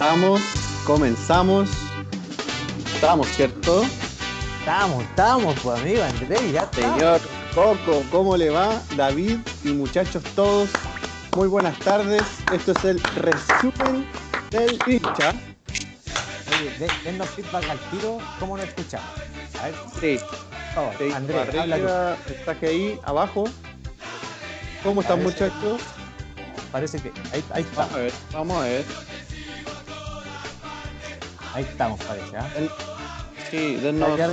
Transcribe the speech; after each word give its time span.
Estamos, 0.00 0.40
comenzamos. 0.86 1.68
Estamos, 2.94 3.26
¿cierto? 3.28 3.82
Estamos, 4.60 5.02
estamos, 5.02 5.58
pues 5.60 5.80
amigo 5.80 6.04
Andrés, 6.04 6.52
ya 6.52 6.60
estamos. 6.60 6.98
Señor 7.00 7.20
Coco, 7.52 8.04
¿cómo 8.12 8.36
le 8.36 8.50
va? 8.50 8.80
David 8.96 9.38
y 9.64 9.68
muchachos 9.70 10.22
todos, 10.36 10.68
muy 11.34 11.48
buenas 11.48 11.76
tardes. 11.80 12.22
Esto 12.52 12.70
es 12.78 12.84
el 12.84 13.02
resumen 13.16 14.06
del 14.52 14.78
hincha. 14.86 15.34
Oye, 16.52 16.70
de- 16.78 16.90
dennos 17.02 17.28
feedback 17.30 17.68
al 17.68 17.78
tiro, 17.90 18.18
¿cómo 18.38 18.56
nos 18.56 18.68
escuchamos? 18.68 19.08
A 19.60 19.64
ver, 19.64 19.74
Sí, 20.00 20.20
sí, 20.96 21.12
Andrés, 21.12 21.48
arriba, 21.48 22.16
mensaje 22.28 22.66
ahí, 22.68 23.00
abajo. 23.04 23.44
¿Cómo 24.84 25.00
están 25.00 25.24
muchachos? 25.24 25.80
Parece 26.70 27.00
que 27.00 27.10
ahí, 27.32 27.42
ahí 27.52 27.66
Vamos 27.74 27.94
a 27.94 27.96
ver, 27.98 28.12
vamos 28.32 28.56
a 28.58 28.60
ver. 28.60 28.84
Ahí 31.58 31.64
estamos, 31.64 32.00
parece. 32.04 32.36
El- 32.56 32.70
Sí. 33.50 33.78
Ya- 34.00 34.06
ya- 34.16 34.26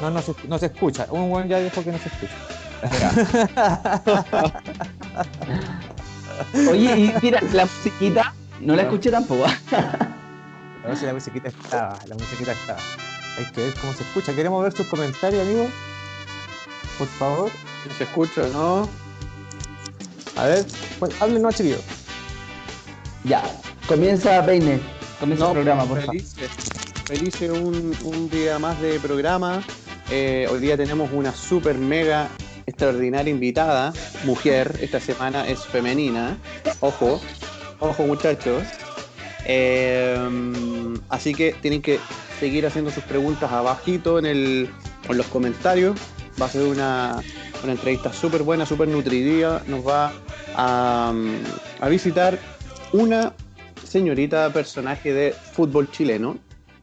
no, 0.00 0.10
no, 0.10 0.22
se, 0.22 0.32
no 0.46 0.58
se 0.58 0.66
escucha. 0.66 1.06
Un 1.10 1.28
buen 1.28 1.48
ya 1.48 1.58
dijo 1.58 1.82
que 1.82 1.90
no 1.90 1.98
se 1.98 2.08
escucha. 2.08 2.34
Oye, 6.70 6.98
y 6.98 7.14
mira, 7.22 7.40
la 7.52 7.64
musiquita 7.64 8.34
no 8.60 8.76
la 8.76 8.82
escuché 8.82 9.10
tampoco. 9.10 9.44
A 9.46 10.86
ver 10.88 10.96
si 10.96 11.06
la 11.06 11.14
musiquita 11.14 11.48
estaba, 11.48 11.98
la 12.06 12.14
musiquita 12.14 12.52
estaba. 12.52 12.78
Hay 13.38 13.44
que 13.46 13.62
ver 13.64 13.74
cómo 13.80 13.92
se 13.94 14.02
escucha. 14.04 14.32
Queremos 14.34 14.62
ver 14.62 14.72
sus 14.72 14.86
comentarios, 14.86 15.42
amigo. 15.42 15.66
Por 16.98 17.08
favor. 17.08 17.50
¿Se 17.98 18.04
escucha, 18.04 18.42
no? 18.52 18.88
A 20.36 20.46
ver, 20.46 20.64
pues, 21.00 21.20
háblenos, 21.20 21.54
chiquillos. 21.56 21.80
Ya, 23.24 23.42
comienza 23.88 24.44
Peine. 24.44 24.80
Comienza 25.20 25.46
el 25.46 25.52
programa, 25.52 25.84
por 25.84 26.00
favor. 26.00 26.16
Felices 27.06 27.50
un, 27.50 27.96
un 28.04 28.30
día 28.30 28.58
más 28.58 28.80
de 28.80 28.98
programa. 28.98 29.62
Eh, 30.10 30.46
hoy 30.50 30.60
día 30.60 30.76
tenemos 30.76 31.10
una 31.12 31.32
super 31.32 31.78
mega 31.78 32.28
extraordinaria 32.66 33.30
invitada, 33.30 33.92
mujer. 34.24 34.78
Esta 34.80 35.00
semana 35.00 35.46
es 35.48 35.64
femenina. 35.64 36.36
Ojo, 36.80 37.20
ojo 37.80 38.02
muchachos. 38.06 38.62
Eh, 39.46 40.18
así 41.10 41.34
que 41.34 41.54
tienen 41.60 41.82
que 41.82 42.00
seguir 42.40 42.66
haciendo 42.66 42.90
sus 42.90 43.04
preguntas 43.04 43.52
abajito 43.52 44.18
en, 44.18 44.26
el, 44.26 44.70
en 45.08 45.16
los 45.16 45.26
comentarios. 45.26 45.98
Va 46.40 46.46
a 46.46 46.48
ser 46.48 46.62
una, 46.62 47.20
una 47.62 47.72
entrevista 47.72 48.12
súper 48.12 48.42
buena, 48.42 48.66
súper 48.66 48.88
nutritiva. 48.88 49.62
Nos 49.66 49.86
va 49.86 50.12
a, 50.56 51.12
a 51.80 51.88
visitar 51.88 52.38
una 52.92 53.34
señorita 53.98 54.52
personaje 54.52 55.12
de 55.14 55.30
fútbol 55.30 55.88
chileno. 55.88 56.36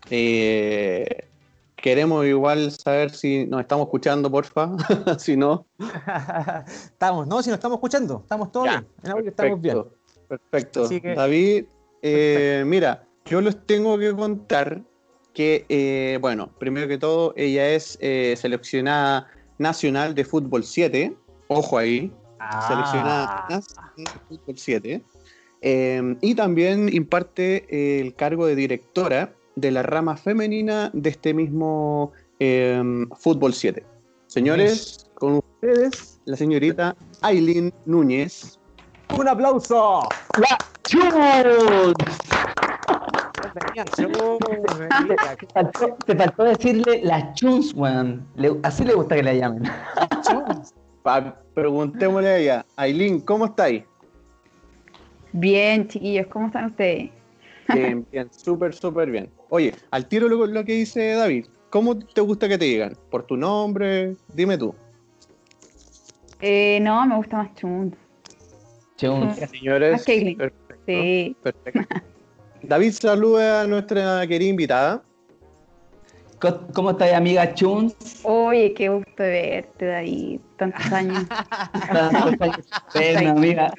Eh, 0.09 1.27
queremos 1.75 2.25
igual 2.25 2.71
saber 2.71 3.09
si 3.09 3.45
nos 3.47 3.59
estamos 3.59 3.87
escuchando, 3.87 4.31
porfa. 4.31 4.69
si 5.19 5.35
no, 5.35 5.65
estamos, 6.85 7.27
no, 7.27 7.43
si 7.43 7.49
nos 7.49 7.57
estamos 7.57 7.75
escuchando, 7.79 8.21
estamos 8.23 8.49
todos 8.53 8.67
Ya, 8.67 8.85
bien. 9.13 9.27
Estamos 9.27 9.59
bien. 9.61 9.83
perfecto. 10.29 10.87
Que- 10.87 11.13
David, 11.13 11.65
eh, 12.01 12.63
mira, 12.65 13.05
yo 13.25 13.41
les 13.41 13.57
tengo 13.65 13.97
que 13.97 14.15
contar 14.15 14.81
que, 15.33 15.65
eh, 15.67 16.17
bueno, 16.21 16.47
primero 16.59 16.87
que 16.87 16.97
todo, 16.97 17.33
ella 17.35 17.71
es 17.71 17.97
eh, 17.99 18.35
seleccionada 18.37 19.27
nacional 19.57 20.15
de 20.15 20.23
fútbol 20.23 20.63
7. 20.63 21.13
Ojo 21.49 21.77
ahí, 21.77 22.09
seleccionada 22.69 23.25
Ah, 23.27 23.45
nacional 23.49 23.91
de 23.97 24.19
fútbol 24.29 24.57
7. 24.57 25.03
Eh, 25.61 26.17
y 26.21 26.33
también 26.33 26.89
imparte 26.91 27.65
eh, 27.69 28.01
el 28.01 28.15
cargo 28.15 28.47
de 28.47 28.55
directora 28.55 29.33
de 29.55 29.69
la 29.69 29.83
rama 29.83 30.17
femenina 30.17 30.89
de 30.93 31.11
este 31.11 31.33
mismo 31.33 32.11
eh, 32.39 32.81
fútbol 33.17 33.53
7. 33.53 33.85
Señores, 34.25 35.09
con 35.15 35.35
ustedes, 35.35 36.19
la 36.25 36.35
señorita 36.35 36.95
Aileen 37.21 37.71
Núñez. 37.85 38.57
¡Un 39.17 39.27
aplauso! 39.27 40.07
¡La 40.39 40.57
Chus! 40.83 41.93
Te 45.07 45.47
faltó, 45.53 45.97
te 46.05 46.15
faltó 46.15 46.43
decirle 46.45 47.01
la 47.03 47.33
Chuns, 47.33 47.73
weón. 47.75 48.25
Así 48.63 48.83
le 48.83 48.95
gusta 48.95 49.15
que 49.15 49.23
la 49.23 49.33
llamen. 49.33 49.63
Preguntémosle 51.53 52.29
a 52.29 52.37
ella, 52.37 52.65
Aileen, 52.77 53.19
¿cómo 53.19 53.45
estáis? 53.45 53.83
Bien, 55.33 55.87
chiquillos, 55.87 56.27
¿cómo 56.27 56.47
están 56.47 56.65
ustedes? 56.65 57.09
Bien, 57.73 58.05
bien, 58.11 58.29
súper, 58.31 58.73
súper 58.73 59.09
bien. 59.09 59.29
Oye, 59.49 59.73
al 59.91 60.07
tiro 60.07 60.27
lo, 60.27 60.45
lo 60.45 60.65
que 60.65 60.73
dice 60.73 61.13
David, 61.13 61.45
¿cómo 61.69 61.97
te 61.97 62.21
gusta 62.21 62.47
que 62.47 62.57
te 62.57 62.65
digan? 62.65 62.97
¿Por 63.09 63.23
tu 63.23 63.37
nombre? 63.37 64.15
Dime 64.33 64.57
tú. 64.57 64.75
Eh, 66.41 66.79
no, 66.81 67.05
me 67.05 67.15
gusta 67.15 67.37
más 67.37 67.53
Chun. 67.55 67.95
Chuns. 68.97 69.37
Señores, 69.51 70.03
perfecto, 70.05 70.51
Sí. 70.85 71.35
perfecto. 71.41 71.95
David 72.63 72.91
saluda 72.91 73.61
a 73.61 73.67
nuestra 73.67 74.25
querida 74.27 74.49
invitada. 74.49 75.03
¿Cómo 76.73 76.91
estás, 76.91 77.13
amiga 77.13 77.53
Chuns? 77.53 77.95
Oye, 78.23 78.73
qué 78.73 78.89
gusto 78.89 79.21
de 79.21 79.29
verte, 79.29 79.85
David. 79.85 80.39
Tantos 80.57 80.91
años. 80.91 81.23
Ven, 82.95 83.27
amiga. 83.27 83.71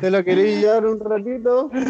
¿Te 0.00 0.10
lo 0.10 0.24
queréis 0.24 0.60
llevar 0.60 0.84
un 0.86 0.98
ratito? 1.00 1.70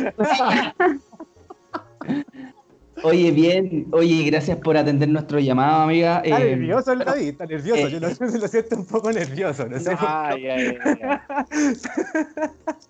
Oye, 3.04 3.30
bien. 3.30 3.86
Oye, 3.92 4.24
gracias 4.24 4.58
por 4.58 4.76
atender 4.76 5.08
nuestro 5.08 5.38
llamado, 5.38 5.82
amiga. 5.84 6.18
Está 6.24 6.40
Eh, 6.42 6.56
nervioso 6.56 6.92
el 6.92 6.98
David, 6.98 7.28
está 7.28 7.46
nervioso. 7.46 7.86
eh, 7.86 7.90
Yo 7.92 8.00
lo, 8.00 8.08
lo 8.40 8.48
siento 8.48 8.76
un 8.76 8.86
poco 8.86 9.12
nervioso. 9.12 9.66
No 9.66 9.78
sé. 9.78 9.94
Ay, 9.98 10.46
ay, 10.48 10.78
ay, 10.84 10.98
ay. 11.02 11.18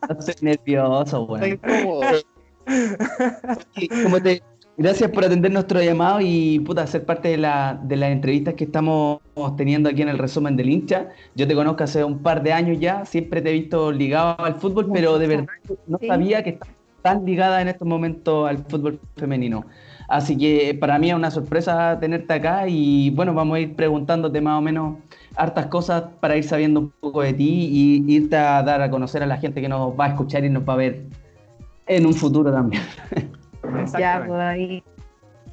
no 0.09 0.19
estoy 0.19 0.35
nervioso, 0.41 1.25
weón. 1.25 1.45
Está 1.45 1.69
incómodo. 1.69 2.03
Sí, 3.77 3.89
como 4.03 4.21
te- 4.23 4.43
gracias 4.79 5.11
por 5.11 5.25
atender 5.25 5.53
nuestro 5.53 5.83
llamado 5.83 6.21
y 6.23 6.61
puta, 6.61 6.87
ser 6.87 7.05
parte 7.05 7.29
de, 7.29 7.37
la, 7.37 7.79
de 7.83 7.97
las 7.97 8.11
entrevistas 8.11 8.55
que 8.55 8.65
estamos 8.65 9.21
teniendo 9.57 9.89
aquí 9.91 10.03
en 10.03 10.09
el 10.09 10.19
resumen 10.19 10.57
del 10.57 10.71
hincha. 10.71 11.09
Yo 11.35 11.47
te 11.47 11.55
conozco 11.55 11.85
hace 11.85 12.03
un 12.05 12.21
par 12.21 12.43
de 12.43 12.53
años 12.53 12.79
ya, 12.81 13.05
siempre 13.05 13.43
te 13.43 13.51
he 13.51 13.53
visto 13.53 13.93
ligado 13.93 14.39
al 14.43 14.55
fútbol, 14.55 14.89
pero 14.93 15.19
de 15.19 15.27
verdad 15.27 15.47
no 15.87 15.99
Sí. 15.99 16.07
sabía 16.07 16.43
que 16.43 16.51
estás 16.51 16.69
tan 17.03 17.25
ligada 17.27 17.61
en 17.61 17.69
estos 17.69 17.87
momentos 17.87 18.49
al 18.49 18.59
fútbol 18.65 18.99
femenino. 19.17 19.65
Así 20.09 20.39
que 20.39 20.75
para 20.81 20.99
mí 20.99 21.11
es 21.11 21.15
una 21.15 21.31
sorpresa 21.31 21.99
tenerte 22.01 22.33
acá 22.33 22.67
y 22.67 23.11
bueno, 23.11 23.35
vamos 23.35 23.57
a 23.57 23.61
ir 23.61 23.75
preguntándote 23.77 24.41
más 24.41 24.59
o 24.59 24.63
menos 24.63 24.97
hartas 25.37 25.67
cosas 25.67 26.05
para 26.21 26.37
ir 26.37 26.45
sabiendo 26.45 26.81
un 26.81 26.91
poco 27.01 27.21
de 27.23 27.35
ti 27.35 27.69
y 28.07 28.13
irte 28.15 28.37
a 28.37 28.63
dar 28.63 28.81
a 28.81 28.91
conocer 28.91 29.23
a 29.23 29.27
la 29.27 29.37
gente 29.37 29.61
que 29.61 29.69
nos 29.69 29.93
va 29.99 30.07
a 30.07 30.09
escuchar 30.09 30.45
y 30.45 30.51
nos 30.51 30.67
va 30.67 30.73
a 30.73 30.77
ver 30.77 31.05
en 31.87 32.07
un 32.07 32.15
futuro 32.15 32.51
también. 32.51 32.83
ya, 33.99 34.25
pues. 34.27 34.83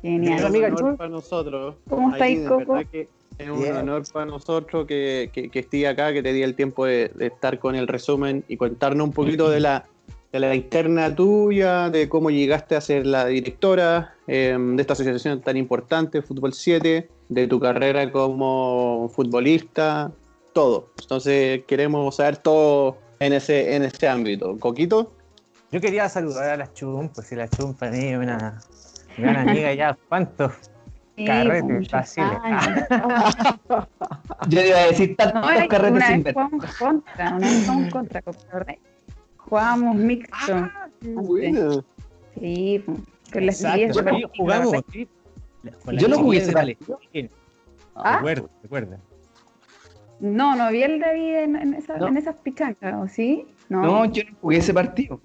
Es 0.04 0.12
Genial. 0.12 0.40
un 0.40 0.46
amiga 0.46 0.68
honor 0.68 0.80
Chul. 0.80 0.96
para 0.98 1.10
nosotros. 1.10 1.76
¿Cómo 1.90 2.12
estáis, 2.14 2.48
Coco? 2.48 2.80
que 2.92 3.08
Es 3.38 3.50
un 3.50 3.76
honor 3.76 4.04
para 4.14 4.26
nosotros 4.28 4.86
que, 4.86 5.30
que, 5.34 5.50
que 5.50 5.60
esté 5.60 5.88
acá, 5.88 6.14
que 6.14 6.22
te 6.22 6.32
di 6.32 6.44
el 6.44 6.56
tiempo 6.56 6.86
de, 6.86 7.10
de 7.16 7.28
estar 7.28 7.58
con 7.60 7.76
el 7.76 7.88
resumen 7.88 8.44
y 8.48 8.58
contarnos 8.58 9.08
un 9.08 9.14
poquito 9.14 9.50
de 9.50 9.60
la, 9.62 9.86
de 10.32 10.40
la 10.40 10.54
interna 10.54 11.16
tuya, 11.16 11.90
de 11.90 12.10
cómo 12.10 12.30
llegaste 12.30 12.76
a 12.76 12.82
ser 12.82 13.06
la 13.06 13.26
directora 13.26 14.16
eh, 14.28 14.58
de 14.60 14.82
esta 14.82 14.94
asociación 14.94 15.42
tan 15.42 15.58
importante, 15.58 16.22
Fútbol 16.22 16.54
7, 16.54 17.10
de 17.30 17.48
tu 17.48 17.60
carrera 17.60 18.12
como 18.12 19.10
futbolista, 19.16 20.12
todo. 20.54 20.90
Entonces 21.02 21.64
queremos 21.66 22.18
saber 22.18 22.38
todo 22.38 22.98
en 23.20 23.34
ese, 23.34 23.76
en 23.76 23.84
ese 23.84 24.08
ámbito. 24.08 24.58
Coquito, 24.60 25.12
Yo 25.72 25.82
quería 25.82 26.08
saludar 26.10 26.50
a 26.52 26.58
la 26.58 26.72
Chum, 26.74 27.10
pues 27.10 27.28
si 27.28 27.36
la 27.36 27.48
Chum 27.50 27.74
para 27.74 27.92
mí 27.92 28.06
es 28.06 28.18
una 28.18 28.60
gran 29.18 29.50
amiga 29.50 29.74
ya. 29.74 29.98
¿Cuántos? 30.08 30.54
Sí, 31.18 31.26
Carrete, 31.26 31.62
pues, 31.62 31.74
muchos 31.74 31.92
fácil. 31.92 32.24
años. 32.44 32.80
Yo 34.50 34.62
iba 34.62 34.78
a 34.78 34.86
decir 34.88 35.16
tantos 35.16 35.42
No, 35.42 35.68
carretes 35.70 35.92
una 35.92 36.08
sin 36.08 36.24
vez 36.24 36.24
ver. 36.24 36.34
jugamos 36.34 36.76
contra, 36.78 37.30
una 37.36 37.48
vez 37.48 37.66
jugamos 37.66 37.90
contra, 37.92 38.22
¿verdad? 38.54 38.76
Jugábamos 39.38 39.96
mixto. 39.96 40.70
buena. 41.02 41.84
Sí, 42.40 42.84
pues, 42.86 43.00
con 43.32 43.46
las 43.46 43.62
Exacto, 43.64 43.80
chiquillas. 44.04 44.18
sí, 44.34 44.38
jugamos. 44.38 44.76
sí. 44.92 45.08
Con 45.84 45.96
la 45.96 46.02
Yo 46.02 46.08
no 46.10 46.18
jugué 46.20 46.38
ese 46.38 46.48
de 46.48 46.54
Palestina. 46.54 46.98
¿Ah? 47.96 48.16
Recuerda, 48.18 48.48
recuerda. 48.62 49.00
No, 50.20 50.56
no 50.56 50.70
vi 50.72 50.84
el 50.84 51.00
David 51.00 51.36
en, 51.36 51.56
en, 51.56 51.74
esa- 51.76 51.98
No. 51.98 52.08
en 52.08 52.18
esas 52.18 52.36
pichancas, 52.38 52.94
¿o 52.96 53.08
sí? 53.08 53.48
No. 53.70 53.82
No, 53.82 54.06
yo 54.06 54.24
no 54.30 54.38
jugué 54.42 54.58
ese 54.58 54.74
partido. 54.74 55.20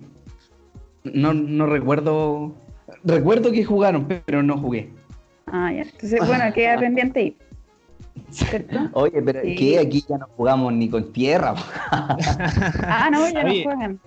No, 1.05 1.33
no 1.35 1.67
recuerdo. 1.67 2.55
Recuerdo 3.05 3.53
que 3.53 3.65
jugaron, 3.65 4.07
pero 4.27 4.43
no 4.43 4.59
jugué. 4.59 4.91
Ah, 5.47 5.73
ya. 5.73 5.83
Entonces, 5.83 6.21
bueno, 6.27 6.45
queda 6.53 6.79
pendiente 6.81 7.21
ahí. 7.21 7.37
¿Cierto? 8.31 8.77
Oye, 8.93 9.23
pero 9.23 9.41
Sí. 9.43 9.55
¿qué? 9.57 9.79
Aquí 9.79 10.05
ya 10.09 10.19
no 10.19 10.27
jugamos 10.37 10.73
ni 10.73 10.89
con 10.89 11.13
tierra. 11.13 11.55
Ah, 11.91 13.09
no, 13.11 13.29
ya 13.31 13.43
no 13.45 13.51
juegan. 13.63 14.01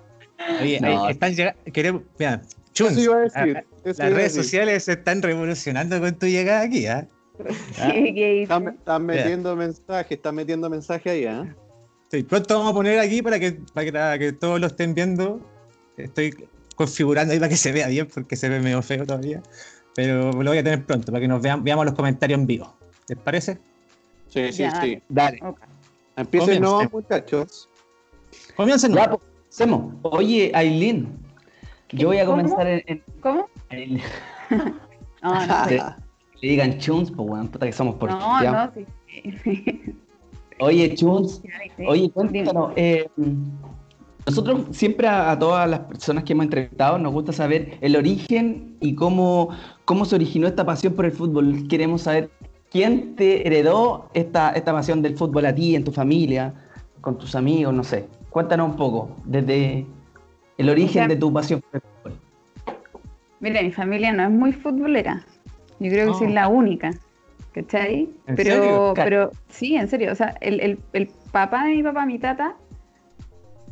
Oye, 0.61 0.79
No. 0.81 1.05
ahí 1.05 1.11
están 1.11 1.33
llegando. 1.33 1.59
Queremos. 1.71 2.01
Mira, 2.19 2.41
Chun. 2.73 2.87
Eso 2.91 3.01
iba 3.01 3.15
a 3.15 3.19
decir. 3.19 3.57
a- 3.57 3.59
Eso 3.59 3.67
Las 3.85 3.99
iba 3.99 4.09
redes 4.09 4.33
decir. 4.33 4.43
sociales 4.43 4.83
se 4.85 4.93
están 4.93 5.21
revolucionando 5.21 5.99
con 5.99 6.13
tu 6.15 6.25
llegada 6.27 6.61
aquí, 6.61 6.85
¿ah? 6.87 7.05
¿Qué, 7.37 8.13
qué 8.13 8.33
hice? 8.35 8.43
Están, 8.43 8.67
están 8.69 9.05
metiendo 9.05 9.55
mensajes, 9.55 10.11
están 10.11 10.35
metiendo 10.35 10.69
mensajes 10.69 11.11
ahí, 11.11 11.23
¿eh? 11.25 11.53
Sí, 12.11 12.23
pronto 12.23 12.55
vamos 12.57 12.71
a 12.71 12.75
poner 12.75 12.99
aquí 12.99 13.21
para 13.21 13.39
que, 13.39 13.53
para 13.73 13.85
que, 13.85 13.91
para 13.91 14.19
que 14.19 14.31
todos 14.33 14.59
lo 14.61 14.67
estén 14.67 14.93
viendo. 14.93 15.41
Estoy 15.97 16.33
configurando 16.85 17.33
ahí 17.33 17.39
para 17.39 17.49
que 17.49 17.57
se 17.57 17.71
vea 17.71 17.87
bien, 17.87 18.07
porque 18.13 18.35
se 18.35 18.49
ve 18.49 18.59
medio 18.59 18.81
feo 18.81 19.05
todavía. 19.05 19.41
Pero 19.95 20.31
lo 20.31 20.49
voy 20.51 20.57
a 20.57 20.63
tener 20.63 20.85
pronto, 20.85 21.11
para 21.11 21.21
que 21.21 21.27
nos 21.27 21.41
vean, 21.41 21.63
veamos 21.63 21.85
los 21.85 21.93
comentarios 21.93 22.39
en 22.39 22.47
vivo. 22.47 22.75
¿Les 23.07 23.17
parece? 23.17 23.59
Sí, 24.29 24.51
sí, 24.51 24.63
Ya. 24.63 24.81
sí. 24.81 25.01
Dale. 25.09 25.39
Ok. 25.43 25.59
Empiecen, 26.15 26.61
no, 26.61 26.81
muchachos. 26.91 27.69
Comiencen. 28.55 28.93
Ya, 28.93 29.09
pues, 29.09 29.21
hacemos. 29.49 29.93
Oye, 30.03 30.51
Aileen, 30.53 31.07
yo 31.91 32.07
voy 32.07 32.17
a 32.19 32.25
¿Cómo? 32.25 32.37
comenzar 32.37 32.67
en, 32.67 32.83
en- 32.87 33.03
¿Cómo? 33.21 33.47
Aileen. 33.69 34.01
No, 35.23 35.33
no, 35.47 35.67
Que 35.67 35.75
le 35.77 36.49
digan 36.49 36.77
Chuns, 36.79 37.09
pues 37.09 37.29
weón, 37.29 37.47
puta 37.47 37.65
que 37.65 37.71
somos 37.71 37.95
por 37.95 38.09
no, 38.09 38.41
no, 38.43 38.71
sí. 38.73 38.85
sí. 39.43 39.95
Oye, 40.59 40.93
Chuns. 40.95 41.41
Oye, 41.87 42.11
cuéntanos, 42.11 42.73
eh, 42.75 43.07
nosotros 44.25 44.65
siempre 44.71 45.07
a, 45.07 45.31
a 45.31 45.39
todas 45.39 45.69
las 45.69 45.79
personas 45.81 46.23
que 46.23 46.33
hemos 46.33 46.45
entrevistado 46.45 46.97
nos 46.97 47.11
gusta 47.13 47.31
saber 47.33 47.77
el 47.81 47.95
origen 47.95 48.77
y 48.79 48.95
cómo, 48.95 49.49
cómo 49.85 50.05
se 50.05 50.15
originó 50.15 50.47
esta 50.47 50.65
pasión 50.65 50.93
por 50.93 51.05
el 51.05 51.11
fútbol. 51.11 51.67
Queremos 51.67 52.03
saber 52.03 52.29
quién 52.71 53.15
te 53.15 53.45
heredó 53.45 54.09
esta, 54.13 54.51
esta 54.51 54.71
pasión 54.73 55.01
del 55.01 55.17
fútbol 55.17 55.45
a 55.45 55.53
ti, 55.53 55.75
en 55.75 55.83
tu 55.83 55.91
familia, 55.91 56.53
con 57.01 57.17
tus 57.17 57.35
amigos, 57.35 57.73
no 57.73 57.83
sé. 57.83 58.07
Cuéntanos 58.29 58.69
un 58.71 58.75
poco, 58.77 59.15
desde 59.25 59.85
el 60.57 60.69
origen 60.69 61.07
de 61.09 61.15
tu 61.17 61.31
pasión 61.31 61.61
por 61.61 61.75
el 61.75 61.81
fútbol. 61.81 62.19
Mira, 63.41 63.61
mi 63.61 63.71
familia 63.71 64.13
no 64.13 64.23
es 64.23 64.31
muy 64.31 64.53
futbolera. 64.53 65.25
Yo 65.79 65.89
creo 65.91 66.05
que 66.07 66.11
Oh. 66.11 66.19
soy 66.19 66.31
la 66.31 66.47
única. 66.47 66.91
¿Cachai? 67.51 68.09
¿En 68.25 68.35
pero, 68.35 68.51
serio? 68.55 68.93
pero 68.95 69.31
sí, 69.49 69.75
en 69.75 69.87
serio. 69.87 70.11
O 70.11 70.15
sea, 70.15 70.35
el, 70.41 70.59
el, 70.59 70.79
el 70.93 71.07
papá 71.31 71.65
de 71.65 71.75
mi 71.75 71.83
papá, 71.83 72.03
mi 72.05 72.17
tata, 72.17 72.55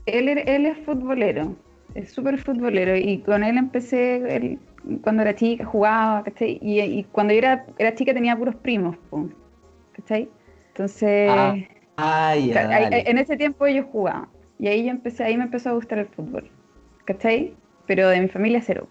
él, 0.06 0.30
él 0.30 0.66
es 0.66 0.78
futbolero. 0.80 1.56
Es 1.96 2.12
súper 2.12 2.38
futbolero. 2.38 2.96
Y 2.96 3.20
con 3.20 3.44
él 3.44 3.58
empecé 3.58 4.16
él- 4.36 4.60
cuando 5.04 5.22
era 5.22 5.36
chica, 5.36 5.66
jugaba, 5.66 6.24
¿cachai? 6.24 6.58
Y, 6.62 6.80
y 6.82 7.04
cuando 7.06 7.34
yo 7.34 7.40
era, 7.40 7.66
era 7.78 7.94
chica 7.94 8.14
tenía 8.14 8.36
puros 8.36 8.56
primos, 8.56 8.98
¿cachai? 9.94 10.30
Entonces, 10.70 11.30
Ah, 11.30 11.56
Ah, 12.72 12.90
en 13.10 13.18
ese 13.18 13.38
tiempo 13.38 13.66
ellos 13.68 13.86
jugaban. 13.92 14.28
Y 14.58 14.68
ahí 14.68 14.86
yo 14.86 14.92
empecé, 14.92 15.24
ahí 15.24 15.38
me 15.38 15.44
empezó 15.44 15.70
a 15.70 15.74
gustar 15.74 16.00
el 16.00 16.08
fútbol. 16.08 16.50
¿Cachai? 17.06 17.54
Pero 17.88 18.08
de 18.10 18.22
mi 18.22 18.28
familia 18.28 18.62
cero. 18.62 18.88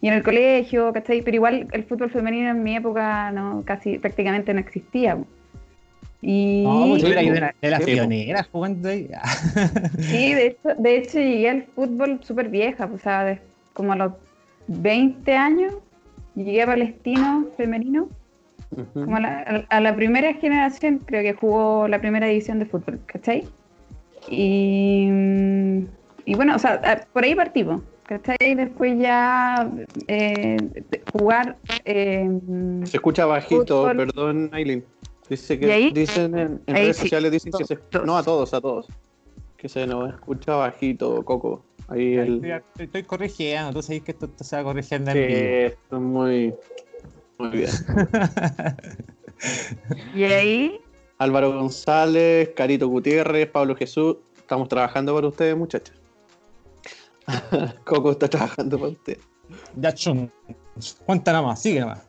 Y 0.00 0.08
en 0.08 0.14
el 0.14 0.22
colegio, 0.22 0.92
¿cachai? 0.92 1.22
Pero 1.22 1.36
igual 1.36 1.68
el 1.72 1.84
fútbol 1.84 2.10
femenino 2.10 2.50
en 2.50 2.62
mi 2.62 2.76
época 2.76 3.32
no, 3.32 3.62
casi 3.64 3.98
prácticamente 3.98 4.52
no 4.54 4.60
existía. 4.60 5.18
Y 6.22 6.62
No, 6.64 6.86
pues 6.88 7.02
Sí, 7.02 7.08
eras 7.12 7.24
po. 7.24 7.32
de, 7.32 7.40
la- 7.40 7.54
de 7.60 7.70
las 7.70 7.84
Sí, 7.84 7.92
pioneras 7.92 8.48
jugando 8.50 8.88
ahí. 8.88 9.08
sí, 9.98 10.34
de 10.34 10.46
hecho, 10.46 10.68
de 10.78 10.96
hecho 10.96 11.18
llegué 11.18 11.50
al 11.50 11.62
fútbol 11.74 12.20
súper 12.22 12.48
vieja, 12.48 12.88
pues, 12.88 13.00
o 13.00 13.04
sea, 13.04 13.24
de- 13.24 13.40
como 13.74 13.92
a 13.92 13.96
los 13.96 14.12
20 14.68 15.34
años, 15.36 15.74
llegué 16.34 16.62
a 16.62 16.66
Palestino 16.66 17.46
femenino, 17.56 18.08
como 18.94 19.16
a 19.16 19.20
la, 19.20 19.38
a- 19.70 19.76
a 19.76 19.80
la 19.80 19.94
primera 19.94 20.32
generación, 20.34 20.98
creo 21.04 21.22
que 21.22 21.34
jugó 21.34 21.86
la 21.88 22.00
primera 22.00 22.26
división 22.26 22.58
de 22.58 22.66
fútbol, 22.66 22.98
¿cachai? 23.06 23.44
Y, 24.28 25.08
y 26.24 26.34
bueno, 26.34 26.56
o 26.56 26.58
sea, 26.58 26.80
por 27.12 27.24
ahí 27.24 27.34
partimos, 27.34 27.82
¿cachai? 28.06 28.54
Después 28.56 28.98
ya 28.98 29.70
eh, 30.08 30.56
jugar. 31.12 31.56
eh, 31.84 32.28
Se 32.84 32.96
escucha 32.96 33.26
bajito, 33.26 33.82
Fútbol. 33.82 33.96
perdón, 33.96 34.50
Aileen. 34.52 34.84
Dice 35.28 35.54
¿Y 35.54 35.58
que 35.58 35.72
ahí? 35.72 35.90
dicen 35.92 36.38
en, 36.38 36.62
en 36.66 36.76
Ahí 36.76 36.82
redes 36.84 36.96
sí. 36.96 37.02
sociales 37.02 37.32
dicen 37.32 37.52
que 37.52 37.64
se 37.64 37.78
no 38.04 38.16
a 38.16 38.22
todos, 38.22 38.54
a 38.54 38.60
todos. 38.60 38.86
Que 39.56 39.68
se 39.68 39.86
nos 39.86 40.12
escucha 40.12 40.54
bajito, 40.54 41.24
Coco. 41.24 41.64
Ahí 41.88 42.14
el 42.14 42.44
Estoy, 42.44 42.84
estoy- 42.84 43.02
corrigiendo, 43.04 43.72
tú 43.72 43.82
sabes 43.82 44.02
que 44.02 44.12
esto, 44.12 44.26
esto 44.26 44.44
se 44.44 44.56
va 44.56 44.64
corrigiendo 44.64 45.10
en 45.12 45.16
Sí, 45.16 45.22
vivo. 45.34 45.48
esto 45.66 45.96
es 45.96 46.02
muy 46.02 46.54
muy 47.38 47.48
bien. 47.50 47.70
y 50.14 50.24
ahí, 50.24 50.80
Álvaro 51.18 51.52
González, 51.52 52.50
Carito 52.56 52.88
Gutiérrez, 52.88 53.48
Pablo 53.50 53.76
Jesús, 53.76 54.16
estamos 54.36 54.68
trabajando 54.68 55.14
para 55.14 55.28
ustedes, 55.28 55.56
muchachos. 55.56 55.94
Coco 57.84 58.12
está 58.12 58.28
trabajando 58.28 58.78
para 58.78 58.92
usted. 58.92 59.18
Ya, 59.76 59.92
chun. 59.92 60.30
Cuenta 61.04 61.32
nada 61.32 61.46
más, 61.46 61.60
sigue 61.62 61.80
nada 61.80 61.94
más. 61.96 62.04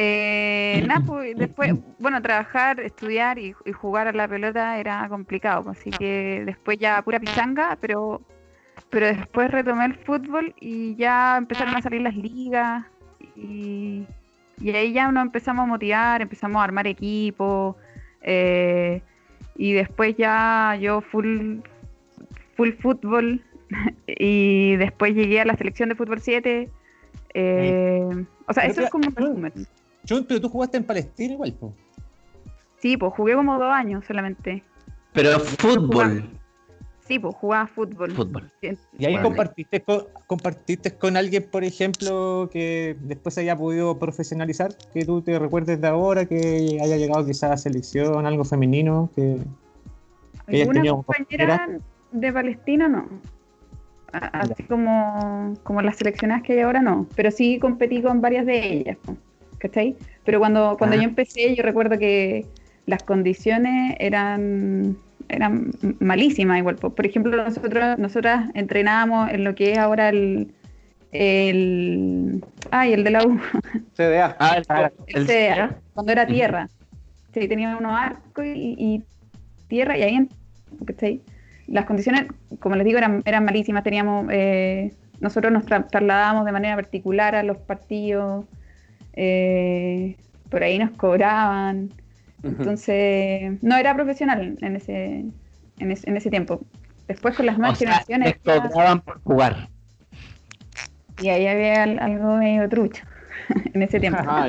Eh, 0.00 0.84
nada, 0.86 1.00
pues, 1.04 1.36
después, 1.36 1.74
bueno, 1.98 2.22
trabajar, 2.22 2.78
estudiar 2.78 3.36
y, 3.36 3.52
y 3.64 3.72
jugar 3.72 4.06
a 4.06 4.12
la 4.12 4.28
pelota 4.28 4.78
era 4.78 5.08
complicado, 5.08 5.64
pues, 5.64 5.80
así 5.80 5.90
que 5.90 6.44
después 6.46 6.78
ya 6.78 7.02
pura 7.02 7.18
pichanga, 7.18 7.76
pero, 7.80 8.22
pero 8.90 9.06
después 9.06 9.50
retomé 9.50 9.86
el 9.86 9.96
fútbol 9.96 10.54
y 10.60 10.94
ya 10.94 11.36
empezaron 11.36 11.74
a 11.74 11.82
salir 11.82 12.02
las 12.02 12.14
ligas 12.14 12.86
y, 13.34 14.06
y 14.60 14.70
ahí 14.70 14.92
ya 14.92 15.10
nos 15.10 15.24
empezamos 15.24 15.64
a 15.64 15.66
motivar, 15.66 16.22
empezamos 16.22 16.60
a 16.60 16.64
armar 16.64 16.86
equipo 16.86 17.76
eh, 18.22 19.02
y 19.56 19.72
después 19.72 20.16
ya 20.16 20.78
yo 20.80 21.00
full, 21.00 21.58
full 22.56 22.70
fútbol 22.80 23.42
y 24.06 24.76
después 24.76 25.12
llegué 25.12 25.40
a 25.40 25.44
la 25.44 25.56
selección 25.56 25.88
de 25.88 25.96
fútbol 25.96 26.20
7. 26.20 26.70
eh, 27.34 28.26
o 28.46 28.52
sea, 28.52 28.64
eso 28.64 28.82
es 28.82 28.90
como 28.90 29.08
un 29.08 29.16
resumen. 29.16 29.52
Chun, 30.08 30.24
pero 30.26 30.40
tú 30.40 30.48
jugaste 30.48 30.78
en 30.78 30.84
Palestina 30.84 31.34
igual, 31.34 31.52
po. 31.52 31.74
Sí, 32.78 32.96
pues 32.96 33.12
jugué 33.12 33.34
como 33.34 33.58
dos 33.58 33.70
años 33.70 34.06
solamente. 34.06 34.64
Pero 35.12 35.38
fútbol. 35.38 36.30
Sí, 37.00 37.18
pues 37.18 37.34
jugaba 37.34 37.66
fútbol. 37.66 38.12
Fútbol. 38.12 38.50
Y 38.62 39.04
ahí 39.04 39.12
Bueno. 39.12 39.28
compartiste, 39.28 39.82
con, 39.82 40.04
compartiste 40.26 40.96
con 40.96 41.18
alguien, 41.18 41.46
por 41.50 41.62
ejemplo, 41.62 42.48
que 42.50 42.96
después 43.00 43.34
se 43.34 43.42
haya 43.42 43.54
podido 43.54 43.98
profesionalizar, 43.98 44.74
que 44.94 45.04
tú 45.04 45.20
te 45.20 45.38
recuerdes 45.38 45.78
de 45.78 45.88
ahora, 45.88 46.24
que 46.24 46.78
haya 46.82 46.96
llegado 46.96 47.26
quizás 47.26 47.50
a 47.50 47.56
selección, 47.58 48.24
algo 48.24 48.44
femenino, 48.44 49.10
que 49.14 49.36
Ella 50.46 50.64
Alguna 50.64 50.90
compañera 50.90 51.68
de 52.12 52.32
Palestina 52.32 52.88
no. 52.88 53.08
Así 54.10 54.62
como, 54.62 55.52
como 55.64 55.82
las 55.82 55.96
seleccionadas 55.96 56.42
que 56.44 56.54
hay 56.54 56.60
ahora 56.60 56.80
no. 56.80 57.06
Pero 57.14 57.30
sí 57.30 57.58
competí 57.58 58.00
con 58.00 58.22
varias 58.22 58.46
de 58.46 58.72
ellas. 58.72 58.96
po, 59.04 59.14
¿Cachai? 59.58 59.96
Pero 60.24 60.38
cuando, 60.38 60.76
cuando 60.78 60.96
Ah. 60.96 61.00
yo 61.00 61.04
empecé, 61.04 61.54
yo 61.54 61.62
recuerdo 61.62 61.98
que 61.98 62.46
las 62.86 63.02
condiciones 63.02 63.96
eran 63.98 64.96
eran 65.28 65.72
malísimas 66.00 66.58
igual. 66.58 66.76
po. 66.76 66.90
Por 66.94 67.04
ejemplo, 67.04 67.36
nosotros 67.44 67.98
nosotras 67.98 68.48
entrenábamos 68.54 69.30
en 69.30 69.44
lo 69.44 69.54
que 69.54 69.72
es 69.72 69.78
ahora 69.78 70.08
el 70.08 70.52
el 71.12 72.44
ay, 72.70 72.92
el 72.92 73.04
de 73.04 73.10
la 73.10 73.24
U, 73.26 73.38
CDA. 73.96 74.36
Ah, 74.38 74.56
el, 74.56 74.92
el 75.16 75.26
CDA, 75.26 75.76
cuando 75.94 76.12
era 76.12 76.26
tierra. 76.26 76.68
Sí, 77.34 77.46
tenía 77.48 77.76
unos 77.76 77.92
arcos 77.98 78.44
y, 78.46 78.74
y 78.78 79.02
tierra 79.68 79.98
y 79.98 80.02
ahí, 80.02 80.14
en- 80.14 80.30
¿cachai? 80.86 81.20
Las 81.66 81.84
condiciones, 81.84 82.24
como 82.60 82.76
les 82.76 82.84
digo, 82.86 82.96
eran, 82.98 83.22
eran 83.26 83.44
malísimas. 83.44 83.84
Teníamos, 83.84 84.26
eh, 84.30 84.92
nosotros 85.20 85.52
nos 85.52 85.66
tra- 85.66 85.86
trasladábamos 85.90 86.46
de 86.46 86.52
manera 86.52 86.74
particular 86.76 87.34
a 87.34 87.42
los 87.42 87.58
partidos, 87.58 88.46
eh, 89.18 90.16
por 90.48 90.62
ahí 90.62 90.78
nos 90.78 90.92
cobraban. 90.92 91.90
Entonces, 92.42 93.60
no 93.62 93.76
era 93.76 93.94
profesional 93.94 94.56
en 94.60 94.76
ese, 94.76 95.24
en 95.80 95.90
ese, 95.90 96.08
en 96.08 96.16
ese 96.16 96.30
tiempo. 96.30 96.60
Después 97.08 97.34
con 97.34 97.46
las 97.46 97.56
O 97.56 97.58
nuevas 97.58 97.78
sea, 97.78 97.88
generaciones, 98.04 98.28
les 98.44 98.60
cobraban 98.70 99.00
por 99.00 99.20
jugar. 99.22 99.68
y 101.20 101.28
ahí 101.30 101.46
había 101.48 101.82
al- 101.82 101.98
algo 101.98 102.36
medio 102.36 102.68
trucho 102.68 103.02
en 103.74 103.82
ese 103.82 103.98
tiempo. 103.98 104.20
Ah. 104.26 104.48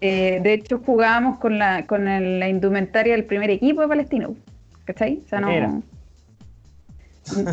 Eh, 0.00 0.40
de 0.42 0.52
hecho, 0.52 0.78
jugábamos 0.84 1.38
con 1.38 1.58
la, 1.58 1.84
con 1.86 2.08
el- 2.08 2.38
la 2.40 2.48
indumentaria 2.48 3.14
del 3.14 3.24
primer 3.24 3.50
equipo 3.50 3.80
de 3.82 3.88
Palestino. 3.88 4.34
¿Cachai? 4.84 5.20
O 5.24 5.28
sea, 5.28 5.40
no. 5.40 5.50
Era. 5.50 5.68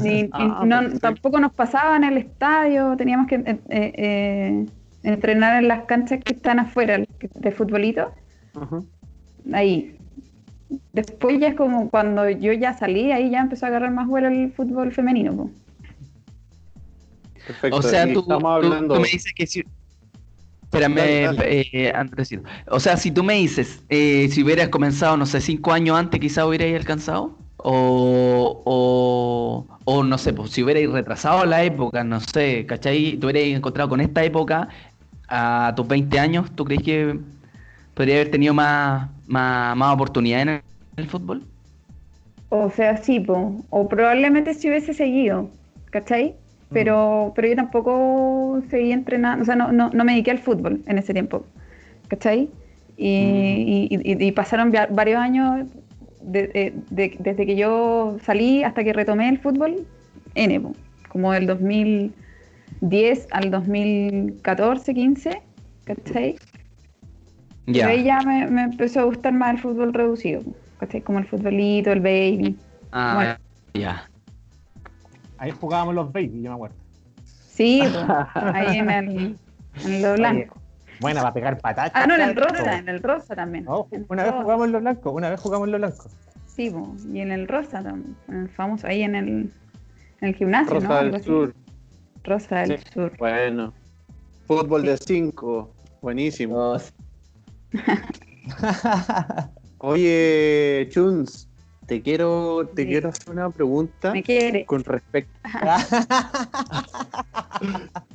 ni- 0.01 0.23
ni- 0.23 0.29
Ah, 0.33 0.63
no- 0.65 0.97
tampoco 0.99 1.39
nos 1.39 1.53
pasaba 1.53 1.95
en 1.97 2.05
el 2.05 2.17
estadio, 2.17 2.95
teníamos 2.97 3.27
que 3.27 3.35
eh, 3.35 3.59
eh, 3.69 4.65
entrenar 5.05 5.61
en 5.61 5.67
las 5.67 5.85
canchas 5.85 6.19
que 6.23 6.33
están 6.33 6.59
afuera 6.59 6.97
de 6.97 7.51
futbolito, 7.51 8.11
ahí. 9.53 9.97
Después 10.93 11.39
ya 11.39 11.49
es 11.49 11.55
como 11.55 11.89
cuando 11.89 12.29
yo 12.29 12.51
ya 12.53 12.73
salí, 12.73 13.11
ahí 13.11 13.29
ya 13.29 13.39
empezó 13.39 13.65
a 13.65 13.69
agarrar 13.69 13.91
más 13.91 14.07
vuelo 14.07 14.27
el 14.27 14.51
fútbol 14.51 14.91
femenino. 14.91 15.35
po. 15.35 15.49
Perfecto. 17.45 17.77
O 17.77 17.81
sea, 17.81 18.11
tú, 18.11 18.21
estamos 18.21 18.41
tú- 18.41 18.47
hablando. 18.47 18.95
tú 18.95 19.01
me 19.01 19.07
dices 19.07 19.31
que 19.35 19.45
si... 19.45 19.63
Espérame, 20.63 20.97
eh, 21.43 21.91
Andresito. 21.95 22.43
O 22.67 22.79
sea, 22.79 22.97
si 22.97 23.11
tú 23.11 23.23
me 23.23 23.35
dices, 23.35 23.83
eh, 23.87 24.27
si 24.31 24.43
hubieras 24.43 24.69
comenzado, 24.69 25.15
no 25.15 25.25
sé, 25.25 25.39
cinco 25.39 25.71
años 25.71 25.97
antes, 25.97 26.19
quizás 26.19 26.43
hubierais 26.45 26.75
alcanzado. 26.75 27.37
O, 27.57 28.61
o, 28.65 29.67
o 29.85 30.03
no 30.03 30.17
sé, 30.17 30.33
pues 30.33 30.51
si 30.51 30.63
hubierais 30.63 30.89
retrasado 30.91 31.45
la 31.45 31.63
época, 31.63 32.03
no 32.03 32.19
sé, 32.19 32.65
¿cachai? 32.67 33.17
Te 33.17 33.25
hubierais 33.25 33.55
encontrado 33.55 33.89
con 33.89 34.01
esta 34.01 34.23
época 34.23 34.67
a 35.27 35.73
tus 35.75 35.87
20 35.87 36.19
años, 36.19 36.51
¿tú 36.55 36.65
crees 36.65 36.83
que 36.83 37.19
podría 37.93 38.15
haber 38.15 38.31
tenido 38.31 38.53
más, 38.53 39.09
más, 39.27 39.75
más 39.75 39.93
oportunidades 39.93 40.47
en 40.47 40.61
el, 40.97 41.07
fútbol? 41.07 41.43
O 42.49 42.69
sea, 42.69 42.97
sí, 42.97 43.19
po. 43.19 43.63
o 43.69 43.89
probablemente 43.89 44.53
si 44.53 44.69
hubiese 44.69 44.93
seguido, 44.93 45.49
¿cachai? 45.89 46.35
Mm. 46.69 46.73
Pero, 46.73 47.33
pero 47.35 47.47
yo 47.47 47.55
tampoco 47.55 48.61
seguí 48.69 48.91
entrenando, 48.91 49.43
o 49.43 49.45
sea, 49.45 49.55
no, 49.55 49.71
no, 49.71 49.89
no, 49.89 50.03
me 50.03 50.13
dediqué 50.13 50.31
al 50.31 50.39
fútbol 50.39 50.81
en 50.87 50.97
ese 50.97 51.13
tiempo, 51.13 51.45
¿cachai? 52.07 52.49
Y, 52.97 53.89
mm. 53.91 54.33
pasaron 54.33 54.71
varios 54.91 55.19
años 55.19 55.67
eh, 56.33 56.73
desde 56.89 57.45
que 57.45 57.55
yo 57.55 58.17
salí 58.23 58.63
hasta 58.63 58.83
que 58.83 58.93
retomé 58.93 59.29
el 59.29 59.39
fútbol, 59.39 59.85
N, 60.35 60.61
como 61.09 61.33
el 61.33 61.47
2000. 61.47 62.13
10 62.81 63.27
al 63.31 63.51
2014, 63.51 64.93
15, 64.93 65.41
¿cachai? 65.85 66.35
Yeah. 67.65 67.87
Ahí 67.87 68.03
ya 68.03 68.21
me, 68.21 68.45
me, 68.47 68.63
empezó 68.63 69.01
a 69.01 69.03
gustar 69.03 69.33
más 69.33 69.55
el 69.55 69.59
fútbol 69.59 69.93
reducido, 69.93 70.41
¿cachai? 70.79 71.01
Como 71.01 71.19
el 71.19 71.25
futbolito, 71.25 71.91
el 71.91 72.01
baby. 72.01 72.57
Ah, 72.91 73.13
bueno. 73.15 73.35
ya. 73.73 74.09
Ahí 75.37 75.51
jugábamos 75.51 75.95
los 75.95 76.11
baby, 76.13 76.41
yo 76.41 76.51
me 76.51 76.55
acuerdo. 76.55 76.75
Sí, 77.23 77.81
pues, 78.33 78.55
ahí 78.55 78.77
en 78.77 78.89
el, 78.89 79.37
en 79.83 80.01
lo 80.01 80.13
blanco. 80.13 80.55
Oye, 80.55 80.97
buena, 80.99 81.23
va 81.23 81.29
a 81.29 81.33
pegar 81.33 81.57
patatas. 81.59 81.91
Ah, 81.93 82.05
no, 82.05 82.15
en 82.15 82.21
el 82.21 82.35
rosa, 82.35 82.77
en 82.77 82.89
el 82.89 83.01
rosa 83.01 83.35
también. 83.35 83.65
Oh, 83.67 83.87
una 84.09 84.23
vez 84.23 84.33
jugamos 84.33 84.65
en 84.67 84.71
lo 84.71 84.79
blanco, 84.79 85.11
una 85.11 85.29
vez 85.29 85.39
jugamos 85.39 85.67
en 85.67 85.71
lo 85.71 85.77
blanco. 85.79 86.09
Sí, 86.45 86.69
pues, 86.69 87.05
y 87.11 87.19
en 87.19 87.31
el 87.31 87.47
rosa 87.47 87.81
también, 87.81 88.15
en 88.27 88.35
el 88.43 88.49
famoso, 88.49 88.87
ahí 88.87 89.01
en 89.01 89.15
el, 89.15 89.27
en 90.21 90.29
el 90.29 90.35
gimnasio, 90.35 90.75
rosa 90.75 90.87
¿no? 90.87 91.11
Del 91.11 91.23
Sur. 91.23 91.55
Rosa 92.25 92.59
del 92.61 92.77
Sí. 92.79 92.83
Sur. 92.93 93.11
Bueno. 93.17 93.73
Fútbol 94.47 94.83
de 94.83 94.97
5. 94.97 95.71
Buenísimo. 96.01 96.75
Oye, 99.79 100.87
Chuns, 100.91 101.47
te 101.87 102.01
quiero, 102.01 102.67
te 102.75 102.83
Sí. 102.83 102.87
quiero 102.89 103.09
hacer 103.09 103.29
una 103.31 103.49
pregunta 103.49 104.11
Me 104.11 104.21
quiere. 104.23 104.65
con 104.65 104.83
respecto. 104.83 105.31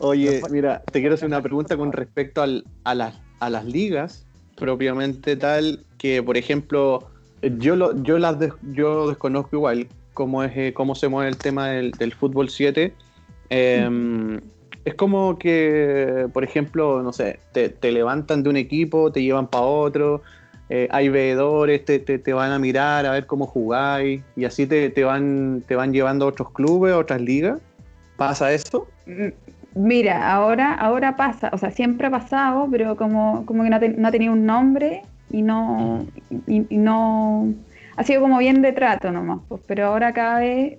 Oye, 0.00 0.42
mira, 0.50 0.82
te 0.92 1.00
quiero 1.00 1.14
hacer 1.14 1.28
una 1.28 1.42
pregunta 1.42 1.76
con 1.76 1.92
respecto 1.92 2.42
al- 2.42 2.64
a, 2.84 2.94
las, 2.94 3.14
a 3.40 3.50
las 3.50 3.64
ligas 3.64 4.24
propiamente 4.56 5.36
tal 5.36 5.84
que, 5.98 6.22
por 6.22 6.36
ejemplo, 6.36 7.08
yo 7.58 7.76
lo, 7.76 8.00
yo 8.02 8.18
las 8.18 8.38
des- 8.38 8.52
yo 8.72 9.08
desconozco 9.08 9.56
igual 9.56 9.88
cómo 10.18 10.42
es 10.42 10.50
eh, 10.56 10.72
cómo 10.74 10.96
se 10.96 11.06
mueve 11.06 11.30
el 11.30 11.36
tema 11.36 11.68
del, 11.68 12.12
fútbol 12.12 12.48
7. 12.50 12.92
Eh, 13.50 13.88
es 14.84 14.94
como 14.94 15.38
que, 15.38 16.26
por 16.32 16.42
ejemplo, 16.42 17.04
no 17.04 17.12
sé, 17.12 17.38
te, 17.52 17.92
levantan 17.92 18.42
de 18.42 18.50
un 18.50 18.56
equipo, 18.56 19.12
te 19.12 19.22
llevan 19.22 19.46
para 19.46 19.62
otro, 19.62 20.22
eh, 20.70 20.88
hay 20.90 21.08
veedores, 21.08 21.84
te, 21.84 22.00
te- 22.00 22.18
te 22.18 22.32
van 22.32 22.50
a 22.50 22.58
mirar 22.58 23.06
a 23.06 23.12
ver 23.12 23.26
cómo 23.26 23.46
jugáis, 23.46 24.22
y 24.34 24.44
así 24.44 24.66
te, 24.66 24.90
te 24.90 25.04
van, 25.04 25.62
te 25.68 25.76
van 25.76 25.92
llevando 25.92 26.24
a 26.24 26.28
otros 26.28 26.50
clubes, 26.50 26.92
a 26.94 26.98
otras 26.98 27.20
ligas. 27.20 27.60
¿Pasa 28.16 28.52
eso? 28.52 28.88
Mm, 29.06 29.28
Mira, 29.76 30.32
ahora, 30.32 30.74
ahora 30.74 31.14
pasa, 31.16 31.50
o 31.52 31.58
sea, 31.58 31.70
siempre 31.70 32.08
ha 32.08 32.10
pasado, 32.10 32.66
pero 32.68 32.96
como, 32.96 33.46
como 33.46 33.62
que 33.62 33.70
no, 33.70 33.78
no 33.78 34.08
ha 34.08 34.10
tenido 34.10 34.32
un 34.32 34.44
nombre 34.44 35.02
y 35.30 35.42
no, 35.42 36.06
y 36.48 36.76
no, 36.76 37.54
ha 37.98 38.04
sido 38.04 38.20
como 38.20 38.38
bien 38.38 38.62
de 38.62 38.70
trato 38.72 39.10
nomás, 39.10 39.40
pues, 39.48 39.60
pero 39.66 39.86
ahora 39.86 40.12
cada 40.12 40.38
vez, 40.38 40.78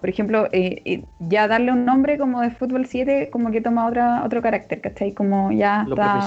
por 0.00 0.08
ejemplo, 0.10 0.48
eh, 0.52 0.82
eh, 0.84 1.02
ya 1.18 1.48
darle 1.48 1.72
un 1.72 1.86
nombre 1.86 2.18
como 2.18 2.42
de 2.42 2.50
fútbol 2.50 2.84
7 2.84 3.30
como 3.32 3.50
que 3.50 3.62
toma 3.62 3.86
otra, 3.86 4.22
otro 4.22 4.42
carácter, 4.42 4.82
¿cachai? 4.82 5.12
Como 5.14 5.50
ya 5.50 5.84
Lo 5.88 5.94
está 5.94 6.18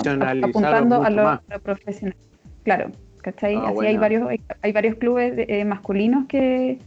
apuntando 0.42 1.04
a 1.04 1.10
lo, 1.12 1.40
profesional. 1.62 2.16
Claro, 2.64 2.90
¿cachai? 3.22 3.56
Ah, 3.56 3.68
así 3.70 3.86
hay 3.86 3.98
varios, 3.98 4.28
hay, 4.28 4.42
hay 4.64 4.72
varios 4.72 4.96
clubes 4.96 5.36
de- 5.36 5.46
eh, 5.48 5.64
masculinos 5.64 6.26
que, 6.28 6.80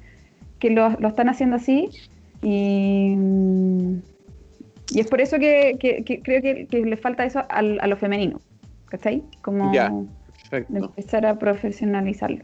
que 0.58 0.70
lo, 0.70 0.90
lo 0.98 1.06
están 1.06 1.28
haciendo 1.28 1.54
así 1.54 1.90
y, 2.42 3.14
y 4.90 4.98
es 5.00 5.06
por 5.06 5.20
eso 5.20 5.38
que, 5.38 5.76
que- 5.78 6.02
que 6.02 6.22
creo 6.22 6.42
que, 6.42 6.66
le 6.84 6.96
falta 6.96 7.24
eso 7.24 7.44
al- 7.48 7.78
a 7.80 7.86
lo 7.86 7.96
femenino, 7.96 8.40
¿cachai? 8.86 9.22
Como 9.42 9.72
Ya. 9.72 9.90
de 9.90 10.06
Perfecto. 10.50 10.86
empezar 10.86 11.24
a 11.24 11.38
profesionalizarlo. 11.38 12.42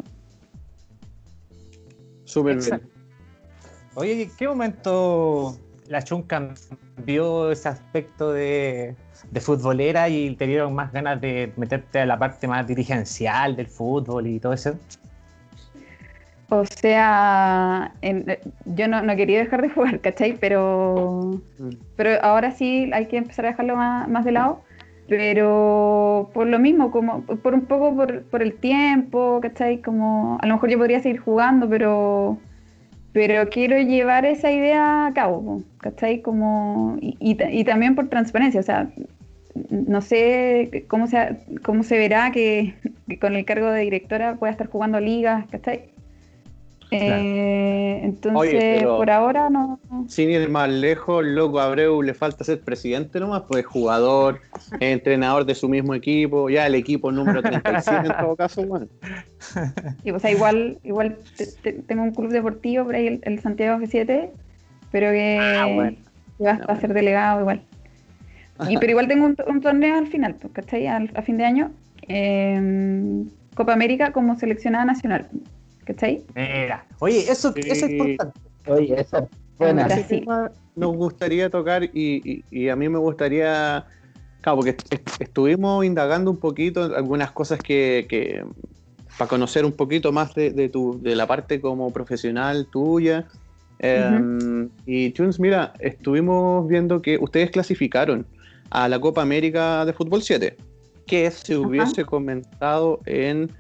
Súper 2.31 2.59
bien. 2.59 2.81
Oye, 3.95 4.23
¿en 4.23 4.31
qué 4.37 4.47
momento 4.47 5.57
la 5.89 6.01
Chun 6.03 6.23
cambió 6.23 7.51
ese 7.51 7.69
aspecto 7.69 8.33
de, 8.33 8.95
de 9.33 9.41
futbolera 9.41 10.09
y 10.09 10.37
te 10.37 10.47
dieron 10.47 10.73
más 10.73 10.93
ganas 10.93 11.21
de 11.21 11.53
meterte 11.57 11.99
a 11.99 12.07
la 12.07 12.17
parte 12.17 12.47
más 12.47 12.65
dirigencial 12.69 13.57
del 13.57 13.67
fútbol 13.67 14.29
y 14.29 14.39
todo 14.39 14.53
eso? 14.53 14.79
O 16.51 16.65
sea, 16.67 17.95
en- 18.01 18.31
eh, 18.31 18.41
yo 18.65 18.87
no, 18.87 19.03
no 19.03 19.17
quería 19.17 19.41
dejar 19.41 19.63
de 19.63 19.71
jugar, 19.71 20.01
¿cachai? 20.01 20.37
Pero, 20.39 21.41
Mm. 21.59 21.71
pero 21.97 22.23
ahora 22.23 22.53
sí 22.53 22.91
hay 22.93 23.07
que 23.07 23.17
empezar 23.17 23.45
a 23.47 23.49
dejarlo 23.51 23.77
más, 23.77 24.09
más 24.09 24.25
de 24.25 24.33
lado. 24.33 24.63
Pero 25.11 26.31
por 26.33 26.47
lo 26.47 26.61
mismo, 26.61 26.93
como 26.93 27.23
por 27.23 27.53
un 27.53 27.63
poco 27.63 27.97
por, 27.97 28.23
por 28.27 28.43
el 28.43 28.55
tiempo, 28.55 29.41
¿cachai? 29.43 29.83
Como 29.83 30.39
a 30.41 30.47
lo 30.47 30.55
mejor 30.55 30.71
yo 30.71 30.79
podría 30.79 31.01
seguir 31.01 31.19
jugando, 31.19 31.69
pero, 31.69 32.39
pero 33.13 33.49
quiero 33.49 33.77
llevar 33.81 34.25
esa 34.25 34.53
idea 34.53 35.07
a 35.07 35.13
cabo, 35.13 35.65
¿cachai? 35.79 36.23
Como, 36.23 36.97
y, 37.01 37.17
y 37.19 37.65
también 37.65 37.97
por 37.97 38.09
transparencia, 38.09 38.61
o 38.61 38.63
sea, 38.63 38.89
no 39.69 40.01
sé 40.01 40.85
cómo 40.87 41.09
se, 41.09 41.39
cómo 41.65 41.83
se 41.83 41.99
verá 41.99 42.31
que, 42.31 42.77
que 43.09 43.19
con 43.19 43.35
el 43.35 43.45
cargo 43.45 43.69
de 43.73 43.81
directora 43.83 44.37
pueda 44.37 44.53
estar 44.53 44.69
jugando 44.69 45.01
ligas, 45.01 45.45
¿cachai? 45.51 45.91
Eh, 46.93 48.01
entonces, 48.03 48.55
Oye, 48.55 48.83
por 48.85 49.11
ahora 49.11 49.49
no. 49.49 49.79
Sin 50.09 50.31
ir 50.31 50.49
más 50.49 50.69
lejos, 50.69 51.25
loco 51.25 51.61
Abreu 51.61 52.03
le 52.03 52.15
falta 52.15 52.43
ser 52.45 52.61
presidente 52.63 53.21
nomás, 53.21 53.43
pues 53.49 53.65
jugador, 53.65 54.41
entrenador 54.81 55.45
de 55.45 55.55
su 55.55 55.69
mismo 55.69 55.95
equipo, 55.95 56.51
ya 56.51 56.67
el 56.67 56.75
equipo 56.75 57.13
número 57.13 57.43
37 57.43 58.07
en 58.09 58.13
todo 58.19 58.35
caso, 58.37 58.63
bueno. 58.67 58.87
Y, 60.05 60.11
o 60.11 60.19
sea, 60.19 60.31
igual, 60.31 60.79
igual 60.83 61.19
te- 61.37 61.47
te- 61.47 61.73
tengo 61.83 62.03
un 62.03 62.13
club 62.13 62.31
deportivo 62.31 62.85
por 62.87 62.95
ahí, 62.97 63.07
el, 63.07 63.21
el 63.23 63.39
Santiago 63.41 63.79
F7, 63.81 64.31
pero 64.91 65.11
que, 65.13 65.39
Ah, 65.61 65.67
bueno. 65.73 65.97
que 66.39 66.45
va 66.45 66.53
a 66.67 66.81
ser 66.81 66.93
delegado 66.93 67.41
igual. 67.41 67.63
Y, 68.69 68.77
pero 68.79 68.91
igual 68.91 69.09
tengo 69.09 69.27
un, 69.27 69.37
un 69.47 69.61
torneo 69.61 69.97
al 69.97 70.07
final, 70.09 70.35
pues, 70.35 70.53
¿cachai? 70.53 70.87
Al- 70.87 71.11
a 71.15 71.23
fin 71.23 71.37
de 71.37 71.45
año, 71.45 71.71
eh, 72.09 73.23
Copa 73.55 73.73
América 73.73 74.13
como 74.13 74.37
seleccionada 74.37 74.85
nacional, 74.85 75.29
¿cachai? 75.93 76.25
Mira, 76.35 76.87
oye, 77.01 77.31
eso, 77.31 77.53
Sí. 77.53 77.61
eso 77.67 77.87
es 77.87 77.93
importante. 77.93 78.41
Oye. 78.67 79.07
Ahora 79.59 79.87
Ese 79.89 80.05
sí. 80.05 80.21
tema 80.21 80.51
nos 80.77 80.97
gustaría 80.97 81.51
tocar 81.51 81.85
y, 81.85 81.91
y- 82.25 82.45
y 82.51 82.69
a 82.69 82.77
mí 82.77 82.89
me 82.89 82.99
gustaría, 82.99 83.85
claro, 84.41 84.57
porque 84.57 84.71
est- 84.71 85.21
estuvimos 85.21 85.85
indagando 85.85 86.31
un 86.31 86.39
poquito 86.39 86.85
algunas 86.97 87.31
cosas 87.33 87.59
que, 87.59 88.07
que- 88.09 88.43
para 89.19 89.29
conocer 89.29 89.67
un 89.67 89.73
poquito 89.73 90.13
más 90.13 90.35
de, 90.35 90.51
de 90.51 90.69
tu, 90.71 90.99
de 91.03 91.15
la 91.15 91.27
parte 91.27 91.61
como 91.61 91.93
profesional 91.93 92.67
tuya. 92.73 93.27
Eh, 93.81 94.69
Y 94.87 95.13
Chuns, 95.13 95.39
mira, 95.41 95.73
estuvimos 95.81 96.67
viendo 96.69 97.03
que 97.03 97.19
ustedes 97.19 97.51
clasificaron 97.51 98.27
a 98.71 98.89
la 98.89 98.99
Copa 99.01 99.21
América 99.23 99.85
de 99.85 99.93
Fútbol 99.93 100.23
7, 100.23 100.57
que 101.07 101.31
se 101.31 101.57
hubiese 101.57 102.05
comentado 102.05 103.01
en 103.05 103.51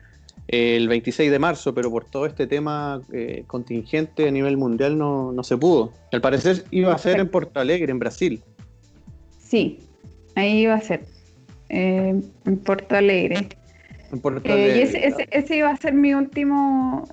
el 0.52 0.88
26 0.88 1.30
de 1.30 1.38
marzo, 1.38 1.72
pero 1.74 1.90
por 1.90 2.04
todo 2.04 2.26
este 2.26 2.46
tema 2.48 3.00
eh, 3.12 3.44
contingente 3.46 4.26
a 4.26 4.30
nivel 4.32 4.56
mundial 4.56 4.98
no, 4.98 5.30
no 5.32 5.44
se 5.44 5.56
pudo. 5.56 5.92
Al 6.12 6.20
parecer 6.20 6.64
iba 6.72 6.92
a 6.92 6.98
ser 6.98 7.20
en 7.20 7.28
Porto 7.28 7.60
Alegre, 7.60 7.92
en 7.92 7.98
Brasil. 8.00 8.42
Sí, 9.38 9.78
ahí 10.34 10.66
va 10.66 10.74
a 10.74 10.80
ser, 10.80 11.04
eh, 11.68 12.20
en 12.44 12.56
Porto 12.58 12.96
Alegre. 12.96 13.48
En 14.12 14.18
Porto 14.20 14.48
Eh, 14.48 14.52
Alegre, 14.52 14.78
y 14.78 14.82
ese, 14.82 15.06
ese, 15.06 15.28
ese 15.30 15.56
iba 15.56 15.70
a 15.70 15.76
ser 15.76 15.94
mi 15.94 16.14
último, 16.14 17.06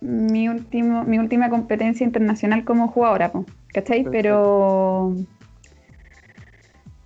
mi 0.00 0.48
último, 0.48 1.04
mi 1.04 1.18
última 1.20 1.48
competencia 1.50 2.04
internacional 2.04 2.64
como 2.64 2.88
jugadora, 2.88 3.30
¿cachai? 3.72 4.02
Perfecto. 4.02 4.10
Pero, 4.10 5.16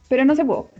pero 0.08 0.24
no 0.24 0.34
se 0.34 0.44
pudo. 0.44 0.70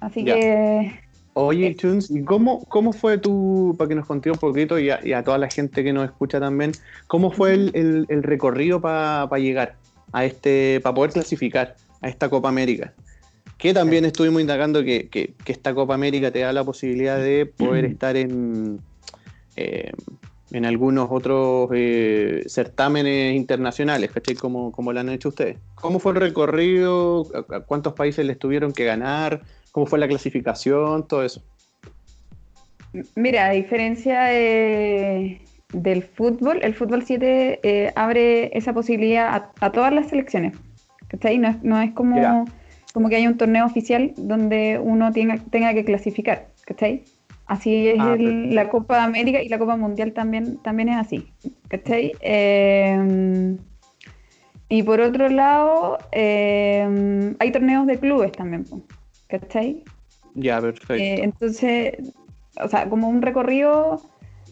Así 0.00 0.22
Ya. 0.22 0.34
que 0.34 1.03
Oye, 1.36 1.76
¿y 2.10 2.22
cómo, 2.24 2.64
cómo 2.68 2.92
fue 2.92 3.18
tu, 3.18 3.74
para 3.76 3.88
que 3.88 3.94
nos 3.96 4.06
conté 4.06 4.30
un 4.30 4.38
poquito 4.38 4.78
y 4.78 4.90
a, 4.90 5.00
y 5.04 5.12
a 5.12 5.24
toda 5.24 5.36
la 5.36 5.50
gente 5.50 5.82
que 5.82 5.92
nos 5.92 6.04
escucha 6.04 6.38
también, 6.38 6.70
cómo 7.08 7.30
fue 7.32 7.54
el, 7.54 7.70
el- 7.74 8.06
el 8.08 8.22
recorrido 8.22 8.80
para 8.80 9.28
llegar 9.38 9.74
a 10.12 10.24
este, 10.24 10.80
para 10.82 10.94
poder 10.94 11.10
clasificar 11.12 11.74
a 12.00 12.08
esta 12.08 12.28
Copa 12.28 12.48
América? 12.48 12.92
Que 13.58 13.74
también 13.74 14.04
estuvimos 14.04 14.40
indagando 14.40 14.84
que, 14.84 15.08
que- 15.08 15.34
que 15.44 15.52
esta 15.52 15.74
Copa 15.74 15.94
América 15.94 16.30
te 16.30 16.38
da 16.40 16.52
la 16.52 16.62
posibilidad 16.62 17.18
de 17.18 17.46
poder 17.46 17.84
estar 17.84 18.16
en, 18.16 18.78
eh, 19.56 19.90
en 20.52 20.64
algunos 20.66 21.08
otros 21.10 21.68
eh, 21.74 22.44
certámenes 22.46 23.34
internacionales, 23.34 24.10
¿cachai? 24.12 24.36
Como, 24.36 24.70
como 24.70 24.92
lo 24.92 25.00
han 25.00 25.08
hecho 25.08 25.30
ustedes. 25.30 25.56
¿Cómo 25.74 25.98
fue 25.98 26.12
el 26.12 26.18
recorrido? 26.20 27.26
¿A- 27.34 27.56
a 27.56 27.60
¿Cuántos 27.60 27.94
países 27.94 28.24
les 28.24 28.38
tuvieron 28.38 28.72
que 28.72 28.84
ganar? 28.84 29.42
¿Cómo 29.74 29.86
fue 29.86 29.98
la 29.98 30.06
clasificación? 30.06 31.08
Todo 31.08 31.24
eso. 31.24 31.42
Mira, 33.16 33.46
a 33.46 33.50
diferencia 33.50 34.22
de- 34.26 35.40
del 35.72 36.04
fútbol, 36.04 36.60
el 36.62 36.74
fútbol 36.74 37.02
7 37.04 37.58
eh, 37.64 37.92
abre 37.96 38.56
esa 38.56 38.72
posibilidad 38.72 39.26
a, 39.34 39.50
a 39.60 39.72
todas 39.72 39.92
las 39.92 40.06
selecciones. 40.10 40.56
¿Cachai? 41.08 41.38
No 41.38 41.48
es, 41.48 41.60
no 41.64 41.82
es 41.82 41.90
como, 41.90 42.44
como 42.92 43.08
que 43.08 43.16
hay 43.16 43.26
un 43.26 43.36
torneo 43.36 43.66
oficial 43.66 44.12
donde 44.16 44.78
uno 44.80 45.10
tenga, 45.12 45.38
tenga 45.50 45.74
que 45.74 45.84
clasificar. 45.84 46.46
¿Cachai? 46.64 47.02
Así 47.46 47.88
es 47.88 47.96
Ah, 47.98 48.14
el- 48.16 48.54
la 48.54 48.68
Copa 48.68 49.02
América 49.02 49.42
y 49.42 49.48
la 49.48 49.58
Copa 49.58 49.76
Mundial 49.76 50.12
también, 50.12 50.58
también 50.58 50.88
es 50.90 50.98
así. 50.98 51.26
¿Cachai? 51.66 52.12
Eh, 52.20 53.56
y 54.68 54.82
por 54.84 55.00
otro 55.00 55.28
lado, 55.28 55.98
eh, 56.12 57.34
hay 57.40 57.50
torneos 57.50 57.88
de 57.88 57.98
clubes 57.98 58.30
también. 58.30 58.64
¿Cachai? 59.28 59.84
Ya, 60.34 60.60
perfecto. 60.60 60.94
Eh, 60.94 61.20
entonces, 61.22 61.94
o 62.62 62.68
sea, 62.68 62.88
como 62.88 63.08
un 63.08 63.22
recorrido, 63.22 64.02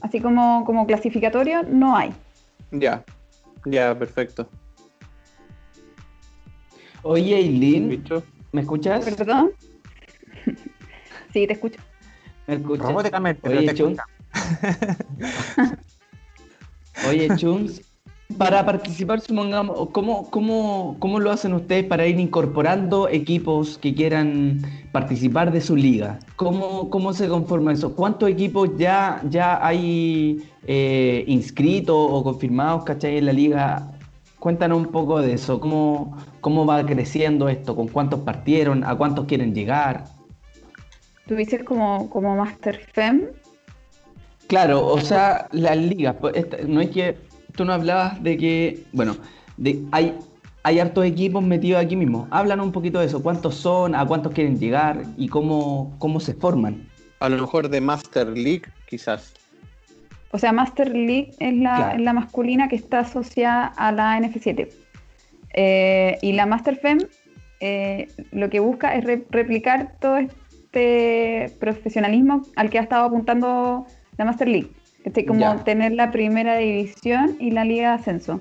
así 0.00 0.20
como, 0.20 0.64
como 0.64 0.86
clasificatorio, 0.86 1.62
no 1.64 1.96
hay. 1.96 2.12
Ya, 2.70 3.04
ya, 3.64 3.98
perfecto. 3.98 4.48
Oye, 7.02 7.36
Eileen. 7.36 8.04
¿me 8.52 8.60
escuchas? 8.60 9.04
¿Perdón? 9.16 9.50
sí, 11.32 11.46
te 11.46 11.52
escucho. 11.52 11.80
¿Me 12.46 12.54
escuchas? 12.54 12.86
Robóticamente, 12.86 13.40
pero 13.42 13.58
Oye, 13.58 13.68
te 13.68 13.74
Chums. 13.74 13.98
Oye, 17.08 17.36
Chums, 17.36 17.82
para 18.38 18.64
participar, 18.64 19.20
supongamos, 19.20 19.88
¿cómo, 19.92 20.30
cómo, 20.30 20.96
¿cómo 20.98 21.20
lo 21.20 21.30
hacen 21.30 21.52
ustedes 21.54 21.84
para 21.84 22.06
ir 22.06 22.18
incorporando 22.18 23.08
equipos 23.08 23.78
que 23.78 23.94
quieran 23.94 24.62
participar 24.92 25.52
de 25.52 25.60
su 25.60 25.76
liga? 25.76 26.18
¿Cómo, 26.36 26.90
cómo 26.90 27.12
se 27.12 27.28
conforma 27.28 27.72
eso? 27.72 27.94
¿Cuántos 27.94 28.28
equipos 28.28 28.70
ya, 28.76 29.22
ya 29.28 29.64
hay 29.64 30.42
eh, 30.66 31.24
inscritos 31.26 31.96
o 31.96 32.22
confirmados, 32.22 32.84
cachai, 32.84 33.18
en 33.18 33.26
la 33.26 33.32
liga? 33.32 33.92
Cuéntanos 34.38 34.78
un 34.78 34.86
poco 34.86 35.20
de 35.20 35.34
eso. 35.34 35.60
¿Cómo, 35.60 36.16
¿Cómo 36.40 36.66
va 36.66 36.84
creciendo 36.84 37.48
esto? 37.48 37.76
¿Con 37.76 37.88
cuántos 37.88 38.20
partieron? 38.20 38.84
¿A 38.84 38.96
cuántos 38.96 39.26
quieren 39.26 39.54
llegar? 39.54 40.04
Dices 41.26 41.62
como, 41.64 42.10
como 42.10 42.36
Master 42.36 42.80
Fem. 42.92 43.28
Claro, 44.48 44.86
o 44.86 45.00
sea, 45.00 45.48
las 45.52 45.76
ligas, 45.76 46.16
pues, 46.20 46.34
no 46.66 46.80
es 46.80 46.90
que 46.90 47.16
tú 47.54 47.64
no 47.64 47.72
hablabas 47.72 48.22
de 48.22 48.36
que, 48.36 48.84
bueno, 48.92 49.16
de, 49.56 49.82
hay, 49.92 50.14
hay 50.62 50.78
hartos 50.80 51.04
equipos 51.04 51.42
metidos 51.42 51.82
aquí 51.82 51.96
mismo. 51.96 52.26
Hablan 52.30 52.60
un 52.60 52.72
poquito 52.72 53.00
de 53.00 53.06
eso, 53.06 53.22
cuántos 53.22 53.54
son, 53.56 53.94
a 53.94 54.04
cuántos 54.06 54.32
quieren 54.32 54.58
llegar 54.58 55.02
y 55.16 55.28
cómo, 55.28 55.94
cómo 55.98 56.20
se 56.20 56.34
forman. 56.34 56.86
A 57.20 57.28
lo 57.28 57.36
mejor 57.38 57.68
de 57.68 57.80
Master 57.80 58.28
League, 58.28 58.62
quizás. 58.88 59.34
O 60.32 60.38
sea, 60.38 60.52
Master 60.52 60.88
League 60.94 61.32
es 61.38 61.54
la, 61.56 61.76
Claro. 61.76 61.96
es 61.98 62.00
la 62.02 62.12
masculina 62.14 62.68
que 62.68 62.76
está 62.76 63.00
asociada 63.00 63.66
a 63.76 63.92
la 63.92 64.18
NF7. 64.18 64.68
Eh, 65.54 66.18
y 66.22 66.32
la 66.32 66.46
Master 66.46 66.76
Fem 66.76 66.98
eh, 67.60 68.08
lo 68.32 68.48
que 68.48 68.58
busca 68.58 68.94
es 68.96 69.04
re- 69.04 69.24
replicar 69.30 69.94
todo 70.00 70.16
este 70.16 71.54
profesionalismo 71.60 72.42
al 72.56 72.70
que 72.70 72.78
ha 72.78 72.82
estado 72.82 73.04
apuntando 73.04 73.86
la 74.16 74.24
Master 74.24 74.48
League. 74.48 74.70
Este, 75.04 75.24
como 75.26 75.40
Ya. 75.40 75.56
tener 75.64 75.92
la 75.92 76.10
primera 76.10 76.56
división 76.56 77.36
y 77.40 77.50
la 77.50 77.64
liga 77.64 77.88
de 77.90 77.94
ascenso. 77.94 78.40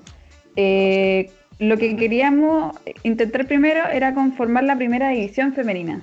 Eh, 0.56 1.32
lo 1.60 1.78
que 1.78 1.95
queríamos 1.95 2.76
intentar 3.04 3.45
primero 3.47 3.88
era 3.88 4.13
conformar 4.13 4.63
la 4.63 4.76
primera 4.76 5.10
división 5.10 5.54
femenina. 5.54 6.02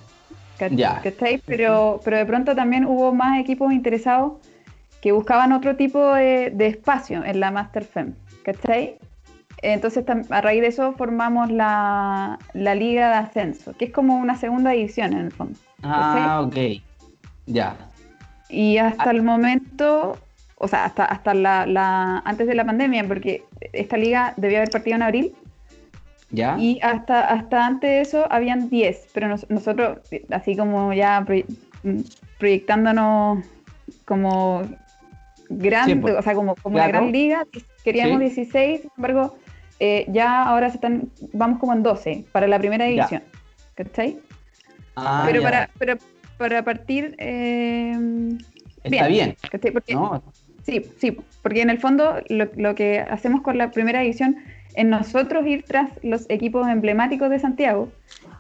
¿cach- 0.59 0.75
Ya. 0.75 1.01
¿cachai? 1.03 1.41
Pero, 1.47 2.01
pero 2.05 2.17
de 2.17 2.27
pronto 2.27 2.55
también 2.57 2.85
hubo 2.85 3.15
más 3.15 3.39
equipos 3.41 3.73
interesados 3.73 4.33
que 5.01 5.13
buscaban 5.13 5.53
otro 5.53 5.77
tipo 5.77 6.15
de, 6.15 6.51
de 6.51 6.67
espacio 6.67 7.25
en 7.25 7.39
la 7.39 7.53
Master 7.53 7.85
Fem, 7.85 8.15
¿cachai? 8.45 8.97
Entonces 9.63 10.05
a 10.31 10.41
raíz 10.41 10.61
de 10.63 10.69
eso 10.69 10.93
formamos 10.95 11.51
la, 11.53 12.39
la 12.55 12.75
Liga 12.75 13.09
de 13.11 13.15
Ascenso, 13.15 13.73
que 13.77 13.85
es 13.87 13.93
como 13.93 14.17
una 14.19 14.37
segunda 14.37 14.71
división 14.73 15.13
en 15.13 15.19
el 15.21 15.31
fondo. 15.33 15.59
Ah, 15.85 16.43
ok. 16.45 16.57
Ya. 17.47 17.77
Y 18.49 18.79
hasta 18.79 19.11
el 19.13 19.23
momento, 19.23 20.19
o 20.59 20.69
sea, 20.69 20.85
hasta, 20.85 21.05
hasta 21.05 21.35
la, 21.35 21.67
la- 21.67 22.19
antes 22.25 22.47
de 22.47 22.55
la 22.55 22.65
pandemia, 22.65 23.07
porque 23.07 23.45
esta 23.73 23.97
liga 23.97 24.35
debió 24.37 24.59
haber 24.59 24.71
partido 24.71 24.97
en 24.97 25.03
abril, 25.03 25.33
¿Ya? 26.31 26.57
y 26.59 26.79
hasta, 26.83 27.27
hasta 27.29 27.67
antes 27.67 27.89
de 27.89 28.01
eso 28.01 28.27
habían 28.31 28.69
10, 28.69 29.09
pero 29.15 29.29
nos- 29.29 29.49
nosotros, 29.49 29.99
así 30.31 30.57
como 30.57 30.93
ya 30.93 31.21
proye- 31.25 31.47
mm, 31.85 32.01
proyectándonos 32.39 33.45
como 34.05 34.63
grande, 35.49 35.95
Sí, 35.95 35.99
pues. 36.01 36.15
o 36.17 36.23
sea, 36.23 36.35
como, 36.35 36.55
como 36.57 36.75
Claro. 36.77 36.89
gran 36.93 37.13
liga, 37.13 37.47
queríamos 37.85 38.19
Sí. 38.19 38.25
16, 38.25 38.81
sin 38.83 38.91
embargo, 38.97 39.39
eh, 39.81 40.05
ya 40.09 40.43
ahora 40.43 40.69
se 40.71 40.75
están, 40.77 41.09
vamos 41.33 41.59
como 41.61 41.73
en 41.73 41.83
12 41.83 42.25
para 42.33 42.47
la 42.49 42.59
primera 42.59 42.85
Ya. 42.87 42.91
división. 42.91 43.23
¿Cachai? 43.77 44.19
Ah, 44.97 45.23
pero, 45.25 45.41
ya. 45.41 45.47
para, 45.49 45.71
pero 45.79 45.97
para 46.37 46.63
partir... 46.65 47.15
eh, 47.19 47.97
Está 48.85 49.07
bien, 49.09 49.37
¿cachai? 49.51 49.71
Porque, 49.73 49.95
¿no? 49.95 50.23
Sí, 50.69 50.85
sí, 50.99 51.17
porque 51.43 51.63
en 51.63 51.71
el 51.71 51.79
fondo 51.79 52.17
lo, 52.29 52.47
lo 52.57 52.75
que 52.75 53.01
hacemos 53.01 53.41
con 53.41 53.57
la 53.57 53.71
primera 53.71 54.03
edición 54.03 54.37
es 54.75 54.85
nosotros 54.85 55.47
ir 55.47 55.65
tras 55.67 55.89
los 56.03 56.27
equipos 56.29 56.69
emblemáticos 56.69 57.31
de 57.31 57.39
Santiago, 57.39 57.89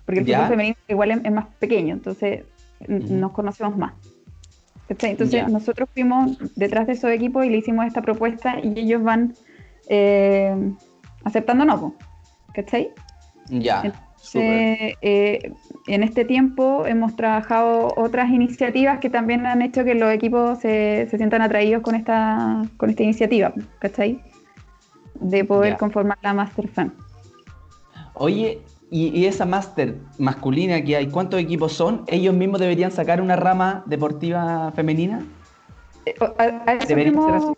porque 0.04 0.20
el 0.20 0.26
Ya. 0.26 0.36
fútbol 0.36 0.48
femenino 0.50 0.76
igual 0.88 1.10
es, 1.12 1.20
es 1.24 1.32
más 1.32 1.46
pequeño, 1.58 1.94
entonces 1.94 2.44
nos 2.86 3.32
conocemos 3.32 3.78
más. 3.78 3.94
Entonces 4.90 5.30
Ya. 5.40 5.48
nosotros 5.48 5.88
fuimos 5.94 6.36
detrás 6.54 6.86
de 6.86 6.92
esos 6.92 7.10
equipos 7.10 7.46
y 7.46 7.48
le 7.48 7.56
hicimos 7.56 7.86
esta 7.86 8.02
propuesta 8.02 8.56
y 8.62 8.78
ellos 8.78 9.02
van 9.02 9.34
eh, 9.88 10.54
aceptándonos, 11.24 11.92
¿cachai? 12.52 12.90
Ya. 13.48 13.90
Eh, 14.34 14.94
eh, 15.00 15.52
en 15.86 16.02
este 16.02 16.24
tiempo 16.24 16.86
hemos 16.86 17.16
trabajado 17.16 17.94
otras 17.96 18.30
iniciativas 18.30 18.98
que 18.98 19.10
también 19.10 19.46
han 19.46 19.62
hecho 19.62 19.84
que 19.84 19.94
los 19.94 20.12
equipos 20.12 20.58
se, 20.58 21.06
se 21.10 21.16
sientan 21.16 21.42
atraídos 21.42 21.82
con 21.82 21.94
esta, 21.94 22.62
con 22.76 22.90
esta 22.90 23.02
iniciativa, 23.02 23.52
¿cachai? 23.78 24.20
De 25.20 25.44
poder 25.44 25.76
conformar 25.76 26.18
la 26.22 26.34
Master 26.34 26.68
Fan. 26.68 26.92
Oye, 28.14 28.60
y, 28.90 29.08
y 29.08 29.26
esa 29.26 29.46
máster 29.46 29.96
masculina 30.18 30.82
que 30.82 30.96
hay, 30.96 31.06
¿cuántos 31.08 31.40
equipos 31.40 31.72
son? 31.72 32.04
¿Ellos 32.06 32.34
mismos 32.34 32.60
deberían 32.60 32.90
sacar 32.90 33.20
una 33.20 33.36
rama 33.36 33.82
deportiva 33.86 34.72
femenina? 34.72 35.22
Eh, 36.06 36.14
A, 36.38 36.70
a 36.70 36.74
eso 36.74 37.56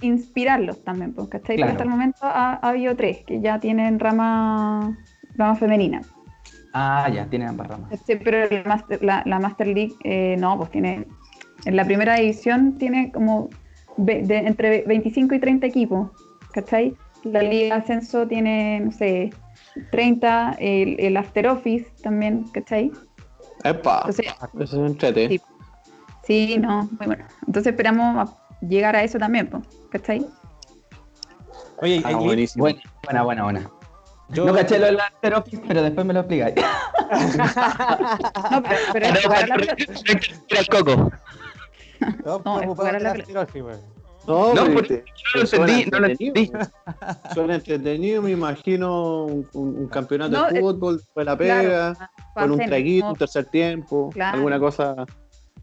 inspirarlos 0.00 0.84
también, 0.84 1.12
pues, 1.12 1.28
¿cachai? 1.28 1.56
Claro. 1.56 1.72
Porque 1.72 1.72
hasta 1.72 1.84
el 1.84 1.90
momento 1.90 2.18
ha, 2.22 2.54
ha 2.62 2.68
habido 2.68 2.94
tres 2.94 3.24
que 3.26 3.40
ya 3.40 3.58
tienen 3.58 3.98
rama, 3.98 4.96
rama 5.36 5.54
femenina. 5.56 6.02
Ah, 6.72 7.08
ya, 7.12 7.26
tienen 7.26 7.48
ambas 7.48 7.68
ramas. 7.68 7.90
Sí, 8.06 8.16
pero 8.22 8.48
la 8.50 8.62
Master, 8.64 9.02
la, 9.02 9.22
la 9.24 9.38
Master 9.38 9.66
League 9.66 9.94
eh, 10.04 10.36
no, 10.38 10.56
pues 10.58 10.70
tiene. 10.70 11.06
En 11.64 11.74
la 11.76 11.84
primera 11.84 12.18
edición 12.18 12.76
tiene 12.78 13.10
como 13.12 13.48
ve- 13.96 14.22
de- 14.22 14.38
entre 14.38 14.82
25 14.82 15.34
y 15.34 15.38
30 15.40 15.66
equipos, 15.66 16.10
¿cachai? 16.52 16.94
La 17.24 17.42
Liga 17.42 17.74
de 17.76 17.80
Ascenso 17.82 18.26
tiene, 18.28 18.80
no 18.80 18.92
sé, 18.92 19.30
30, 19.90 20.56
el, 20.58 20.96
el 21.00 21.16
After 21.16 21.48
Office 21.48 21.86
también, 22.02 22.44
¿cachai? 22.52 22.92
Epa, 23.64 23.96
Entonces, 24.00 24.26
eso 24.26 24.62
es 24.62 24.72
un 24.74 24.86
entrete. 24.86 25.28
Sí. 25.28 25.40
sí, 26.24 26.58
no, 26.58 26.84
muy 26.98 27.06
bueno. 27.06 27.24
Entonces 27.46 27.72
esperamos 27.72 28.28
a 28.28 28.66
llegar 28.66 28.94
a 28.94 29.02
eso 29.02 29.18
también, 29.18 29.48
pues, 29.48 29.62
¿cachai? 29.90 30.24
Oye, 31.78 32.00
Ah, 32.04 32.14
buenísimo. 32.16 32.64
Buena, 32.64 32.80
buena, 33.04 33.22
buena, 33.24 33.42
buena. 33.44 33.70
Yo, 34.30 34.44
No 34.46 34.54
caché 34.54 34.78
lo 34.78 34.86
del 34.86 34.98
After 35.00 35.34
Office, 35.34 35.62
pero 35.68 35.82
después 35.82 36.06
me 36.06 36.12
lo 36.14 36.20
explicáis. 36.20 36.54
No, 38.50 38.62
pero, 38.62 38.80
pero 38.92 39.06
es 39.06 39.24
jugar 39.24 39.44
a 39.44 39.46
la 39.46 39.56
el 39.56 40.66
coco. 40.68 41.10
No, 42.24 42.42
No, 42.44 42.60
es 42.60 42.66
preocupado 42.66 42.74
jugar 42.74 42.94
a 42.94 42.98
de 42.98 43.04
la 43.04 43.08
la 43.08 43.12
pelota. 43.12 43.26
tirosis, 43.46 43.62
güey. 43.62 43.76
No, 44.26 44.54
No, 44.54 44.62
pero 44.64 44.74
porque 44.74 45.04
no 45.34 45.40
lo 45.40 45.40
entendí, 45.44 45.90
no 45.90 46.00
lo 46.00 46.06
entendí. 46.08 46.52
Suena 47.34 47.54
entretenido, 47.54 48.22
me 48.22 48.30
imagino 48.32 49.24
un, 49.26 49.48
un- 49.52 49.76
un 49.78 49.88
campeonato 49.88 50.32
No, 50.32 50.50
de 50.50 50.58
eh, 50.58 50.60
fútbol, 50.60 51.00
fue 51.14 51.24
la 51.24 51.36
pega, 51.36 51.94
pa- 52.34 52.42
con 52.42 52.50
un 52.52 52.58
traguito, 52.58 53.08
un 53.10 53.14
tercer 53.16 53.44
tiempo, 53.46 54.10
Claro. 54.12 54.38
alguna 54.38 54.58
cosa. 54.58 54.92
O 54.92 55.04
sea, 55.04 55.04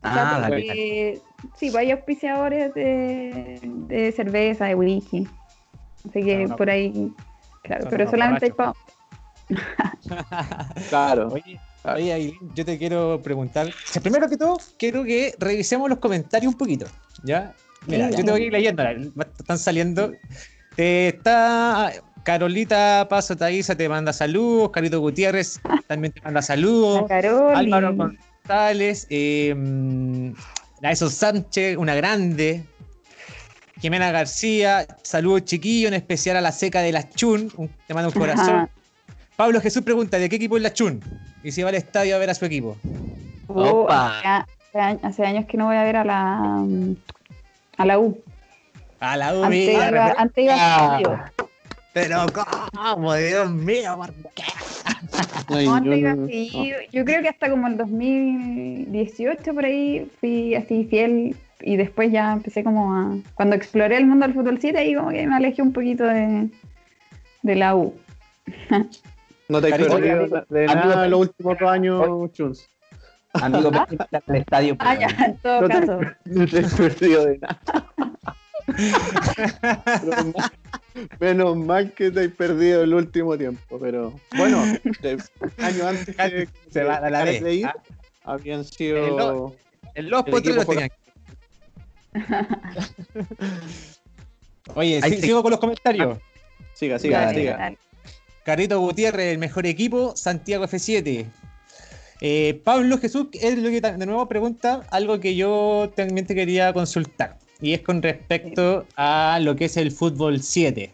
Ah, 0.01 0.39
dale, 0.39 0.41
dale. 0.41 0.55
porque, 0.65 1.21
sí, 1.55 1.71
pues 1.71 1.75
hay 1.75 1.91
auspiciadores 1.91 2.73
de, 2.73 3.59
de 3.63 4.11
cerveza, 4.13 4.65
de 4.65 4.75
whisky. 4.75 5.27
Así 6.09 6.23
que 6.23 6.47
por 6.57 6.69
ahí, 6.69 7.13
claro, 7.63 7.81
son 7.83 7.89
pero 7.89 8.09
solamente 8.09 8.45
hay 8.45 8.51
pa- 8.51 8.73
Claro. 10.89 11.29
Oye, 11.29 11.59
oye, 11.83 12.13
Aileen, 12.13 12.53
yo 12.53 12.65
te 12.65 12.77
quiero 12.77 13.21
preguntar. 13.21 13.67
o 13.67 13.73
sea, 13.83 14.01
primero 14.01 14.29
que 14.29 14.37
todo, 14.37 14.57
quiero 14.77 15.03
que 15.03 15.33
revisemos 15.39 15.89
los 15.89 15.99
comentarios 15.99 16.53
un 16.53 16.57
poquito, 16.57 16.85
¿ya? 17.23 17.53
Mira, 17.87 18.09
Sí, 18.09 18.17
yo 18.17 18.25
te 18.25 18.31
voy 18.31 18.41
a 18.41 18.45
ir 18.45 18.51
leyendo, 18.53 18.83
están 19.39 19.57
saliendo. 19.57 20.13
Eh, 20.77 21.13
está 21.15 21.91
Carolita 22.23 23.05
Paso 23.09 23.35
Taiza, 23.35 23.75
te 23.75 23.89
manda 23.89 24.13
saludos. 24.13 24.71
Carito 24.71 24.99
Gutiérrez 25.01 25.59
también 25.87 26.13
te 26.13 26.21
manda 26.21 26.41
saludos. 26.41 27.09
Álvaro 27.53 27.93
González, 27.95 29.05
eh, 29.09 29.53
Naeso 30.81 31.09
Sánchez, 31.09 31.77
una 31.77 31.95
grande. 31.95 32.63
Jimena 33.83 34.11
García, 34.11 34.87
saludos 35.01 35.43
chiquillos, 35.43 35.89
en 35.89 35.95
especial 35.95 36.37
a 36.37 36.41
la 36.41 36.53
seca 36.53 36.79
de 36.79 36.93
la 36.93 37.09
Chun, 37.09 37.51
un- 37.57 37.69
te 37.85 37.93
manda 37.93 38.07
un 38.07 38.13
corazón. 38.13 38.55
Ajá. 38.55 38.69
Pablo 39.35 39.59
Jesús 39.59 39.83
pregunta, 39.83 40.17
¿de 40.19 40.29
qué 40.29 40.37
equipo 40.37 40.55
es 40.55 40.63
la 40.63 40.71
Chun? 40.71 41.01
Y 41.43 41.51
si 41.51 41.63
va 41.63 41.67
al 41.67 41.75
estadio 41.75 42.15
a 42.15 42.17
ver 42.17 42.29
a 42.29 42.33
su 42.33 42.45
equipo. 42.45 42.77
Oh, 43.47 43.81
Opa. 43.81 44.19
hace, 44.73 44.99
hace 45.03 45.25
años- 45.25 45.43
que 45.47 45.57
no 45.57 45.65
voy 45.65 45.75
a 45.75 45.83
ver 45.83 45.97
a 45.97 46.05
la 46.05 46.35
mm, 46.65 46.95
a 47.75 47.85
la 47.85 47.99
U. 47.99 48.17
A 49.01 49.17
la 49.17 49.37
U, 49.37 49.43
Antes 49.43 49.67
mira, 49.67 49.89
iba, 49.89 50.13
antes 50.17 50.43
iba 50.45 50.55
Ah. 50.57 51.31
Pero 51.91 52.25
cómo, 52.33 53.13
Dios 53.15 53.51
mío, 53.51 53.97
¿por 53.97 54.13
qué? 54.33 54.43
Ay, 55.49 55.65
No, 55.65 55.75
antes 55.75 55.91
yo 55.91 55.97
iba 55.97 56.15
no- 56.15 56.27
seguido. 56.27 56.77
Yo 56.93 57.03
creo 57.03 57.21
que 57.21 57.27
hasta 57.27 57.49
como 57.49 57.67
el 57.67 57.75
2018 57.75 59.53
por 59.53 59.65
ahí 59.65 60.09
fui 60.21 60.55
así 60.55 60.85
fiel 60.89 61.35
y 61.63 61.77
después 61.77 62.11
ya 62.11 62.33
empecé 62.33 62.63
como 62.63 62.93
a... 62.93 63.15
Cuando 63.35 63.55
exploré 63.55 63.97
el 63.97 64.05
mundo 64.05 64.25
del 64.25 64.35
fútbol 64.35 64.57
7 64.59 64.77
ahí 64.77 64.93
como 64.95 65.09
que 65.09 65.25
me 65.25 65.35
alejé 65.35 65.61
un 65.61 65.73
poquito 65.73 66.03
de, 66.03 66.49
de 67.41 67.55
la 67.55 67.75
U. 67.75 67.93
No 69.49 69.59
te 69.61 69.67
has 69.67 69.71
Carito, 69.73 69.95
perdido 69.97 70.45
de 70.49 70.65
nada 70.67 71.03
en 71.05 71.11
los 71.11 71.19
últimos 71.19 71.57
dos 71.59 71.69
años, 71.69 72.31
Chuns. 72.31 72.69
Amigo, 73.33 73.71
al 74.27 74.35
estadio. 74.35 74.75
Ah, 74.79 74.95
ya, 74.95 75.07
en 75.25 75.37
todo 75.37 75.61
No 75.61 75.67
te, 75.67 75.73
caso. 75.73 75.99
no 76.25 76.47
te 76.47 76.59
has 76.59 76.73
perdido 76.73 77.25
de 77.25 77.37
nada. 77.39 77.61
Menos 80.01 80.25
mal- 80.33 80.51
Menos 81.19 81.57
mal 81.57 81.91
que 81.91 82.09
te 82.11 82.21
has 82.21 82.31
perdido 82.31 82.83
el 82.83 82.93
último 82.93 83.37
tiempo, 83.37 83.79
pero 83.79 84.13
bueno, 84.37 84.63
años 85.57 85.81
antes 85.85 86.15
que 86.15 86.47
Se 86.71 86.83
va 86.83 86.95
a 86.95 87.09
la 87.09 87.25
de 87.25 87.53
ir, 87.53 87.65
Ah, 87.67 87.73
habían 88.23 88.63
sido 88.63 88.97
En 89.05 89.17
los 89.17 89.53
El 89.95 90.09
los 90.09 90.27
equipo 90.27 90.65
tenían. 90.65 90.89
Oye, 94.75 95.01
sigo 95.19 95.41
con 95.41 95.51
los 95.51 95.59
comentarios. 95.59 96.17
siga, 96.73 96.99
siga, 96.99 97.25
Dale, 97.25 97.39
siga. 97.39 97.57
dale. 97.57 97.77
Carito 98.43 98.79
Gutiérrez, 98.79 99.33
el 99.33 99.37
mejor 99.37 99.65
equipo, 99.65 100.15
Santiago 100.15 100.65
F7. 100.65 101.25
Eh, 102.21 102.61
Pablo 102.63 102.97
Jesús, 102.97 103.27
es 103.33 103.57
lo 103.57 103.69
que 103.69 103.81
de 103.81 104.05
nuevo 104.05 104.27
pregunta 104.27 104.81
algo 104.91 105.19
que 105.19 105.35
yo 105.35 105.91
también 105.95 106.25
te 106.25 106.35
quería 106.35 106.73
consultar. 106.73 107.37
Y 107.61 107.73
es 107.73 107.81
con 107.81 108.01
respecto 108.01 108.85
a 108.95 109.39
lo 109.41 109.55
que 109.55 109.65
es 109.65 109.77
el 109.77 109.91
fútbol 109.91 110.41
7. 110.41 110.91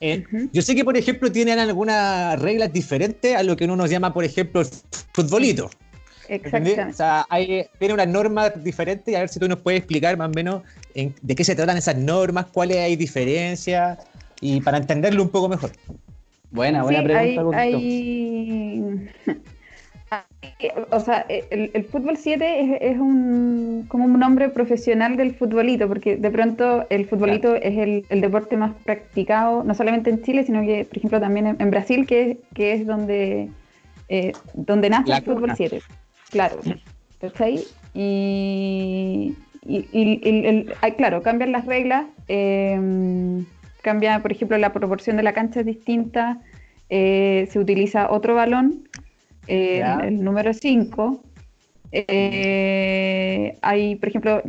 Eh. 0.00 0.24
Yo 0.52 0.62
sé 0.62 0.74
que, 0.74 0.84
por 0.84 0.96
ejemplo, 0.96 1.30
tienen 1.30 1.58
algunas 1.58 2.40
reglas 2.40 2.72
diferentes 2.72 3.36
a 3.36 3.42
lo 3.42 3.56
que 3.56 3.64
uno 3.64 3.76
nos 3.76 3.90
llama, 3.90 4.12
por 4.12 4.24
ejemplo, 4.24 4.60
el 4.60 4.66
futbolito. 5.12 5.70
¿Entendés? 6.28 6.78
O 6.78 6.82
Exactamente. 6.88 6.92
sea, 6.96 7.26
hay, 7.28 7.66
tiene 7.78 7.94
unas 7.94 8.08
normas 8.08 8.62
diferentes 8.62 9.08
y 9.12 9.16
a 9.16 9.20
ver 9.20 9.28
si 9.28 9.38
tú 9.40 9.48
nos 9.48 9.58
puedes 9.60 9.78
explicar 9.78 10.16
más 10.16 10.28
o 10.28 10.32
menos 10.32 10.62
en- 10.94 11.14
de 11.22 11.34
qué 11.34 11.44
se 11.44 11.54
tratan 11.56 11.76
esas 11.76 11.96
normas, 11.96 12.46
cuáles 12.46 12.78
hay 12.78 12.96
diferencias 12.96 13.98
y 14.40 14.60
para 14.60 14.78
entenderlo 14.78 15.22
un 15.22 15.30
poco 15.30 15.48
mejor. 15.48 15.70
Buena, 16.50 16.82
buena 16.82 17.00
Sí, 17.00 17.04
pregunta. 17.04 17.58
Hay, 17.58 17.80
hay- 17.82 19.08
O 20.90 21.00
sea, 21.00 21.26
el, 21.28 21.70
el 21.74 21.84
fútbol 21.84 22.16
7 22.16 22.60
es, 22.60 22.92
es 22.92 22.98
un, 22.98 23.84
como 23.88 24.04
un 24.06 24.18
nombre 24.18 24.48
profesional 24.48 25.16
del 25.16 25.34
futbolito, 25.34 25.86
porque 25.88 26.16
de 26.16 26.30
pronto 26.30 26.86
el 26.90 27.06
futbolito 27.06 27.54
es 27.56 27.76
el, 27.76 28.06
el 28.08 28.20
deporte 28.22 28.56
más 28.56 28.72
practicado, 28.84 29.62
no 29.64 29.74
solamente 29.74 30.08
en 30.10 30.22
Chile, 30.22 30.44
sino 30.44 30.62
que, 30.62 30.84
por 30.86 30.96
ejemplo, 30.98 31.20
también 31.20 31.46
en, 31.48 31.56
en 31.60 31.70
Brasil, 31.70 32.06
que, 32.06 32.38
que 32.54 32.72
es 32.72 32.86
donde, 32.86 33.50
eh, 34.08 34.32
donde 34.54 34.88
nace 34.90 35.08
La 35.10 35.16
el 35.18 35.24
fútbol 35.24 35.40
cuna. 35.42 35.56
7. 35.56 35.82
Claro. 36.30 36.60
¿Cachai? 37.20 37.64
Y, 37.94 39.34
y, 39.66 39.76
y- 39.92 40.20
y 40.22 40.46
el- 40.46 40.74
ah, 40.82 40.90
claro, 40.92 41.22
cambian 41.22 41.52
las 41.52 41.66
reglas. 41.66 42.06
eh, 42.28 42.78
cambia, 43.82 44.20
por 44.20 44.32
ejemplo, 44.32 44.58
la 44.58 44.72
proporción 44.72 45.16
de 45.16 45.22
la 45.22 45.32
cancha 45.32 45.60
es 45.60 45.66
distinta. 45.66 46.38
eh, 46.90 47.46
se 47.50 47.58
utiliza 47.58 48.10
otro 48.10 48.34
balón, 48.34 48.88
eh, 49.46 49.78
Ya. 49.80 49.98
el 50.04 50.24
número 50.24 50.54
5. 50.54 51.22
hay, 53.62 53.96
por 53.96 54.08
ejemplo, 54.08 54.42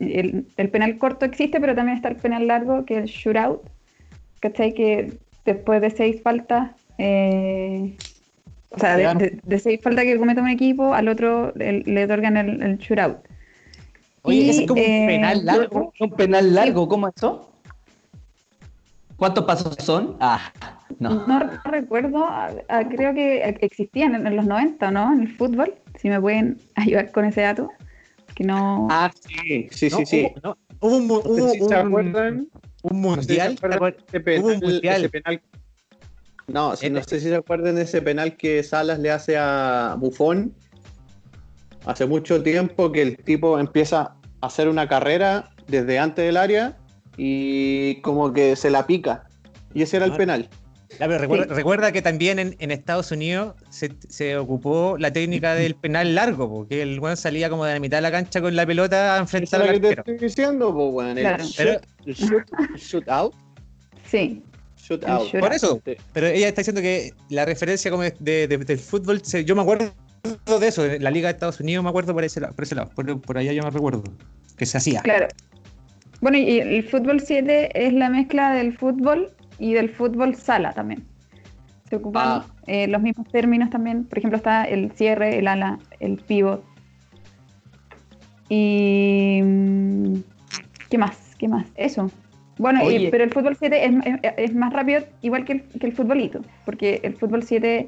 el, 0.00 0.46
el 0.56 0.68
penal 0.70 0.98
corto 0.98 1.24
existe, 1.24 1.60
pero 1.60 1.74
también 1.74 1.96
está 1.96 2.08
el 2.08 2.16
penal 2.16 2.46
largo, 2.46 2.84
que 2.84 2.98
es 2.98 3.00
el 3.04 3.06
shootout. 3.08 3.62
¿Cachai? 4.40 4.72
Que 4.74 5.12
después 5.44 5.80
de 5.80 5.90
seis 5.90 6.22
faltas, 6.22 6.70
eh, 6.98 7.96
o 8.70 8.78
sea, 8.78 8.96
de, 8.96 9.14
de- 9.14 9.40
de 9.42 9.58
seis 9.58 9.80
faltas 9.82 10.04
que 10.04 10.16
cometa 10.18 10.40
un 10.42 10.48
equipo, 10.48 10.94
al 10.94 11.08
otro 11.08 11.52
le, 11.56 11.80
le 11.82 12.04
otorgan 12.04 12.36
el, 12.36 12.62
el 12.62 12.78
shootout. 12.78 13.18
Oye, 14.22 14.36
Y, 14.38 14.50
ese 14.50 14.60
es 14.62 14.68
como 14.68 14.80
un 14.80 14.86
eh, 14.86 15.06
penal 15.06 15.44
largo. 15.44 15.92
Un 15.98 16.10
penal 16.12 16.54
largo, 16.54 16.88
¿cómo 16.88 17.08
es 17.08 17.14
eso? 17.16 17.46
¿Cuántos 19.16 19.44
pasos 19.44 19.74
son? 19.80 20.16
Ah, 20.20 20.52
no. 20.98 21.26
No 21.26 21.40
recuerdo, 21.64 22.26
creo 22.90 23.12
que 23.14 23.42
existían 23.60 24.14
en, 24.14 24.26
en 24.26 24.36
los 24.36 24.46
90, 24.46 24.90
¿no? 24.90 25.12
En 25.12 25.20
el 25.22 25.28
fútbol, 25.36 25.74
si 26.00 26.08
me 26.08 26.20
pueden 26.20 26.58
ayudar 26.74 27.10
con 27.12 27.24
ese 27.26 27.42
dato. 27.42 27.70
Que 28.34 28.44
no... 28.44 28.88
Ah, 28.90 29.10
sí, 29.28 29.68
sí, 29.72 29.88
¿no? 29.90 29.96
sí, 29.98 30.06
sí. 30.06 30.26
Hubo, 30.40 30.40
no, 30.42 30.56
hubo 30.80 31.20
un, 31.22 31.68
se 31.68 31.74
acuerdan, 31.74 32.48
se 32.82 32.94
mundial. 32.94 33.58
¿te 33.58 33.66
acuerdan 33.66 33.76
acuerdas? 33.76 34.04
ese 34.08 34.20
penal, 34.20 34.40
Hubo 34.44 34.48
un 34.54 34.60
mundial. 34.60 34.96
ese 35.04 35.08
penal- 35.10 35.40
No, 36.52 36.74
sí, 36.76 36.90
no 36.90 36.98
Este- 36.98 37.16
sé 37.16 37.24
si 37.24 37.28
se 37.30 37.36
acuerdan 37.36 37.74
de 37.76 37.82
ese 37.82 38.02
penal 38.02 38.36
que 38.36 38.62
Salas 38.62 38.98
le 38.98 39.10
hace 39.10 39.36
a 39.38 39.96
Buffon 39.98 40.54
hace 41.86 42.06
mucho 42.06 42.42
tiempo 42.42 42.92
que 42.92 43.02
el 43.02 43.16
tipo 43.16 43.58
empieza 43.58 44.14
a 44.40 44.46
hacer 44.46 44.68
una 44.68 44.88
carrera 44.88 45.50
desde 45.66 45.98
antes 45.98 46.24
del 46.24 46.36
área 46.36 46.76
y 47.16 48.00
como 48.02 48.32
que 48.32 48.56
se 48.56 48.70
la 48.70 48.86
pica. 48.86 49.24
Y 49.74 49.82
ese 49.82 49.96
era 49.98 50.06
el 50.06 50.12
Ah. 50.12 50.16
penal. 50.16 50.48
Ya, 50.98 51.06
pero 51.06 51.18
recuerda, 51.18 51.44
Sí. 51.44 51.50
recuerda 51.54 51.92
que 51.92 52.02
también 52.02 52.40
en, 52.40 52.56
en 52.58 52.70
Estados 52.72 53.12
Unidos 53.12 53.54
se, 53.70 53.92
se 54.08 54.36
ocupó 54.36 54.96
la 54.98 55.12
técnica 55.12 55.54
del 55.54 55.76
penal 55.76 56.16
largo, 56.16 56.50
porque 56.52 56.82
el 56.82 56.98
weón 56.98 57.16
salía 57.16 57.48
como 57.48 57.64
de 57.64 57.74
la 57.74 57.80
mitad 57.80 57.98
de 57.98 58.02
la 58.02 58.10
cancha 58.10 58.40
con 58.40 58.56
la 58.56 58.66
pelota 58.66 59.14
a 59.14 59.18
enfrentar 59.18 59.60
es 59.62 59.68
al 59.68 59.68
lo 59.68 59.72
que 59.74 59.80
te 59.80 59.86
arquero. 60.00 60.14
estoy 60.16 60.28
diciendo, 60.28 60.74
pues, 60.74 60.88
weón. 60.92 61.16
El 61.18 61.24
Claro. 61.24 61.44
shoot, 61.44 61.86
el 62.06 62.14
shoot, 62.14 62.42
shoot 62.76 63.08
out. 63.08 63.34
Sí, 64.04 64.42
Shoot 64.90 65.04
out. 65.08 65.30
Por 65.38 65.52
eso, 65.52 65.80
pero 66.12 66.26
ella 66.26 66.48
está 66.48 66.60
diciendo 66.62 66.80
que 66.82 67.12
la 67.28 67.44
referencia 67.44 67.90
como 67.90 68.02
de, 68.02 68.14
de- 68.18 68.48
de- 68.48 68.58
del 68.58 68.78
fútbol, 68.78 69.22
yo 69.22 69.54
me 69.56 69.62
acuerdo 69.62 69.92
de 70.58 70.66
eso, 70.68 70.84
en 70.84 71.02
la 71.02 71.10
Liga 71.10 71.28
de 71.28 71.32
Estados 71.34 71.60
Unidos 71.60 71.82
me 71.84 71.90
acuerdo 71.90 72.12
por 72.12 72.24
ese 72.24 72.40
lado, 72.40 72.52
por, 72.54 72.64
ese 72.64 72.74
lado, 72.74 72.90
por, 72.94 73.20
por 73.20 73.38
allá 73.38 73.52
yo 73.52 73.62
me 73.62 73.70
recuerdo, 73.70 74.02
que 74.56 74.66
se 74.66 74.76
hacía. 74.78 75.00
claro. 75.02 75.28
Bueno, 76.20 76.36
y 76.36 76.58
el 76.60 76.86
fútbol 76.86 77.20
7 77.20 77.86
es 77.86 77.94
la 77.94 78.10
mezcla 78.10 78.52
del 78.52 78.76
fútbol 78.76 79.32
y 79.58 79.72
del 79.72 79.88
fútbol 79.88 80.34
sala 80.34 80.72
también. 80.74 81.02
Se 81.88 81.96
ocupan 81.96 82.42
Ah. 82.42 82.46
eh, 82.66 82.86
los 82.88 83.00
mismos 83.00 83.26
términos 83.28 83.70
también. 83.70 84.04
Por 84.04 84.18
ejemplo, 84.18 84.36
está 84.36 84.64
el 84.64 84.92
cierre, 84.92 85.38
el 85.38 85.48
ala, 85.48 85.78
el 85.98 86.16
pivot. 86.18 86.62
Y. 88.50 89.40
mm, 89.42 90.14
¿Qué 90.90 90.98
más? 90.98 91.16
¿Qué 91.38 91.48
más? 91.48 91.66
Eso. 91.76 92.10
Bueno, 92.60 92.90
y- 92.90 93.08
pero 93.10 93.24
el 93.24 93.30
fútbol 93.30 93.56
7 93.56 93.84
es, 93.86 93.92
es- 94.22 94.32
es 94.36 94.54
más 94.54 94.70
rápido, 94.72 95.00
igual 95.22 95.44
que 95.46 95.52
el, 95.54 95.62
que 95.62 95.86
el 95.86 95.92
futbolito. 95.92 96.42
Porque 96.66 97.00
el 97.02 97.14
fútbol 97.16 97.42
7 97.42 97.86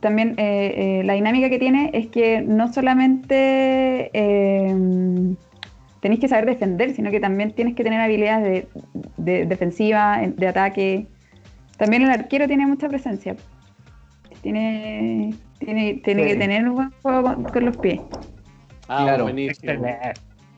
también 0.00 0.34
eh, 0.38 1.00
eh, 1.00 1.02
la 1.04 1.12
dinámica 1.12 1.48
que 1.50 1.58
tiene 1.58 1.90
es 1.92 2.06
que 2.08 2.40
no 2.40 2.72
solamente 2.72 4.10
eh, 4.14 4.74
tenéis 6.00 6.20
que 6.20 6.28
saber 6.28 6.46
defender, 6.46 6.94
sino 6.94 7.10
que 7.10 7.20
también 7.20 7.52
tienes 7.52 7.74
que 7.74 7.84
tener 7.84 8.00
habilidades 8.00 8.44
de, 8.44 8.66
de 9.18 9.44
defensiva, 9.46 10.22
en- 10.22 10.36
de 10.36 10.48
ataque. 10.48 11.06
También 11.76 12.02
el 12.02 12.10
arquero 12.10 12.46
tiene 12.48 12.66
mucha 12.66 12.88
presencia. 12.88 13.36
Tiene, 14.42 15.34
tiene, 15.58 16.00
tiene 16.02 16.22
Sí. 16.22 16.28
que 16.30 16.36
tener 16.36 16.66
un 16.66 16.74
buen 16.76 16.90
juego 17.02 17.22
con, 17.22 17.44
con 17.44 17.64
los 17.66 17.76
pies. 17.76 18.00
Ah, 18.88 19.02
Claro. 19.04 19.24
buenísimo. 19.24 19.72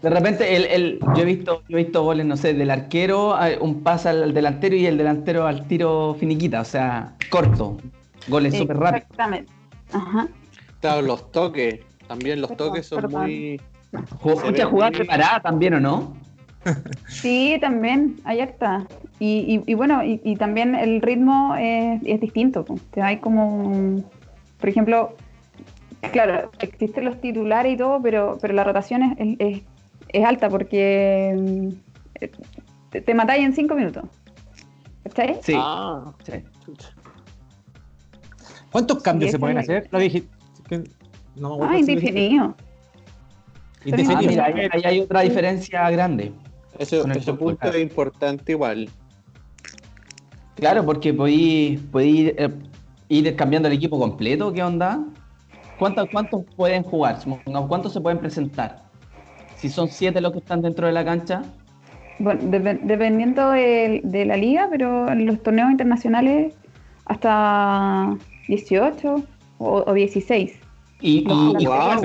De 0.02 0.10
repente, 0.10 0.56
el, 0.56 0.64
el- 0.64 0.98
yo, 1.14 1.22
he 1.22 1.24
visto, 1.24 1.62
yo 1.68 1.78
he 1.78 1.84
visto 1.84 2.02
goles, 2.02 2.26
no 2.26 2.36
sé, 2.36 2.54
del 2.54 2.70
arquero, 2.70 3.36
un 3.60 3.82
pase 3.82 4.08
al 4.08 4.34
delantero 4.34 4.74
y 4.74 4.86
el 4.86 4.98
delantero 4.98 5.46
al 5.46 5.66
tiro 5.68 6.14
finiquita, 6.18 6.60
o 6.60 6.64
sea, 6.64 7.14
corto. 7.30 7.76
Goles 8.28 8.56
súper 8.56 8.76
rápidos. 8.78 9.02
Exactamente. 9.02 9.52
Ajá. 9.92 10.28
Claro, 10.80 11.02
los 11.02 11.30
toques. 11.30 11.80
También 12.08 12.40
los 12.40 12.50
Perdón, 12.50 12.68
toques 12.68 12.86
son 12.86 13.02
perdón. 13.02 13.22
muy. 13.22 13.60
Jugó 14.20 14.40
Se 14.40 14.46
mucha 14.46 14.64
ve 14.64 14.70
jugada 14.70 14.90
muy- 14.90 14.98
preparada 14.98 15.40
también, 15.40 15.74
¿o 15.74 15.80
no? 15.80 16.16
Sí, 17.08 17.58
también, 17.60 18.16
ahí 18.24 18.40
está. 18.40 18.86
Y, 19.18 19.62
y, 19.66 19.70
y 19.70 19.74
bueno, 19.74 20.02
y, 20.04 20.20
y 20.24 20.36
también 20.36 20.74
el 20.74 21.00
ritmo 21.02 21.54
es, 21.58 22.00
es 22.04 22.20
distinto. 22.20 22.64
hay 23.00 23.18
como, 23.18 23.66
un- 23.66 24.04
por 24.58 24.68
ejemplo, 24.68 25.14
claro, 26.12 26.50
existen 26.60 27.04
los 27.04 27.20
titulares 27.20 27.74
y 27.74 27.76
todo, 27.76 28.00
pero, 28.02 28.38
pero 28.40 28.54
la 28.54 28.64
rotación 28.64 29.02
es, 29.18 29.36
es- 29.38 29.62
es- 30.12 30.24
alta 30.24 30.48
porque 30.48 31.34
mm, 31.38 31.68
te, 32.90 33.00
te 33.00 33.14
matáis 33.14 33.44
en 33.44 33.54
cinco 33.54 33.74
minutos. 33.74 34.04
¿Cachai? 35.04 35.38
Sí. 35.42 35.54
Ah, 35.56 36.12
sí. 36.24 36.32
¿Cuántos 38.70 39.02
cambios 39.02 39.30
se 39.30 39.38
pueden 39.38 39.56
la 39.56 39.62
hacer? 39.62 39.88
Lo 39.90 39.98
dije. 39.98 40.24
que- 40.68 40.84
No 41.36 41.58
me 41.58 41.66
Ah, 41.66 41.78
indefinido. 41.78 42.54
Ah, 43.84 44.20
mira, 44.22 44.44
ahí, 44.46 44.68
ahí 44.72 44.82
hay 44.84 45.00
otra 45.00 45.22
diferencia 45.22 45.90
grande. 45.90 46.32
El 46.78 46.82
ese 47.16 47.32
punto 47.34 47.68
es 47.68 47.82
importante 47.82 48.52
igual. 48.52 48.88
Claro, 50.54 50.84
porque 50.84 51.12
podéis 51.12 51.80
eh, 52.36 52.50
ir 53.08 53.34
cambiando 53.36 53.68
el 53.68 53.74
equipo 53.74 53.98
completo. 53.98 54.52
¿Qué 54.52 54.62
onda? 54.62 55.04
¿Cuántos, 55.78 56.08
¿Cuántos 56.10 56.44
pueden 56.56 56.82
jugar? 56.84 57.18
¿Cuántos 57.68 57.92
se 57.92 58.00
pueden 58.00 58.18
presentar? 58.20 58.84
Si 59.62 59.68
son 59.68 59.88
siete 59.88 60.20
los 60.20 60.32
que 60.32 60.38
están 60.40 60.60
dentro 60.60 60.88
de 60.88 60.92
la 60.92 61.04
cancha, 61.04 61.42
Bueno, 62.18 62.40
depe- 62.50 62.80
dependiendo 62.82 63.50
de, 63.52 64.00
de 64.02 64.24
la 64.26 64.36
liga, 64.36 64.66
pero 64.68 65.08
en 65.08 65.24
los 65.24 65.40
torneos 65.40 65.70
internacionales 65.70 66.52
hasta 67.04 68.16
18 68.48 69.22
o, 69.58 69.84
o 69.86 69.92
16. 69.94 70.52
y, 71.00 71.10
y- 71.18 71.22
y- 71.60 71.64
guau. 71.64 72.02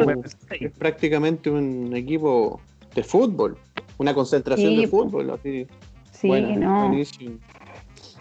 Es 0.60 0.72
prácticamente 0.74 1.50
un 1.50 1.96
equipo 1.96 2.62
de 2.94 3.02
fútbol, 3.04 3.58
una 3.98 4.14
concentración 4.14 4.74
Sí, 4.76 4.82
de 4.82 4.88
po. 4.88 5.04
fútbol. 5.06 5.32
Así. 5.32 5.66
Sí, 6.12 6.28
Buena, 6.28 6.56
no, 6.58 6.88
buenísimo. 6.90 7.38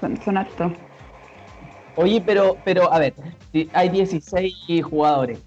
son, 0.00 0.16
son. 0.22 0.74
Oye, 1.96 2.22
pero, 2.24 2.56
pero 2.64 2.90
a 2.90 2.98
ver, 2.98 3.12
si 3.52 3.68
hay 3.74 3.90
16 3.90 4.54
jugadores, 4.82 5.40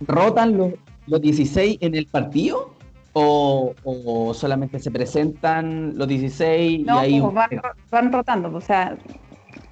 ¿rotan 0.00 0.56
los, 0.56 0.72
los 1.06 1.20
16 1.20 1.76
en 1.82 1.94
el 1.94 2.06
partido? 2.06 2.73
¿O, 3.16 3.74
o 3.84 4.34
solamente 4.34 4.78
se 4.80 4.90
presentan 4.90 5.96
los 5.96 6.08
16 6.08 6.84
No, 6.84 6.96
y 6.96 6.98
ahí... 6.98 7.20
pues, 7.20 7.32
van, 7.34 7.50
ro- 7.50 7.72
van 7.90 8.12
rotando, 8.12 8.52
o 8.56 8.60
sea, 8.60 8.96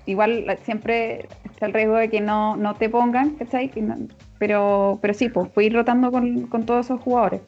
igual 0.07 0.47
la- 0.47 0.57
siempre 0.59 1.29
está 1.45 1.67
el 1.67 1.73
riesgo 1.73 1.97
de 1.97 2.09
que 2.09 2.21
no, 2.21 2.57
no 2.57 2.77
te 2.77 2.89
pongan, 2.89 3.31
¿cachai? 3.31 3.71
Pero, 4.39 4.99
pero 5.03 5.13
sí, 5.15 5.29
pues 5.29 5.51
fui 5.53 5.69
rotando 5.71 6.13
con, 6.13 6.47
con 6.47 6.65
todos 6.65 6.87
esos 6.87 7.01
jugadores, 7.01 7.41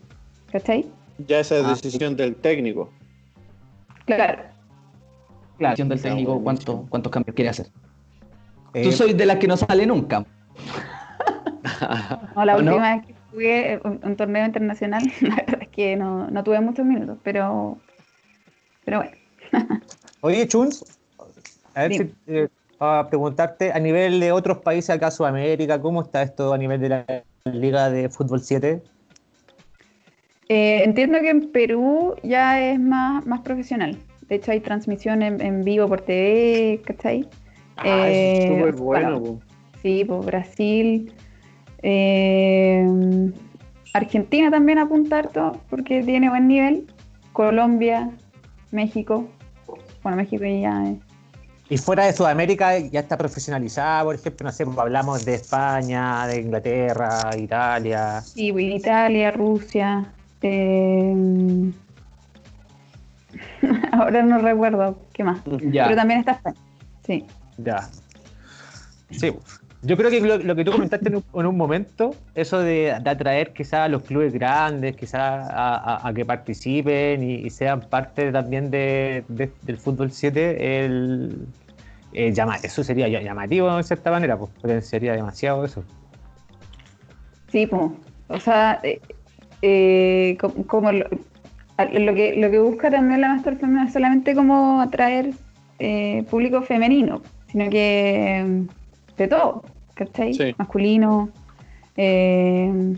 ¿cachai? 0.51 0.85
Ya 1.19 1.39
esa 1.39 1.59
es 1.59 1.65
Ah, 1.65 1.69
decisión 1.69 2.17
del 2.17 2.35
técnico. 2.37 2.91
Claro. 4.05 4.43
Claro, 5.59 5.77
del 5.77 5.89
Ya, 5.99 6.03
técnico 6.03 6.43
cuánto- 6.43 6.87
cuántos 6.89 7.13
cambios 7.13 7.37
quiere 7.37 7.51
hacer. 7.51 7.67
Eh, 8.75 8.83
Tú 8.83 8.91
soy 8.91 9.13
de 9.13 9.25
las 9.27 9.37
que 9.37 9.47
no 9.47 9.57
sale 9.57 9.87
nunca. 9.87 10.27
No, 12.35 12.45
la 12.45 12.57
última 12.57 12.97
vez 12.97 13.07
que 13.07 13.15
jugué 13.31 13.81
un, 13.85 14.01
un 14.03 14.17
torneo 14.17 14.45
internacional, 14.47 15.03
la 15.77 15.85
verdad 15.87 15.97
es 15.97 15.97
que 15.97 15.97
no, 15.97 16.31
no 16.31 16.45
tuve 16.45 16.61
muchos 16.61 16.85
minutos, 16.87 17.19
pero, 17.23 17.79
pero 18.85 18.99
bueno. 18.99 19.13
Oye, 20.21 20.47
Chuns, 20.49 20.85
a 21.75 21.83
ver 21.83 21.93
Dime. 21.93 22.11
si, 22.27 22.33
eh, 22.33 22.49
a 22.81 23.07
preguntarte, 23.09 23.73
a 23.73 23.79
nivel 23.79 24.21
de 24.21 24.33
otros 24.33 24.59
países 24.59 24.91
acá, 24.91 25.11
Sudamérica, 25.11 25.81
¿cómo 25.81 26.03
está 26.03 26.23
esto 26.23 26.53
a 26.53 26.59
nivel 26.59 26.81
de 26.81 26.89
la 26.89 27.25
Liga 27.45 27.91
de 27.91 28.09
Fútbol 28.09 28.41
7? 28.41 28.83
Eh, 30.49 30.83
entiendo 30.85 31.19
que 31.21 31.31
en 31.31 31.51
Perú 31.53 32.15
ya 32.23 32.61
es 32.61 32.79
más, 32.79 33.25
más 33.27 33.41
profesional. 33.41 33.97
De 34.29 34.37
hecho, 34.37 34.53
hay 34.53 34.61
transmisión 34.61 35.23
en, 35.23 35.41
en 35.41 35.65
vivo 35.65 35.89
por 35.89 36.01
TV, 36.03 36.83
¿cachai? 36.85 37.27
Ah, 37.77 38.09
eso 38.11 38.21
es 38.21 38.39
Eh, 38.39 38.47
súper 38.49 38.73
bueno. 38.77 39.21
bueno. 39.21 39.23
po. 39.23 39.43
Sí, 39.83 40.05
pues 40.05 40.25
Brasil. 40.25 41.13
eh, 41.83 42.87
Argentina 43.95 44.51
también 44.51 44.79
apunta 44.79 45.21
harto 45.21 45.61
porque 45.71 46.03
tiene 46.03 46.29
buen 46.29 46.49
nivel. 46.49 46.87
Colombia, 47.33 48.11
México. 48.73 49.29
Bueno, 50.03 50.17
México 50.17 50.45
ya 50.45 50.91
es. 50.91 50.99
Y 51.71 51.79
fuera 51.79 52.05
de 52.05 52.13
Sudamérica 52.13 52.77
ya 52.79 53.01
está 53.01 53.17
profesionalizada, 53.17 54.05
por 54.05 54.15
ejemplo, 54.17 54.45
no 54.45 54.53
sé, 54.53 54.67
pues, 54.67 54.77
hablamos 54.79 55.25
de 55.25 55.35
España, 55.35 56.27
de 56.27 56.41
Inglaterra, 56.41 57.31
Italia. 57.39 58.21
Sí, 58.21 58.53
pues, 58.53 58.67
Italia, 58.67 59.31
Rusia. 59.31 60.13
eh, 60.43 61.73
Ahora 63.93 64.23
no 64.23 64.39
recuerdo 64.39 64.99
qué 65.13 65.25
más. 65.25 65.41
Ya. 65.71 65.85
Pero 65.85 65.97
también 65.97 66.21
está 66.21 66.33
España. 66.33 66.57
Sí. 67.07 67.27
Ya. 67.59 67.89
Sí. 69.11 69.33
Yo 69.87 69.99
creo 69.99 70.11
que 70.11 70.20
lo, 70.20 70.57
que 70.57 70.64
tú 70.64 70.73
comentaste 70.73 71.09
en 71.09 71.16
un, 71.16 71.25
en 71.35 71.47
un 71.47 71.57
momento, 71.57 72.14
eso 72.35 72.59
de, 72.61 72.90
atraer 72.92 73.53
quizás 73.53 73.81
a 73.81 73.88
los 73.88 74.03
clubes 74.03 74.33
grandes, 74.33 74.97
quizás 74.97 75.47
a, 75.51 76.11
que 76.14 76.25
participen 76.25 77.23
y, 77.23 77.51
sean 77.51 77.81
parte 77.83 78.33
también 78.33 78.70
de, 78.70 79.25
de- 79.29 79.53
del 79.62 79.77
fútbol 79.77 80.11
7, 80.11 80.85
el, 80.87 81.47
eh, 82.14 82.33
llama- 82.33 82.57
eso 82.57 82.83
sería 82.83 83.09
llamativo 83.09 83.77
en 83.77 83.85
cierta 83.85 84.11
manera, 84.11 84.38
pues 84.38 84.87
sería 84.87 85.12
demasiado 85.12 85.64
eso. 85.64 85.85
Sí, 87.53 87.66
pues. 87.66 87.83
O 88.29 88.40
sea, 88.40 88.81
eh, 88.83 89.01
eh, 89.61 90.38
lo, 90.40 92.14
que 92.14 92.37
lo 92.37 92.51
que 92.51 92.59
busca 92.59 92.90
también 92.90 93.20
la 93.20 93.29
Master 93.29 93.62
no 93.62 93.85
es 93.85 93.92
solamente 93.92 94.35
como 94.35 94.81
atraer 94.81 95.31
eh, 95.79 96.25
público 96.31 96.62
femenino, 96.62 97.20
sino 97.53 97.68
que 97.68 98.64
de 99.16 99.29
todo, 99.29 99.62
¿cachai? 99.94 100.35
Sí. 100.35 100.55
Masculino. 100.59 101.31
eh, 101.96 102.96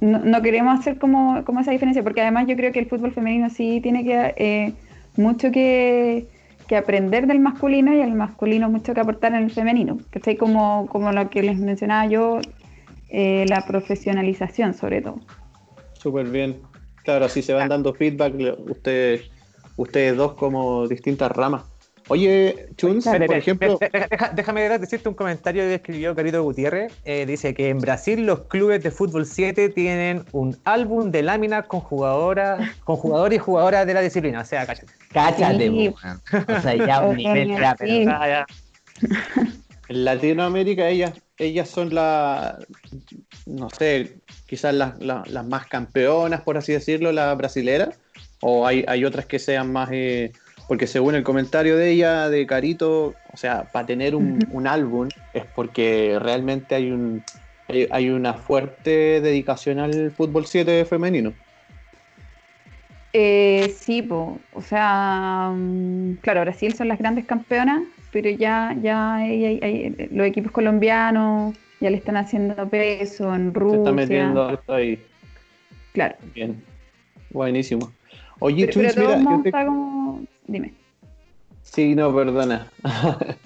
no, 0.00 0.18
no 0.18 0.42
queremos 0.42 0.78
hacer 0.78 0.98
como, 0.98 1.44
como 1.44 1.60
esa 1.60 1.70
diferencia, 1.70 2.02
porque 2.02 2.20
además 2.20 2.46
yo 2.48 2.56
creo 2.56 2.72
que 2.72 2.80
el 2.80 2.86
fútbol 2.86 3.12
femenino 3.12 3.50
sí 3.50 3.80
tiene 3.82 4.04
que 4.04 4.34
eh, 4.36 4.72
mucho 5.16 5.50
que, 5.50 6.26
que 6.66 6.76
aprender 6.76 7.26
del 7.26 7.40
masculino 7.40 7.94
y 7.94 8.00
el 8.00 8.14
masculino 8.14 8.68
mucho 8.68 8.94
que 8.94 9.00
aportar 9.00 9.34
en 9.34 9.44
el 9.44 9.50
femenino, 9.50 9.98
¿cachai? 10.10 10.36
Como, 10.36 10.86
como 10.88 11.12
lo 11.12 11.30
que 11.30 11.42
les 11.42 11.58
mencionaba 11.58 12.06
yo, 12.06 12.40
eh, 13.08 13.44
la 13.48 13.64
profesionalización 13.66 14.74
sobre 14.74 15.02
todo. 15.02 15.20
Súper 15.94 16.28
bien. 16.28 16.56
Claro, 17.04 17.26
así 17.26 17.40
se 17.40 17.52
van 17.52 17.68
dando 17.68 17.94
feedback 17.94 18.34
ustedes, 18.68 19.30
ustedes 19.76 20.16
dos 20.16 20.34
como 20.34 20.88
distintas 20.88 21.30
ramas. 21.30 21.62
Oye, 22.08 22.68
Chuns, 22.76 23.04
por 23.04 23.34
ejemplo, 23.36 23.78
deja- 24.10 24.30
déjame 24.32 24.68
decirte 24.78 25.08
un 25.08 25.14
comentario 25.16 25.64
que 25.64 25.74
escribió 25.74 26.14
Carito 26.14 26.40
Gutiérrez. 26.42 26.92
Eh, 27.04 27.26
dice 27.26 27.52
que 27.52 27.68
en 27.68 27.80
Brasil 27.80 28.24
los 28.24 28.42
clubes 28.42 28.80
de 28.82 28.92
fútbol 28.92 29.26
7 29.26 29.70
tienen 29.70 30.24
un 30.30 30.56
álbum 30.64 31.10
de 31.10 31.22
láminas 31.24 31.66
con 31.66 31.80
jugadoras, 31.80 32.60
con 32.84 32.94
jugadores 32.96 33.36
y 33.36 33.40
jugadoras 33.40 33.86
de 33.86 33.94
la 33.94 34.02
disciplina. 34.02 34.40
O 34.40 34.44
sea, 34.44 34.66
cállate. 34.66 34.86
Cáchate, 35.12 35.68
Sí. 35.68 35.94
O 36.48 36.60
sea, 36.60 36.74
ya 36.76 37.00
un 37.00 37.16
nivel 37.16 37.48
ya, 37.58 37.74
pero- 37.76 37.90
sí. 37.92 38.04
Ah, 38.08 38.28
ya. 38.28 38.46
en 39.88 40.04
Latinoamérica 40.04 40.88
ellas, 40.88 41.12
ellas 41.38 41.68
son 41.68 41.94
las, 41.94 42.56
no 43.46 43.68
sé, 43.70 44.18
quizás 44.46 44.74
las, 44.74 44.98
las- 45.00 45.28
las 45.28 45.44
más 45.44 45.66
campeonas, 45.66 46.40
por 46.42 46.56
así 46.56 46.72
decirlo, 46.72 47.10
las 47.12 47.36
brasileras, 47.36 47.98
o 48.40 48.66
hay, 48.66 48.84
hay 48.86 49.04
otras 49.04 49.26
que 49.26 49.38
sean 49.38 49.72
más, 49.72 49.88
eh, 49.92 50.32
porque 50.66 50.86
según 50.86 51.14
el 51.14 51.22
comentario 51.22 51.76
de 51.76 51.90
ella, 51.90 52.28
de 52.28 52.46
Carito, 52.46 53.14
o 53.32 53.36
sea, 53.36 53.64
para 53.64 53.86
tener 53.86 54.14
un, 54.50 54.66
álbum 54.66 55.08
es 55.32 55.44
porque 55.54 56.18
realmente 56.20 56.74
hay 56.74 56.90
un 56.90 57.22
hay, 57.68 57.88
hay 57.90 58.10
una 58.10 58.34
fuerte 58.34 59.20
dedicación 59.20 59.78
al 59.80 60.10
fútbol 60.12 60.46
7 60.46 60.84
femenino. 60.84 61.32
Eh, 63.12 63.74
sí, 63.78 64.02
po. 64.02 64.38
o 64.52 64.60
sea, 64.60 65.50
mm, 65.54 66.16
claro, 66.20 66.42
Brasil 66.42 66.74
son 66.74 66.88
las 66.88 66.98
grandes 66.98 67.24
campeonas, 67.24 67.82
pero 68.12 68.28
ya, 68.28 68.76
ya 68.82 69.14
hay- 69.14 70.08
los 70.12 70.26
equipos 70.26 70.52
colombianos 70.52 71.56
ya 71.80 71.90
le 71.90 71.96
están 71.96 72.16
haciendo 72.18 72.68
peso 72.68 73.34
en 73.34 73.52
Se 73.52 73.58
Rusia. 73.58 73.78
está 73.78 73.92
metiendo 73.92 74.50
esto 74.50 74.74
ahí. 74.74 75.02
Claro. 75.92 76.14
Bien. 76.34 76.62
Buenísimo. 77.30 77.90
Oye, 78.38 78.66
Pero, 78.66 78.80
de 78.82 78.88
mira, 78.88 79.18
yo 79.18 79.42
te- 79.42 79.48
está 79.48 79.64
como... 79.64 79.95
Dime. 80.46 80.72
Sí, 81.62 81.94
no, 81.94 82.14
perdona. 82.14 82.70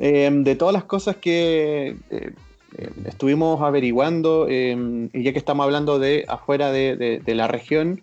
Em, 0.00 0.42
de 0.44 0.54
todas 0.56 0.72
las 0.72 0.84
cosas 0.84 1.16
que 1.16 1.96
eh, 2.10 2.32
eh, 2.78 2.90
estuvimos 3.06 3.60
averiguando, 3.62 4.46
em, 4.48 5.08
y 5.12 5.22
ya 5.22 5.32
que 5.32 5.38
estamos 5.38 5.64
hablando 5.64 5.98
de 5.98 6.24
afuera 6.28 6.70
de, 6.72 6.96
de- 6.96 7.18
de 7.20 7.34
la 7.34 7.46
región, 7.48 8.00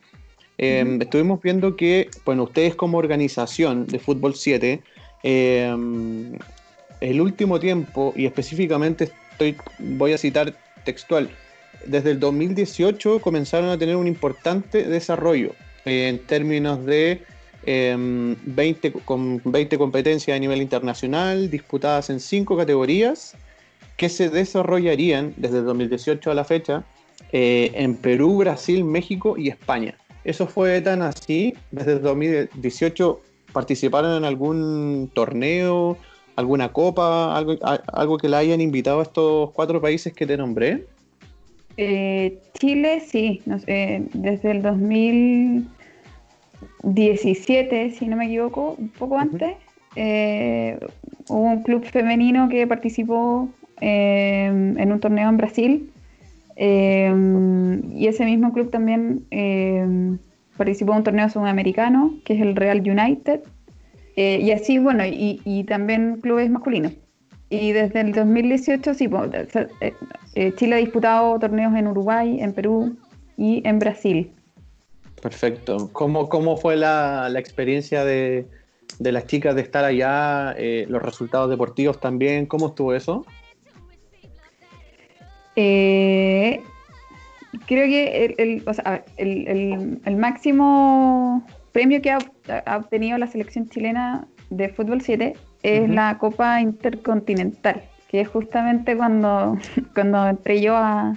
em, 0.57 1.01
estuvimos 1.01 1.41
viendo 1.41 1.75
que, 1.75 2.09
bueno, 2.25 2.43
ustedes 2.43 2.75
como 2.75 2.97
organización 2.97 3.87
de 3.87 3.99
Fútbol 3.99 4.35
7, 4.35 4.81
em, 5.23 6.33
el 7.01 7.21
último 7.21 7.59
tiempo, 7.59 8.13
y 8.15 8.25
específicamente 8.25 9.11
estoy, 9.31 9.55
voy 9.79 10.13
a 10.13 10.17
citar 10.17 10.53
textual, 10.85 11.29
desde 11.85 12.11
el 12.11 12.19
2018 12.19 13.19
comenzaron 13.19 13.69
a 13.69 13.77
tener 13.77 13.95
un 13.95 14.07
importante 14.07 14.83
desarrollo 14.83 15.51
eh, 15.85 16.07
en 16.09 16.19
términos 16.19 16.85
de 16.85 17.21
em, 17.65 18.35
20, 18.45 18.91
con 19.05 19.41
20 19.43 19.77
competencias 19.77 20.35
a 20.35 20.39
nivel 20.39 20.61
internacional 20.61 21.49
disputadas 21.49 22.09
en 22.09 22.19
5 22.19 22.57
categorías 22.57 23.35
que 23.97 24.09
se 24.09 24.29
desarrollarían 24.29 25.33
desde 25.37 25.59
el 25.59 25.65
2018 25.65 26.31
a 26.31 26.33
la 26.33 26.43
fecha 26.43 26.83
eh, 27.31 27.71
en 27.75 27.95
Perú, 27.95 28.37
Brasil, 28.37 28.83
México 28.83 29.35
y 29.37 29.49
España. 29.49 29.95
eso 30.23 30.47
fue 30.47 30.81
tan 30.81 31.01
así. 31.01 31.53
Desde 31.71 31.93
el 31.93 32.01
2018 32.01 33.21
participaron 33.53 34.17
en 34.17 34.25
algún 34.25 35.09
torneo, 35.13 35.97
alguna 36.35 36.71
copa, 36.71 37.35
algo, 37.35 37.55
algo 37.61 38.17
que 38.17 38.29
la 38.29 38.39
hayan 38.39 38.61
invitado 38.61 38.99
a 38.99 39.03
estos 39.03 39.51
cuatro 39.51 39.81
países 39.81 40.13
que 40.13 40.25
te 40.25 40.35
nombré. 40.37 40.85
Eh, 41.77 42.39
Chile, 42.59 43.01
sí, 43.01 43.41
eh, 43.67 44.05
desde 44.13 44.51
el 44.51 44.61
2017, 46.83 47.91
si 47.91 48.07
no 48.07 48.15
me 48.15 48.25
equivoco, 48.25 48.75
un 48.77 48.89
poco 48.89 49.17
antes, 49.17 49.55
eh, 49.95 50.77
hubo 51.29 51.41
un 51.41 51.63
club 51.63 51.83
femenino 51.85 52.49
que 52.49 52.67
participó 52.67 53.49
eh, 53.81 54.45
en 54.45 54.91
un 54.91 54.99
torneo 54.99 55.29
en 55.29 55.37
Brasil 55.37 55.89
eh, 56.55 57.13
y 57.93 58.07
ese 58.07 58.25
mismo 58.25 58.53
club 58.53 58.71
también 58.71 59.25
eh, 59.31 60.17
participó 60.57 60.93
en 60.93 60.97
un 60.99 61.03
torneo 61.03 61.29
sudamericano 61.29 62.13
que 62.23 62.33
es 62.33 62.41
el 62.41 62.55
Real 62.55 62.79
United 62.79 63.41
eh, 64.15 64.39
y 64.41 64.51
así, 64.51 64.79
bueno, 64.79 65.05
y, 65.05 65.41
y 65.43 65.65
también 65.65 66.19
clubes 66.21 66.49
masculinos. 66.49 66.93
Y 67.49 67.73
desde 67.73 68.01
el 68.01 68.13
2018, 68.13 68.93
sí, 68.93 69.09
eh, 70.35 70.53
Chile 70.55 70.75
ha 70.75 70.77
disputado 70.77 71.37
torneos 71.37 71.75
en 71.75 71.87
Uruguay, 71.87 72.39
en 72.39 72.53
Perú 72.53 72.97
y 73.37 73.61
en 73.67 73.79
Brasil. 73.79 74.31
Perfecto. 75.25 75.89
¿Cómo, 75.91 76.29
cómo 76.29 76.55
fue 76.55 76.75
la, 76.75 77.29
la 77.29 77.39
experiencia 77.39 78.05
de, 78.05 78.45
de 78.99 79.11
las 79.11 79.25
chicas 79.25 79.55
de 79.55 79.61
estar 79.61 79.83
allá? 79.83 80.53
Eh, 80.55 80.85
los 80.87 81.01
resultados 81.01 81.49
deportivos 81.49 81.99
también. 81.99 82.45
¿Cómo 82.45 82.67
estuvo 82.67 82.93
eso? 82.93 83.25
Eh, 85.55 86.61
creo 87.65 87.87
que 87.87 88.25
el, 88.25 88.35
el- 88.37 88.63
o 88.67 88.73
sea, 88.75 89.03
el- 89.17 89.47
el- 89.47 89.99
el 90.05 90.15
máximo 90.15 91.43
premio 91.71 92.03
que 92.03 92.11
ha, 92.11 92.19
ha 92.67 92.77
obtenido 92.77 93.17
la 93.17 93.25
selección 93.25 93.67
chilena 93.67 94.27
de 94.51 94.69
fútbol 94.69 95.01
7 95.01 95.33
es 95.63 95.89
la 95.89 96.19
Copa 96.19 96.61
Intercontinental, 96.61 97.81
que 98.09 98.21
es 98.21 98.27
justamente 98.27 98.95
cuando, 98.95 99.57
cuando 99.95 100.27
entré 100.27 100.61
yo 100.61 100.77
a, 100.77 101.15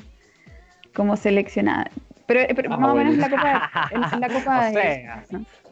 como 0.94 1.14
seleccionada. 1.18 1.90
Pero, 2.28 2.40
pero 2.54 2.72
Ah, 2.72 2.76
más 2.76 2.90
o 2.90 2.94
menos 2.94 3.16
bueno. 3.16 3.28
la 3.28 3.36
Copa, 3.36 3.70
en- 3.90 4.04
en 4.14 4.20
la 4.20 4.28
Copa 4.28 4.58
O 4.60 4.64
de- 4.66 4.72
sea. 4.72 5.24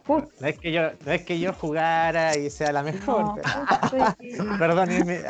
no, 0.08 0.46
es 0.46 0.58
que 0.58 0.72
yo, 0.72 0.82
no 1.04 1.12
es 1.12 1.22
que 1.22 1.38
yo 1.38 1.52
jugara 1.52 2.34
y 2.36 2.48
sea 2.50 2.72
la 2.72 2.82
mejor. 2.82 3.24
no, 3.26 4.58
Perdónenme. 4.58 5.20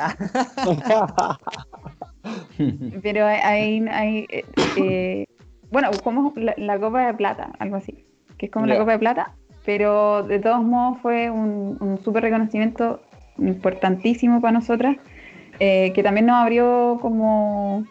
Pero 3.03 3.27
hay, 3.43 4.27
eh, 4.31 4.45
eh, 4.77 5.27
bueno, 5.71 5.91
como 6.05 6.33
la, 6.37 6.55
la 6.57 6.79
Copa 6.79 7.07
de 7.09 7.15
Plata, 7.15 7.51
algo 7.59 7.77
así, 7.77 8.05
que 8.39 8.47
es 8.47 8.53
como 8.53 8.67
la. 8.67 8.79
Copa 8.79 8.93
de 8.93 8.99
Plata, 9.01 9.33
pero 9.65 10.23
de 10.23 10.39
todos 10.39 10.63
modos 10.63 10.99
fue 11.03 11.29
un, 11.29 11.77
un 11.81 11.99
súper 12.05 12.23
reconocimiento 12.23 13.03
importantísimo 13.39 14.41
para 14.41 14.53
nosotras, 14.53 14.97
eh, 15.59 15.93
que 15.93 16.03
también 16.05 16.27
nos 16.27 16.37
abrió 16.37 16.99
como, 17.03 17.85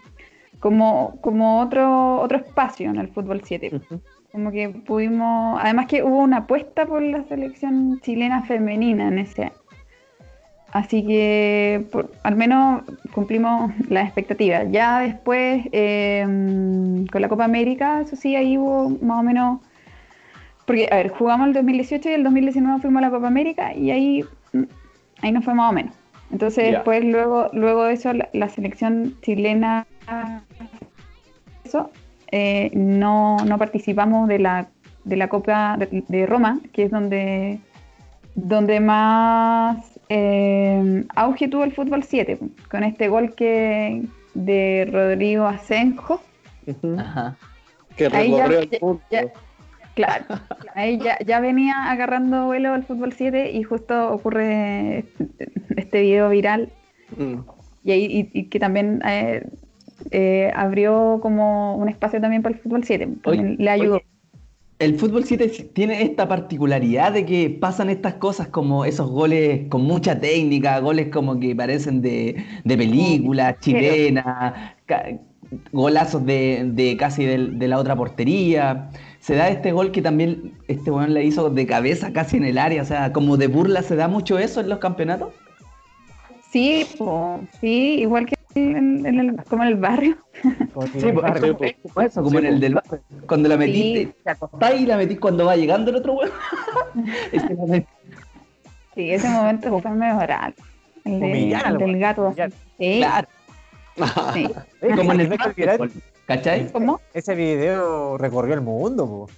como, 0.66 1.20
como 1.22 1.60
otro, 1.60 2.20
otro 2.20 2.40
espacio 2.40 2.90
en 2.90 2.96
el 2.98 3.10
fútbol 3.10 3.40
7. 3.44 3.80
Como 4.32 4.50
que 4.52 4.70
pudimos, 4.70 5.60
además 5.62 5.86
que 5.86 6.02
hubo 6.02 6.18
una 6.18 6.38
apuesta 6.38 6.88
por 6.88 7.04
la 7.04 7.24
selección 7.26 8.00
chilena 8.02 8.42
femenina 8.42 9.10
en 9.10 9.20
ese 9.20 9.44
año. 9.44 9.54
Así 10.72 11.06
que 11.06 11.86
por- 11.92 12.10
al 12.24 12.36
menos 12.36 12.82
cumplimos 13.14 13.74
las 13.90 14.06
expectativas. 14.06 14.66
Ya 14.72 15.02
después, 15.02 15.68
eh, 15.72 16.26
con 17.12 17.22
la 17.22 17.30
Copa 17.30 17.46
América, 17.46 18.02
eso 18.02 18.16
sí, 18.16 18.36
ahí 18.36 18.58
hubo 18.58 18.90
más 19.06 19.20
o 19.20 19.24
menos... 19.24 19.60
Porque, 20.66 20.90
a 20.92 20.96
ver, 20.96 21.10
jugamos 21.10 21.46
el 21.50 21.54
2018 21.54 22.10
y 22.10 22.14
el 22.14 22.24
2019 22.24 22.82
fuimos 22.82 23.04
a 23.04 23.06
la 23.06 23.12
Copa 23.12 23.28
América 23.28 23.72
y 23.76 23.92
ahí, 23.92 24.26
ahí 25.22 25.32
nos 25.32 25.46
fue 25.46 25.54
más 25.54 25.70
o 25.70 25.74
menos. 25.76 25.94
Entonces 26.32 26.72
después, 26.72 27.06
luego, 27.06 27.50
luego 27.54 27.84
de 27.84 27.94
eso, 27.94 28.12
la, 28.14 28.30
la 28.34 28.50
selección 28.50 29.14
chilena, 29.22 29.86
eso, 31.64 31.92
eh, 32.32 32.72
no, 32.74 33.38
no 33.46 33.58
participamos 33.58 34.28
de 34.28 34.40
la, 34.40 34.68
de 35.04 35.16
la 35.16 35.28
Copa 35.30 35.78
de, 35.78 36.04
de 36.08 36.26
Roma, 36.26 36.60
que 36.74 36.84
es 36.84 36.92
donde, 36.92 37.60
donde 38.36 38.80
más 38.80 39.78
eh, 40.10 41.04
auge 41.16 41.48
tuvo 41.48 41.64
el 41.64 41.72
fútbol 41.74 42.04
7, 42.04 42.40
con 42.70 42.84
este 42.84 43.08
gol 43.08 43.34
que 43.36 44.04
de 44.34 44.88
Rodrigo 44.92 45.46
Asenjo. 45.48 46.22
Ajá. 46.98 47.36
Que 47.96 48.10
recorrió 48.10 48.60
el 48.60 48.70
ya- 49.10 49.28
Claro, 49.96 50.26
ahí 50.74 50.98
ya, 50.98 51.18
ya 51.26 51.40
venía 51.40 51.90
agarrando 51.90 52.48
vuelo 52.48 52.76
el 52.76 52.84
fútbol 52.84 53.14
7 53.14 53.52
y 53.54 53.64
justo 53.64 54.12
ocurre 54.12 55.00
este, 55.00 55.52
este 55.78 56.02
video 56.02 56.30
viral 56.30 56.70
Mm. 57.18 57.36
y, 57.84 57.92
ahí, 57.92 58.06
y, 58.34 58.40
y 58.40 58.44
que 58.50 58.60
también 58.60 59.00
eh, 59.08 59.48
eh, 60.12 60.52
abrió 60.56 61.20
como 61.22 61.76
un 61.78 61.90
espacio 61.90 62.22
también 62.22 62.42
para 62.44 62.56
el 62.56 62.62
fútbol 62.62 62.84
7, 62.84 63.08
también 63.24 63.56
Oye, 63.56 63.56
le 63.60 63.70
ayudó. 63.70 63.96
oye, 63.96 64.06
El 64.80 64.96
fútbol 65.00 65.24
7 65.26 65.48
tiene 65.74 66.02
esta 66.04 66.28
particularidad 66.28 67.14
de 67.14 67.26
que 67.26 67.50
pasan 67.50 67.90
estas 67.90 68.16
cosas 68.16 68.48
como 68.50 68.86
esos 68.86 69.10
goles 69.10 69.68
con 69.70 69.84
mucha 69.84 70.20
técnica, 70.20 70.80
goles 70.80 71.08
como 71.10 71.40
que 71.40 71.56
parecen 71.56 72.02
de, 72.02 72.44
de 72.64 72.78
película 72.78 73.58
chilena, 73.60 74.76
golazos 75.72 76.26
de, 76.26 76.64
de 76.74 76.98
casi 76.98 77.26
del- 77.26 77.58
de, 77.60 77.68
la 77.68 77.78
otra 77.80 77.96
portería. 77.96 78.90
Se 79.20 79.36
da 79.36 79.48
este 79.50 79.72
gol 79.72 79.92
que 79.92 80.02
también 80.02 80.54
este 80.68 80.92
weón 80.92 81.14
le 81.14 81.24
hizo 81.24 81.50
de 81.50 81.66
cabeza 81.66 82.12
casi 82.14 82.38
en 82.38 82.46
el 82.46 82.58
área, 82.58 82.82
o 82.82 82.86
sea, 82.86 83.14
como 83.14 83.38
de 83.38 83.48
burla, 83.48 83.82
¿se 83.82 83.96
da 83.96 84.08
mucho 84.08 84.38
eso 84.40 84.60
en 84.62 84.70
los 84.70 84.80
campeonatos? 84.80 85.34
Sí, 86.52 86.86
po, 86.98 87.40
sí, 87.60 88.00
igual 88.00 88.26
que 88.26 88.35
en, 88.56 89.06
en 89.06 89.20
el, 89.20 89.44
como 89.44 89.64
en 89.64 89.70
el 89.70 89.76
barrio. 89.76 90.18
Como 90.74 90.88
Sí, 90.88 91.00
pues, 91.02 91.16
barrio. 91.16 91.46
es 91.46 91.54
como, 91.54 91.66
es 91.66 91.76
como 91.94 92.06
eso, 92.08 92.24
como 92.24 92.30
Sí, 92.32 92.38
en 92.38 92.46
el 92.46 92.52
pues. 92.54 92.62
del 92.62 92.74
barrio. 92.76 93.02
Cuando 93.28 93.50
la 93.50 93.58
metiste, 93.58 94.06
Sí. 94.06 94.14
te 94.24 94.30
acostás 94.32 94.80
y 94.80 94.86
la 94.86 94.98
metís 94.98 95.20
cuando 95.20 95.46
va 95.46 95.56
llegando 95.56 95.92
el 95.92 95.98
otro 95.98 96.14
weón. 96.14 96.32
Ese 97.32 97.54
momento. 97.56 97.90
Sí, 98.96 99.12
ese 99.12 99.28
momento 99.28 99.80
fue 99.82 99.92
memorable. 99.92 100.56
El, 101.04 101.20
de- 101.20 101.52
el 101.52 101.78
del 101.78 102.00
gato. 102.00 102.34
Sí, 102.80 102.98
Claro, 103.00 103.28
sí. 104.34 104.50
como 104.96 105.12
en 105.14 105.20
el 105.20 105.28
básquetbol, 105.28 105.92
¿cachai? 106.28 106.72
¿Cómo? 106.72 107.02
Ese 107.14 107.36
video 107.36 108.18
recorrió 108.18 108.54
el 108.54 108.62
mundo, 108.62 109.06
po. 109.06 109.30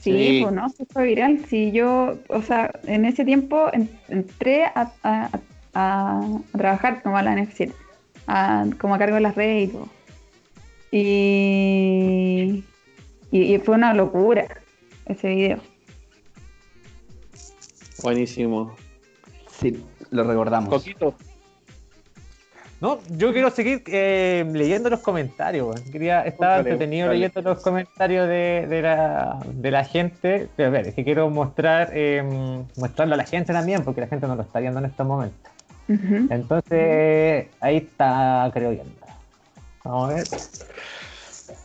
Sí, 0.00 0.12
Sí. 0.12 0.40
pues 0.42 0.54
no, 0.54 0.68
sí 0.70 0.84
fue 0.90 1.04
viral. 1.04 1.40
Sí, 1.46 1.70
yo, 1.72 2.16
o 2.28 2.40
sea, 2.42 2.70
en 2.86 3.04
ese 3.04 3.24
tiempo 3.26 3.66
en- 3.74 3.90
entré 4.08 4.64
a, 4.64 4.90
a- 5.02 5.28
a- 5.74 6.20
a 6.52 6.56
trabajar 6.56 7.02
como 7.02 7.18
a 7.18 7.22
la 7.22 7.34
NF7, 7.36 7.72
a- 8.26 8.66
como 8.78 8.94
a 8.94 8.98
cargo 8.98 9.14
de 9.16 9.20
las 9.22 9.34
redes 9.34 9.68
y 9.68 9.72
todo. 9.72 9.88
Y, 10.90 12.64
y, 13.30 13.54
y 13.54 13.58
fue 13.58 13.74
una 13.76 13.94
locura 13.94 14.46
ese 15.06 15.28
video. 15.28 15.58
Buenísimo. 18.02 18.74
Sí, 19.60 19.82
lo 20.10 20.24
recordamos. 20.24 20.68
Coquito. 20.70 21.14
No, 22.80 22.98
yo 23.10 23.32
quiero 23.32 23.48
seguir 23.50 23.84
eh, 23.86 24.44
leyendo 24.52 24.90
los 24.90 24.98
comentarios. 25.00 25.80
Quería, 25.82 26.22
estaba 26.22 26.56
Dale, 26.56 26.70
entretenido 26.70 27.06
dale. 27.06 27.20
leyendo 27.20 27.42
los 27.48 27.62
comentarios 27.62 28.26
de, 28.28 28.66
de 28.68 28.82
la, 28.82 29.38
de 29.52 29.70
la 29.70 29.84
gente. 29.84 30.48
Pero 30.56 30.68
a 30.68 30.72
ver, 30.72 30.88
es 30.88 30.94
que 30.94 31.04
quiero 31.04 31.30
mostrar 31.30 31.90
eh, 31.92 32.24
mostrarlo 32.76 33.14
a 33.14 33.18
la 33.18 33.24
gente 33.24 33.52
también, 33.52 33.84
porque 33.84 34.00
la 34.00 34.08
gente 34.08 34.26
no 34.26 34.34
lo 34.34 34.42
está 34.42 34.58
viendo 34.58 34.80
en 34.80 34.86
estos 34.86 35.06
momentos. 35.06 35.51
Entonces, 35.88 37.48
ahí 37.60 37.76
está, 37.78 38.50
creo 38.52 38.70
viendo. 38.70 38.92
Vamos 39.84 40.10
a 40.10 40.14
ver. 40.14 40.24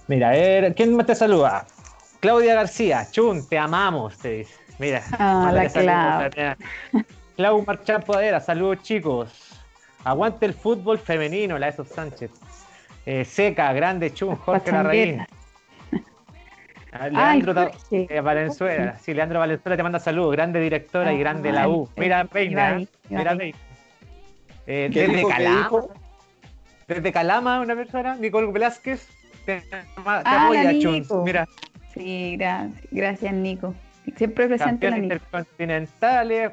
Mira, 0.08 0.30
a 0.30 0.32
ver, 0.32 0.76
¿quién 0.76 0.96
más 0.96 1.06
te 1.06 1.16
saluda? 1.16 1.66
Claudia 2.20 2.56
García, 2.56 3.08
Chun, 3.12 3.48
te 3.48 3.58
amamos, 3.58 4.18
te 4.18 4.30
dice. 4.30 4.56
Mira, 4.80 5.04
Ah, 5.18 5.52
la 5.54 5.68
Clau. 5.70 6.56
Clau 7.36 7.66
Marchán 7.66 8.02
Podera, 8.02 8.40
saludos 8.40 8.82
chicos. 8.82 9.30
Aguante 10.04 10.46
el 10.46 10.54
fútbol 10.54 10.98
femenino, 11.00 11.58
la 11.58 11.68
de 11.68 11.74
esos 11.74 11.90
Sánchez. 11.90 12.32
Eh, 13.06 13.26
Seca, 13.26 13.72
grande 13.74 14.14
Chun, 14.14 14.36
Jorge 14.36 14.72
Larraín. 14.72 15.26
Ah, 16.92 17.10
Leandro 17.10 17.70
eh, 17.92 18.22
Valenzuela, 18.22 18.98
sí, 18.98 19.14
Leandro 19.14 19.40
Valenzuela 19.40 19.78
te 19.78 19.84
manda 19.84 20.00
saludos, 20.00 20.32
grande 20.32 20.60
directora 20.60 21.12
y 21.14 21.18
Ah, 21.18 21.20
grande 21.20 21.52
la 21.52 21.68
U. 21.68 21.88
Mira, 21.96 22.28
Ibai, 22.34 22.84
¿eh? 22.84 22.88
mira, 23.10 23.34
Ibai. 23.34 23.56
Eh, 24.68 24.90
¿Qué 24.94 25.02
desde 25.02 25.16
dijo? 25.18 25.28
¿Qué 25.30 25.34
Calama, 25.34 25.58
dijo? 25.60 25.90
desde 26.88 27.12
Calama, 27.12 27.60
una 27.62 27.76
persona, 27.76 28.16
Nicole 28.16 28.52
Velázquez, 28.52 29.08
te, 29.46 29.62
te 29.62 29.76
Ah, 30.06 30.44
apoya. 30.46 30.72
Nico. 30.72 31.24
Mira, 31.24 31.48
Sí, 31.94 32.36
gracias, 32.38 32.84
gracias 32.92 33.34
Nico. 33.34 33.74
Siempre 34.18 34.48
presente 34.48 34.90
la 34.90 34.98
intercontinentales. 35.00 36.52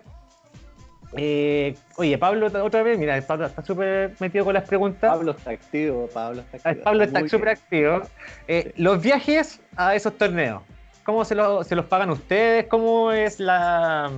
Eh, 1.17 1.77
oye, 1.97 2.19
Pablo, 2.19 2.47
otra 2.47 2.83
vez, 2.83 2.99
mira, 2.99 3.21
Pablo 3.23 3.47
está 3.47 3.63
súper 3.65 4.15
metido 4.19 4.45
con 4.45 4.55
las 4.55 4.65
preguntas. 4.67 5.11
Pablo 5.11 5.31
está 5.33 5.51
activo, 5.51 6.09
Pablo 6.13 6.41
está 6.41 6.57
activo. 6.71 6.85
Pablo 6.85 7.05
está 7.05 7.29
súper 7.29 7.49
activo. 7.51 8.01
Eh, 8.49 8.73
Los 8.77 9.01
viajes 9.03 9.61
a 9.77 9.95
esos 9.95 10.17
torneos. 10.19 10.63
cómo 11.05 11.25
se, 11.27 11.35
lo- 11.35 11.63
se 11.63 11.77
los 11.77 11.85
pagan 11.85 12.11
ustedes? 12.11 12.67
¿Cómo 12.67 13.13
es 13.13 13.39
la, 13.39 14.11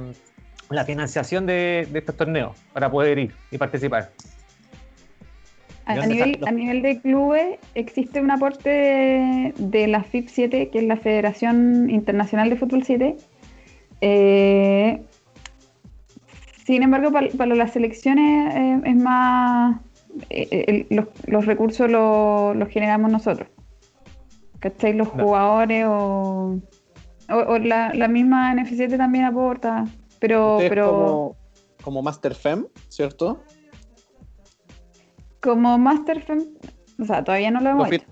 la 0.71 0.85
financiación 0.85 1.47
de, 1.47 1.87
de 1.91 1.99
estos 1.99 2.17
torneos 2.17 2.57
para 2.73 2.91
poder 2.91 3.19
ir 3.19 3.33
y 3.51 3.59
participar? 3.59 4.11
A, 5.85 5.95
¿De 5.95 5.99
a 6.01 6.03
dónde 6.03 6.15
nivel, 6.15 6.49
a 6.49 6.51
de 6.83 7.01
clubes 7.01 7.59
existe 7.75 8.21
un 8.21 8.31
aporte 8.33 8.69
de, 8.69 9.55
de 9.57 9.87
la 9.87 10.03
FIP 10.03 10.29
7, 10.29 10.71
que 10.71 10.79
es 10.79 10.85
la 10.85 10.97
Federación 10.97 11.89
Internacional 11.91 12.51
de 12.51 12.57
Fútbol 12.57 12.83
7. 12.83 13.17
Eh, 14.01 15.03
sin 16.67 16.83
embargo, 16.83 17.13
para, 17.13 17.29
las 17.55 17.73
selecciones 17.73 18.55
eh, 18.55 18.81
es 18.85 18.97
más... 18.97 19.81
eh, 20.31 20.49
eh, 20.51 20.65
el- 20.67 20.87
los, 20.97 21.07
los 21.27 21.47
recursos 21.47 21.89
lo- 21.89 22.53
los 22.55 22.69
generamos 22.69 23.13
nosotros. 23.13 23.49
¿Cachai? 24.59 24.95
Los 24.95 25.15
No. 25.15 25.25
jugadores 25.25 25.85
o, 25.87 26.59
o, 27.29 27.35
o 27.35 27.59
la, 27.59 27.95
la 27.95 28.09
misma 28.09 28.53
NF7 28.55 28.97
también 28.97 29.25
aporta. 29.27 29.85
Pero, 30.19 30.53
Ustedes 30.57 30.71
pero 30.71 30.91
como, 30.91 31.37
como 31.83 32.03
Master 32.03 32.35
Fem, 32.35 32.67
¿cierto? 32.89 33.43
como 35.41 35.79
Master 35.79 36.23
Fem, 36.23 36.45
o 37.01 37.05
sea, 37.05 37.23
todavía 37.23 37.51
no 37.51 37.61
lo 37.61 37.71
hemos 37.71 37.93
hecho. 37.93 38.07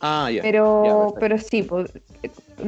Ah, 0.00 0.30
ya. 0.30 0.42
Pero, 0.42 1.08
ya, 1.14 1.20
pero 1.20 1.38
sí, 1.38 1.62
pues, 1.62 1.92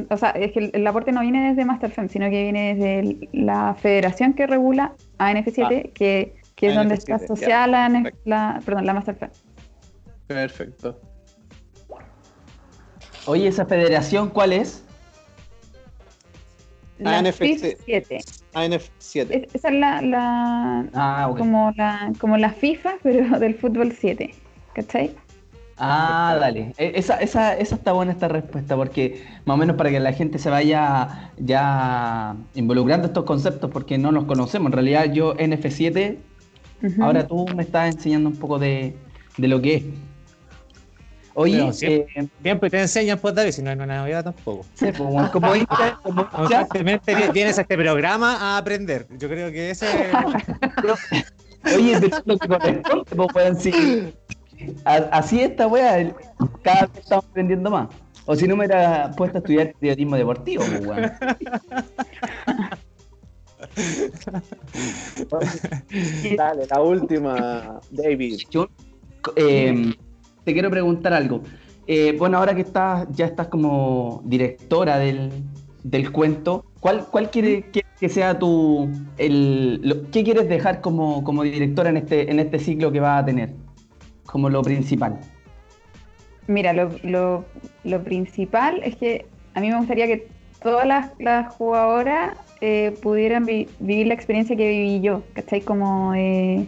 o 0.09 0.17
sea, 0.17 0.29
es 0.31 0.51
que 0.53 0.59
el, 0.59 0.71
el 0.73 0.87
aporte 0.87 1.11
no 1.11 1.21
viene 1.21 1.49
desde 1.49 1.65
Masterfem, 1.65 2.07
sino 2.09 2.29
que 2.29 2.43
viene 2.43 2.73
desde 2.75 2.99
el- 2.99 3.29
la 3.33 3.73
federación 3.75 4.33
que 4.33 4.47
regula 4.47 4.93
ANF7, 5.17 5.91
que, 5.93 6.35
que 6.55 6.67
es 6.67 6.75
donde 6.75 6.95
está 6.95 7.15
ANF7, 7.15 7.19
ya, 7.19 7.25
asociada 7.25 7.67
la, 7.67 8.11
la, 8.25 8.61
perdón, 8.65 8.85
la 8.85 8.93
Masterfem. 8.93 9.29
Perfecto. 10.27 10.99
Oye, 13.25 13.47
¿esa 13.47 13.65
federación 13.65 14.29
cuál 14.29 14.53
es? 14.53 14.83
La 16.99 17.19
ANF7. 17.21 18.23
FIF 18.53 18.89
7. 18.99 19.35
ANF7. 19.35 19.45
Es- 19.47 19.55
esa 19.55 19.69
es 19.69 19.75
la, 19.75 20.01
la 20.01 20.85
Ah, 20.93 21.31
como 21.37 21.71
la 21.75 22.11
como 22.19 22.37
la 22.37 22.51
FIFA, 22.51 22.93
pero 23.03 23.39
del 23.39 23.55
fútbol 23.55 23.91
7. 23.91 24.33
¿Cachai? 24.73 25.11
Ah, 25.77 26.37
dale. 26.39 26.73
E- 26.77 26.91
Esa, 26.95 27.15
esa, 27.17 27.57
esa 27.57 27.75
está 27.75 27.91
buena 27.93 28.11
esta 28.11 28.27
respuesta, 28.27 28.75
porque 28.75 29.23
más 29.45 29.55
o 29.55 29.57
menos 29.57 29.75
para 29.77 29.89
que 29.89 29.99
la 29.99 30.13
gente 30.13 30.37
se 30.37 30.49
vaya 30.49 31.31
ya 31.37 32.35
involucrando 32.53 33.07
estos 33.07 33.23
conceptos, 33.25 33.71
porque 33.71 33.97
no 33.97 34.11
los 34.11 34.25
conocemos. 34.25 34.67
En 34.67 34.73
realidad 34.73 35.11
yo 35.11 35.33
NF7, 35.37 36.17
Ujú. 36.83 37.03
ahora 37.03 37.25
tú 37.27 37.47
me 37.55 37.63
estás 37.63 37.93
enseñando 37.95 38.29
un 38.29 38.35
poco 38.35 38.59
de, 38.59 38.95
de 39.37 39.47
lo 39.47 39.59
que 39.61 39.75
es. 39.75 39.83
Oye, 41.33 41.71
siempre- 41.73 42.07
eh, 42.15 42.27
Siempre 42.41 42.69
te 42.69 42.81
enseñan, 42.81 43.17
pues 43.19 43.33
David, 43.35 43.51
si 43.51 43.61
no 43.61 43.69
hay 43.69 43.75
una 43.77 43.85
novedad 43.99 44.23
tampoco. 44.23 44.65
sí, 44.75 44.85
pues, 44.95 45.09
bueno, 45.09 45.31
como 45.31 45.55
hincha, 45.55 45.97
como 46.03 46.29
Constantemente 46.29 47.15
vi- 47.15 47.31
vienes 47.31 47.57
a 47.57 47.61
este 47.61 47.77
programa 47.77 48.35
a 48.37 48.57
aprender. 48.57 49.07
Yo 49.17 49.29
creo 49.29 49.51
que 49.51 49.69
ese 49.71 49.87
Oye, 51.75 51.97
pero 52.01 52.17
es 52.17 52.23
lo 52.25 52.37
que 52.39 52.47
corresponde, 52.47 53.27
pues, 53.33 53.59
sí. 53.61 54.13
A- 54.85 54.95
Así 55.11 55.41
esta 55.41 55.67
wea, 55.67 56.13
cada 56.63 56.81
vez 56.87 56.97
estamos 56.97 57.25
aprendiendo 57.25 57.69
más. 57.69 57.87
O 58.25 58.35
si 58.35 58.47
no 58.47 58.55
me 58.55 58.65
hubiera 58.65 59.11
puesto 59.15 59.37
a 59.37 59.39
estudiar 59.39 59.73
periodismo 59.79 60.15
deportivo, 60.15 60.63
pues, 60.65 60.85
weón. 60.85 61.11
Dale, 66.37 66.65
la 66.69 66.81
última, 66.81 67.79
David. 67.89 68.39
Yo, 68.49 68.67
eh, 69.35 69.93
te 70.43 70.53
quiero 70.53 70.69
preguntar 70.69 71.13
algo. 71.13 71.41
Eh, 71.87 72.15
bueno, 72.17 72.37
ahora 72.37 72.53
que 72.55 72.61
estás, 72.61 73.07
ya 73.11 73.25
estás 73.25 73.47
como 73.47 74.21
directora 74.25 74.97
del, 74.97 75.31
del 75.83 76.11
cuento, 76.11 76.65
¿cuál, 76.79 77.05
cuál 77.11 77.29
quiere 77.29 77.63
que, 77.71 77.81
que 77.99 78.09
sea 78.09 78.37
tu, 78.37 78.89
el, 79.17 79.81
lo- 79.83 80.09
qué 80.11 80.23
quieres 80.23 80.47
dejar 80.47 80.81
como, 80.81 81.23
como 81.23 81.43
directora 81.43 81.89
en 81.89 81.97
este, 81.97 82.31
en 82.31 82.39
este 82.39 82.59
ciclo 82.59 82.91
que 82.91 82.99
vas 82.99 83.23
a 83.23 83.25
tener? 83.25 83.53
Como 84.25 84.49
lo 84.49 84.61
principal. 84.61 85.19
Mira, 86.47 86.73
lo, 86.73 86.91
lo, 87.03 87.45
lo 87.83 88.03
principal 88.03 88.81
es 88.83 88.95
que 88.95 89.25
a 89.53 89.59
mí 89.59 89.69
me 89.69 89.77
gustaría 89.77 90.07
que 90.07 90.27
todas 90.61 90.85
las, 90.87 91.11
las 91.19 91.53
jugadoras 91.53 92.37
eh, 92.61 92.95
pudieran 93.01 93.45
vi- 93.45 93.67
vivir 93.79 94.07
la 94.07 94.13
experiencia 94.13 94.55
que 94.55 94.67
viví 94.69 95.01
yo, 95.01 95.23
¿cachai? 95.33 95.61
Como 95.61 96.13
eh, 96.13 96.67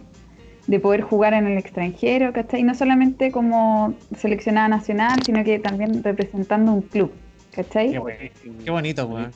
de 0.67 0.79
poder 0.79 1.01
jugar 1.01 1.33
en 1.33 1.45
el 1.47 1.57
extranjero, 1.57 2.31
¿cachai? 2.33 2.63
No 2.63 2.73
solamente 2.73 3.31
como 3.31 3.93
seleccionada 4.15 4.67
nacional, 4.69 5.19
sino 5.25 5.43
que 5.43 5.59
también 5.59 6.03
representando 6.03 6.71
un 6.73 6.81
club, 6.81 7.11
¿cachai? 7.53 7.91
Qué, 7.91 8.31
qué 8.63 8.71
bonito, 8.71 9.05
weón. 9.05 9.31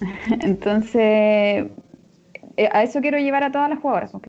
Entonces, 0.40 1.66
eh, 2.56 2.68
a 2.72 2.82
eso 2.82 3.00
quiero 3.00 3.18
llevar 3.18 3.44
a 3.44 3.52
todas 3.52 3.68
las 3.70 3.78
jugadoras, 3.78 4.10
porque 4.10 4.28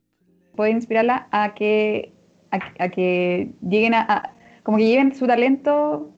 poder 0.55 0.73
inspirarlas 0.73 1.23
a 1.31 1.53
que, 1.53 2.13
a, 2.51 2.59
a 2.83 2.89
que 2.89 3.51
lleguen 3.67 3.93
a, 3.93 4.01
a- 4.07 4.33
como 4.63 4.77
que 4.77 4.87
lleven 4.87 5.15
su 5.15 5.25
talento, 5.27 6.11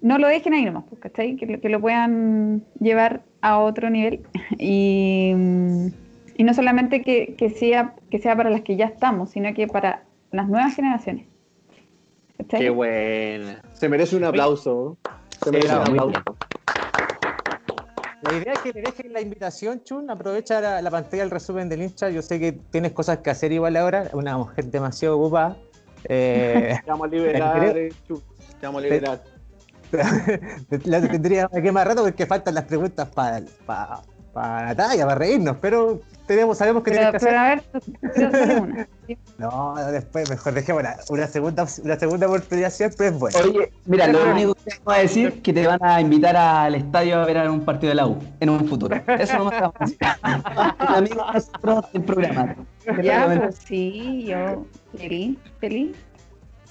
no 0.00 0.18
lo 0.18 0.26
dejen 0.28 0.54
ahí 0.54 0.64
nomás, 0.64 0.84
pues, 0.88 1.00
¿cachai? 1.00 1.36
Que, 1.36 1.46
lo- 1.46 1.60
que 1.60 1.68
lo 1.68 1.80
puedan 1.80 2.64
llevar 2.80 3.22
a 3.40 3.58
otro 3.58 3.90
nivel 3.90 4.20
y, 4.58 5.32
mm, 5.34 5.86
y 6.34 6.44
no 6.44 6.54
solamente 6.54 7.02
que, 7.02 7.34
que 7.36 7.50
sea, 7.50 7.94
que 8.10 8.18
sea 8.18 8.36
para 8.36 8.50
las 8.50 8.62
que 8.62 8.76
ya 8.76 8.86
estamos, 8.86 9.30
sino 9.30 9.52
que 9.54 9.66
para 9.66 10.04
las 10.30 10.48
nuevas 10.48 10.74
generaciones. 10.74 11.26
Qué 12.48 12.70
buena. 12.70 13.62
Se 13.72 13.88
merece 13.88 14.16
un 14.16 14.24
aplauso. 14.24 14.98
Se 15.42 15.50
merece 15.50 15.74
un 15.74 15.82
aplauso. 15.82 16.22
La 18.22 18.32
idea 18.32 18.52
es 18.54 18.58
que 18.60 18.72
le 18.72 18.82
dejen 18.82 19.12
la 19.12 19.20
invitación, 19.20 19.82
Chun. 19.84 20.10
Aprovecha 20.10 20.60
la, 20.60 20.82
la 20.82 20.90
pantalla 20.90 21.22
del 21.22 21.30
resumen 21.30 21.68
del 21.68 21.82
hincha. 21.82 22.08
Yo 22.10 22.22
sé 22.22 22.40
que 22.40 22.52
tienes 22.52 22.92
cosas 22.92 23.18
que 23.18 23.30
hacer 23.30 23.52
igual 23.52 23.76
ahora. 23.76 24.08
Una 24.12 24.38
mujer 24.38 24.64
demasiado 24.66 25.18
ocupada. 25.18 25.56
Eh, 26.08 26.76
Te 26.84 26.90
vamos 26.90 27.06
a 27.06 27.10
liberar, 27.10 27.76
eh, 27.76 27.92
Chu. 28.06 28.22
Te 28.60 28.66
vamos 28.66 28.82
a 28.82 28.84
liberar. 28.84 29.22
la 30.84 31.00
tendría 31.08 31.48
que 31.48 31.70
más 31.70 31.86
rato 31.86 32.02
porque 32.02 32.26
faltan 32.26 32.54
las 32.54 32.64
preguntas 32.64 33.08
para 33.10 33.42
la 34.34 34.74
talla, 34.74 35.04
para 35.04 35.18
reírnos. 35.18 35.56
Pero 35.60 36.00
tenemos, 36.26 36.58
sabemos 36.58 36.82
que 36.82 36.90
Pero, 36.92 37.02
tienes 37.12 37.22
que 37.22 37.26
pero 37.26 37.38
hacer. 37.40 37.62
a 38.18 38.50
ver, 38.50 38.60
una. 38.62 38.88
No, 39.36 39.74
después 39.90 40.30
mejor 40.30 40.54
dejemos 40.54 40.80
una, 40.82 40.96
una 41.10 41.26
segunda, 41.26 41.66
una 41.82 41.98
segunda 41.98 42.26
oportunidad 42.26 42.70
siempre 42.70 43.08
es 43.08 43.18
buena. 43.18 43.38
Oye, 43.40 43.70
mira, 43.84 44.06
lo 44.06 44.30
único 44.30 44.54
que 44.54 44.70
te 44.70 44.78
voy 44.82 44.94
a 44.94 44.98
decir 45.00 45.28
es 45.28 45.34
que 45.42 45.52
te 45.52 45.66
van 45.66 45.78
a 45.84 46.00
invitar 46.00 46.34
al 46.36 46.74
estadio 46.74 47.20
a 47.20 47.26
ver 47.26 47.36
a 47.38 47.50
un 47.50 47.64
partido 47.64 47.90
de 47.90 47.94
la 47.96 48.06
U 48.06 48.18
en 48.40 48.48
un 48.48 48.66
futuro. 48.66 48.96
Eso 49.06 49.36
no 49.38 49.50
me 49.50 49.56
está 49.56 49.72
decir. 49.80 49.98
Un 50.88 50.94
amigo 50.94 51.26
de 51.26 51.32
nosotros 51.34 51.92
del 51.92 52.02
programa. 52.04 52.56
Ya, 53.02 53.26
pues 53.26 53.56
sí, 53.56 54.24
yo 54.26 54.64
feliz, 54.96 55.36
feliz. 55.60 55.96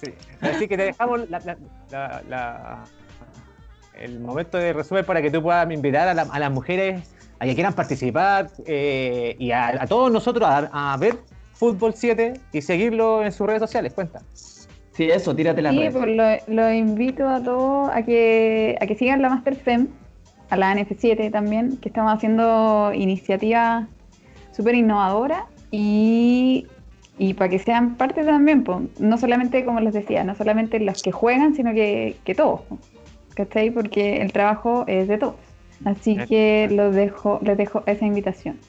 Sí. 0.01 0.13
Así 0.41 0.67
que 0.67 0.75
te 0.77 0.83
dejamos 0.85 1.29
la- 1.29 1.39
la- 1.39 1.57
la- 1.91 2.21
la- 2.29 2.83
el 3.99 4.19
momento 4.19 4.57
de 4.57 4.73
resumen 4.73 5.05
para 5.05 5.21
que 5.21 5.29
tú 5.29 5.43
puedas 5.43 5.69
invitar 5.71 6.07
a, 6.07 6.13
la- 6.15 6.23
a 6.31 6.39
las 6.39 6.51
mujeres 6.51 7.12
a 7.43 7.45
que 7.45 7.55
quieran 7.55 7.73
participar 7.73 8.49
eh, 8.65 9.35
y 9.37 9.51
a, 9.51 9.83
a 9.83 9.87
todos 9.87 10.09
nosotros 10.11 10.47
a, 10.47 10.93
a 10.93 10.97
ver 10.97 11.17
Fútbol 11.53 11.93
7 11.93 12.39
y 12.53 12.61
seguirlo 12.61 13.23
en 13.23 13.31
sus 13.33 13.45
redes 13.45 13.59
sociales. 13.59 13.93
Cuenta. 13.93 14.21
Sí, 14.93 15.09
eso, 15.09 15.35
tírate 15.35 15.61
la 15.61 15.71
Sí, 15.71 15.89
pues 15.91 16.15
lo, 16.15 16.53
lo 16.53 16.71
invito 16.71 17.27
a 17.27 17.43
todos 17.43 17.89
a 17.93 18.03
que, 18.03 18.77
a 18.79 18.85
que 18.85 18.95
sigan 18.95 19.21
la 19.21 19.29
Master 19.29 19.55
FEM, 19.55 19.87
a 20.49 20.55
la 20.55 20.73
NF7 20.73 21.31
también, 21.31 21.77
que 21.77 21.89
estamos 21.89 22.13
haciendo 22.13 22.91
iniciativas 22.93 23.87
súper 24.55 24.75
innovadoras 24.75 25.43
y, 25.71 26.67
y 27.17 27.33
para 27.33 27.49
que 27.49 27.59
sean 27.59 27.95
parte 27.95 28.23
también, 28.23 28.63
pues, 28.63 28.79
no 28.99 29.17
solamente, 29.17 29.65
como 29.65 29.81
les 29.81 29.93
decía, 29.93 30.23
no 30.23 30.35
solamente 30.35 30.79
los 30.79 31.01
que 31.01 31.11
juegan, 31.11 31.55
sino 31.55 31.73
que, 31.73 32.15
que 32.23 32.35
todos, 32.35 32.61
¿cachai? 33.33 33.69
Porque 33.71 34.21
el 34.21 34.31
trabajo 34.31 34.85
es 34.87 35.09
de 35.09 35.17
todos. 35.17 35.35
Así 35.85 36.15
que 36.27 36.67
los 36.71 36.95
dejo, 36.95 37.39
les 37.43 37.57
dejo 37.57 37.83
esa 37.85 38.05
invitación. 38.05 38.59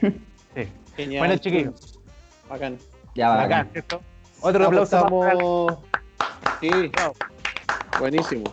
Sí. 0.00 0.68
Genial. 0.96 1.20
Bueno, 1.20 1.36
chiquillos. 1.38 1.98
Bacán. 2.48 2.78
Ya 3.14 3.28
va. 3.30 3.42
Acá, 3.44 3.66
¿cierto? 3.72 4.00
Otro 4.40 4.66
aplauso. 4.66 4.96
estamos- 4.96 5.78
Sí, 6.60 6.70
buenísimo. 7.98 8.44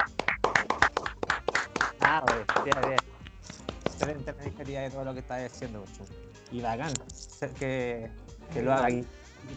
Ah, 2.01 2.23
bien, 2.63 2.75
bien. 2.87 2.97
Excelente 3.85 4.33
la 4.37 4.43
iniciativa 4.45 4.81
de 4.81 4.89
todo 4.89 5.03
lo 5.05 5.13
que 5.13 5.19
estás 5.19 5.51
haciendo, 5.51 5.83
Chun. 5.97 6.05
Y 6.51 6.61
bacán 6.61 6.91
ser 7.13 7.49
que, 7.51 8.09
que 8.53 8.61
lo 8.61 8.73
haga 8.73 8.87
aquí. 8.87 9.05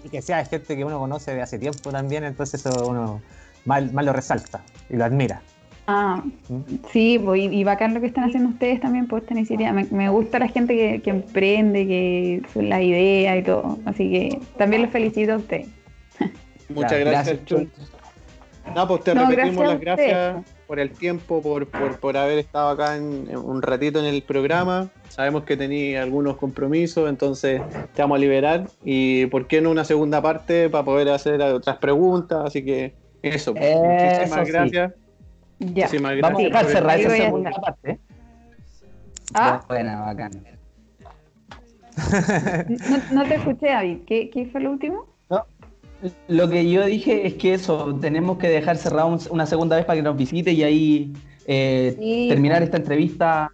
Y 0.05 0.09
que 0.09 0.20
sea 0.22 0.44
gente 0.44 0.76
que 0.76 0.84
uno 0.84 0.98
conoce 0.98 1.34
de 1.34 1.42
hace 1.42 1.59
tiempo 1.59 1.90
también, 1.90 2.24
entonces 2.24 2.64
eso 2.64 2.86
uno 2.88 3.20
más, 3.64 3.92
más 3.92 4.05
lo 4.05 4.12
resalta 4.12 4.62
y 4.90 4.96
lo 4.96 5.05
admira. 5.05 5.42
Ah, 5.87 6.22
sí, 6.93 7.20
pues, 7.22 7.41
y, 7.41 7.45
y 7.47 7.64
bacán 7.64 7.93
lo 7.93 8.01
que 8.01 8.07
están 8.07 8.24
haciendo 8.24 8.51
ustedes 8.51 8.80
también 8.80 9.09
por 9.09 9.20
esta 9.20 9.35
iniciativa. 9.35 9.72
Me, 9.72 9.85
me 9.91 10.09
gusta 10.09 10.39
la 10.39 10.49
gente 10.49 10.76
que, 10.76 11.03
que 11.03 11.11
emprende, 11.11 11.87
que 11.87 12.43
son 12.53 12.68
las 12.68 12.83
ideas 12.83 13.39
y 13.39 13.43
todo. 13.43 13.78
Así 13.85 14.11
que 14.11 14.39
también 14.57 14.83
los 14.83 14.91
felicito 14.93 15.33
a 15.33 15.37
ustedes. 15.37 15.68
Muchas 16.68 17.01
gracias, 17.01 17.05
gracias, 17.05 17.45
Chun. 17.45 17.70
No, 18.76 18.87
pues 18.87 19.03
te 19.03 19.14
No, 19.14 19.28
repetimos 19.28 19.57
gracias 19.57 19.68
las 19.68 19.80
gracias 19.80 20.45
por 20.68 20.78
el 20.78 20.91
tiempo, 20.93 21.43
por, 21.43 21.66
por, 21.66 21.99
por 21.99 22.16
haber 22.16 22.39
estado 22.39 22.70
acá 22.70 22.97
en, 22.97 23.26
en 23.28 23.37
un 23.37 23.61
ratito 23.61 23.99
en 23.99 24.07
el 24.07 24.22
programa. 24.22 24.89
Sabemos 25.09 25.43
que 25.43 25.57
tenía 25.57 26.03
algunos 26.03 26.37
compromisos, 26.37 27.09
entonces 27.09 27.61
te 27.93 28.03
vamos 28.03 28.16
a 28.16 28.18
liberar. 28.20 28.68
Y 28.85 29.26
por 29.26 29.49
qué 29.49 29.61
no 29.61 29.70
una 29.70 29.85
segunda 29.85 30.22
parte 30.22 30.70
para 30.70 30.85
poder 30.85 31.09
hacer 31.09 31.43
otras 31.43 31.76
preguntas. 31.78 32.39
Así 32.47 32.64
que 32.64 32.95
eso. 33.20 33.53
Eso 33.57 33.83
muchísimas 33.83 34.47
sí. 34.47 34.53
gracias. 34.53 34.93
Ya. 35.74 35.84
Muchísimas 35.86 36.20
Vamos 36.20 36.42
a 36.54 36.64
cerrar 36.64 37.00
esa 37.00 37.10
segunda 37.16 37.50
estar. 37.50 37.64
parte. 37.64 37.98
Ah, 39.34 39.62
Buena, 39.68 40.00
bacán. 40.00 40.30
no, 42.68 42.98
no 43.12 43.24
te 43.28 43.34
escuché, 43.36 43.66
David. 43.66 43.98
¿Qué, 44.06 44.30
¿Qué 44.30 44.46
fue 44.46 44.60
lo 44.60 44.70
último? 44.72 45.06
Lo 46.26 46.48
que 46.50 46.68
yo 46.68 46.84
dije 46.84 47.26
es 47.28 47.34
que 47.34 47.54
eso, 47.54 47.94
tenemos 48.00 48.36
que 48.38 48.48
dejar 48.48 48.76
cerrado 48.76 49.06
un- 49.06 49.20
una 49.30 49.46
segunda 49.46 49.76
vez 49.76 49.84
para 49.84 49.96
que 49.96 50.02
nos 50.02 50.16
visite 50.16 50.50
y 50.50 50.62
ahí 50.64 51.12
eh, 51.46 51.94
Sí. 51.98 52.26
terminar 52.28 52.60
esta 52.62 52.76
entrevista 52.76 53.52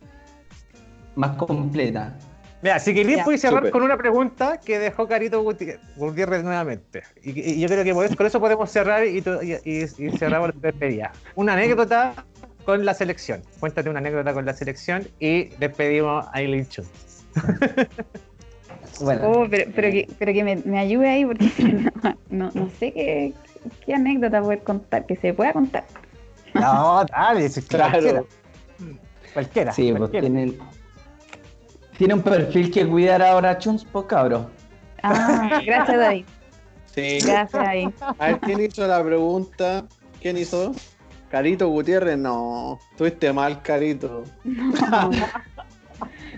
más 1.15 1.37
completa. 1.37 2.17
Mira, 2.63 2.79
si 2.81 2.93
queréis 2.93 3.19
Ya. 3.19 3.25
podéis 3.25 3.41
cerrar 3.43 3.71
con 3.71 3.83
una 3.83 3.97
pregunta 3.97 4.59
que 4.61 4.79
dejó 4.81 5.07
Carito 5.07 5.43
Guti- 5.45 5.79
Gutiérrez 5.97 6.43
nuevamente. 6.43 7.03
Y, 7.23 7.53
y 7.53 7.61
yo 7.61 7.69
creo 7.69 7.85
que 7.85 7.95
por 7.95 8.05
eso, 8.05 8.17
con 8.17 8.27
eso 8.27 8.41
podemos 8.41 8.71
cerrar 8.71 9.07
y, 9.07 9.19
y- 9.19 9.59
y- 9.65 10.07
y 10.07 10.11
cerramos 10.19 10.55
la 10.55 10.61
despedida. 10.61 11.13
Una 11.37 11.53
anécdota 11.53 12.25
con 12.65 12.85
la 12.85 12.95
selección. 12.95 13.43
Cuéntate 13.61 13.89
una 13.89 14.01
anécdota 14.01 14.35
con 14.35 14.45
la 14.45 14.55
selección 14.55 15.07
y 15.21 15.45
despedimos 15.61 16.27
a 16.33 16.41
Eileen 16.41 16.69
Chun. 16.69 16.85
Bueno, 19.01 19.31
Oh, 19.31 19.47
pero, 19.49 19.71
pero 19.75 19.91
que, 19.93 20.09
pero 20.19 20.33
que 20.33 20.43
me, 20.45 20.57
me 20.57 20.79
ayude 20.79 21.09
ahí 21.09 21.25
porque 21.25 21.49
no, 22.03 22.17
no, 22.31 22.51
no 22.53 22.71
sé 22.81 22.93
qué, 22.93 23.33
qué 23.87 23.95
anécdota 23.95 24.43
poder 24.43 24.61
contar, 24.65 25.07
que 25.07 25.15
se 25.17 25.33
pueda 25.35 25.53
contar. 25.53 25.85
No, 26.55 27.05
dale, 27.11 27.49
Claro. 27.69 27.91
cualquiera. 27.93 28.23
Cualquiera. 29.35 29.73
sí, 29.73 29.93
pues 29.93 30.11
cualquiera. 30.11 30.53
Tiene, 31.99 32.15
un 32.15 32.23
perfil 32.23 32.71
que 32.71 32.87
cuidar 32.87 33.21
ahora 33.21 33.59
Chuns, 33.59 33.85
pues 33.85 34.07
cabro. 34.07 34.51
Ah, 35.03 35.61
gracias, 35.67 35.99
David. 35.99 36.25
Sí. 36.87 37.19
Gracias, 37.25 37.53
David. 37.53 37.91
A 38.01 38.27
ver, 38.27 38.39
¿quién 38.41 38.61
hizo 38.61 38.87
la 38.87 39.05
pregunta? 39.05 39.85
¿Quién 40.21 40.39
hizo? 40.39 40.73
Carito 41.31 41.69
Gutiérrez, 41.69 42.17
no. 42.17 42.79
Tuviste 42.97 43.33
mal, 43.33 43.61
Carito. 43.63 44.25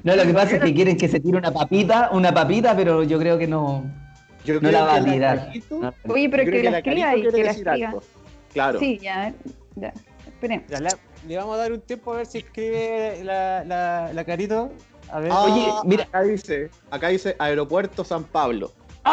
No, 0.02 0.16
lo 0.16 0.22
que 0.22 0.32
pasa 0.32 0.56
es 0.56 0.62
que 0.62 0.74
quieren 0.74 0.96
que 0.96 1.08
se 1.08 1.20
tire 1.20 1.36
una 1.36 1.52
papita, 1.52 2.08
una 2.12 2.32
papita, 2.32 2.74
pero 2.74 3.02
yo 3.02 3.18
creo 3.18 3.36
que 3.36 3.46
no, 3.46 3.84
Yo 4.44 4.54
no 4.54 4.61
creo 4.61 4.72
la 4.72 4.84
va 4.84 4.94
a 4.94 5.04
que 5.04 5.11
tirar. 5.11 5.52
No. 5.70 5.94
Oye, 6.08 6.28
pero 6.30 6.44
creo 6.44 6.62
que 6.62 6.70
la 6.70 6.78
escriba 6.78 7.16
y 7.16 7.22
que 7.28 7.44
la 7.44 7.50
escriba. 7.50 7.94
Claro. 8.52 8.78
Sí, 8.78 8.98
ya, 8.98 9.20
a 9.20 9.24
ver, 9.26 9.34
ya. 9.76 9.92
Esperemos. 10.26 10.66
Ya, 10.68 10.80
le, 10.80 10.88
le 11.28 11.36
vamos 11.36 11.54
a 11.54 11.58
dar 11.58 11.72
un 11.72 11.80
tiempo 11.80 12.14
a 12.14 12.18
ver 12.18 12.26
si 12.26 12.38
escribe 12.38 13.22
la, 13.22 13.64
la, 13.64 14.12
la 14.12 14.24
Carito. 14.24 14.72
A 15.12 15.20
ver. 15.20 15.30
Ah, 15.32 15.42
Oye, 15.42 15.72
mira. 15.84 16.04
Acá 16.04 16.22
dice, 16.22 16.70
acá 16.90 17.08
dice 17.08 17.36
Aeropuerto 17.38 18.04
San 18.04 18.24
Pablo. 18.24 18.70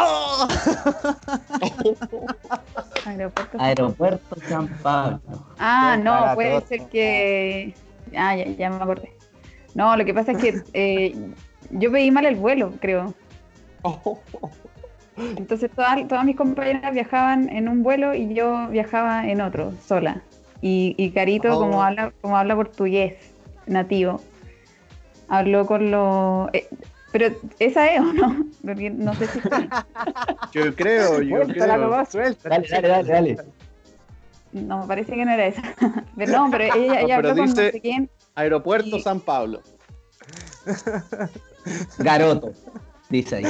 Aeropuerto. 3.06 3.58
Aeropuerto 3.60 4.36
San 4.48 4.68
Pablo. 4.82 5.20
Ah, 5.58 5.96
no, 6.02 6.34
puede 6.34 6.60
ser 6.62 6.88
que. 6.88 7.74
Ah, 8.16 8.36
ya, 8.36 8.46
ya 8.46 8.70
me 8.70 8.76
acordé. 8.76 9.12
No, 9.74 9.96
lo 9.96 10.04
que 10.04 10.14
pasa 10.14 10.32
es 10.32 10.38
que 10.38 10.62
eh, 10.72 11.14
yo 11.70 11.90
pedí 11.92 12.10
mal 12.10 12.26
el 12.26 12.36
vuelo, 12.36 12.72
creo. 12.80 13.14
Entonces 15.16 15.70
todas, 15.74 16.06
todas 16.08 16.24
mis 16.24 16.36
compañeras 16.36 16.92
viajaban 16.92 17.48
en 17.48 17.68
un 17.68 17.82
vuelo 17.82 18.14
y 18.14 18.34
yo 18.34 18.68
viajaba 18.68 19.26
en 19.28 19.40
otro, 19.40 19.72
sola. 19.86 20.22
Y, 20.60 20.94
y 20.98 21.10
Carito, 21.10 21.56
Oh. 21.56 21.60
como 21.60 21.82
habla, 21.82 22.12
como 22.20 22.36
habla 22.36 22.54
portugués 22.56 23.14
nativo, 23.66 24.20
habló 25.28 25.66
con 25.66 25.90
los. 25.90 26.48
eh, 26.52 26.68
pero 27.12 27.34
esa 27.58 27.90
es 27.92 28.00
o 28.00 28.12
no, 28.12 28.46
porque 28.64 28.90
no 28.90 29.14
sé 29.14 29.26
si 29.28 29.40
fue. 29.40 29.68
Yo 30.52 30.74
creo, 30.74 31.22
yo 31.22 31.36
Suéltala 31.44 31.74
creo. 31.74 31.86
nomás, 31.88 32.08
suelta. 32.10 32.48
Dale, 32.50 32.68
dale, 32.68 32.88
dale, 32.88 33.08
dale. 33.12 33.36
No, 34.52 34.80
me 34.82 34.86
parece 34.86 35.12
que 35.14 35.24
no 35.24 35.30
era 35.32 35.46
esa. 35.46 35.62
Pero 36.16 36.32
no, 36.32 36.50
pero 36.50 36.64
ella, 36.64 36.74
No, 36.76 36.82
ella 36.94 37.16
pero 37.16 37.28
habló 37.30 37.42
con 37.42 37.48
no 37.50 37.54
sé 37.54 37.80
quién. 37.82 38.10
Aeropuerto 38.34 38.96
Y- 38.96 39.00
San 39.02 39.20
Pablo. 39.20 39.60
Garoto, 41.98 42.52
dice 43.10 43.36
ahí. 43.36 43.44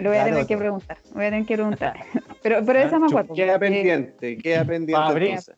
Lo 0.00 0.10
voy 0.10 0.18
a 0.18 0.24
tener 0.24 0.46
que 0.46 0.56
preguntar. 0.56 0.98
Voy 1.14 1.26
a 1.26 1.30
tener 1.30 1.46
que 1.46 1.54
preguntar. 1.54 1.94
Pero, 2.42 2.64
pero 2.64 2.78
esa 2.78 2.98
me 2.98 3.06
acuerdo. 3.06 3.34
Queda 3.34 3.58
pendiente, 3.58 4.36
queda 4.38 4.64
pendiente. 4.64 4.94
Fabri- 4.94 5.28
entonces. 5.30 5.56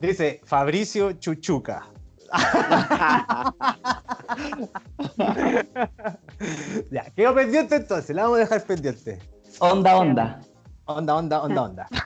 Dice 0.00 0.40
Fabricio 0.44 1.12
Chuchuca. 1.14 1.86
ya, 6.90 7.04
quedó 7.16 7.34
pendiente 7.34 7.76
entonces, 7.76 8.14
la 8.14 8.24
vamos 8.24 8.36
a 8.38 8.40
dejar 8.40 8.62
pendiente. 8.64 9.18
Onda, 9.60 9.96
onda. 9.96 10.40
Onda, 10.84 11.16
onda, 11.16 11.42
onda, 11.42 11.62
onda. 11.62 11.88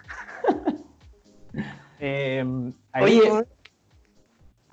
Eh, 2.04 2.44
ahí 2.92 3.04
Oye. 3.20 3.28
vamos- 3.28 3.44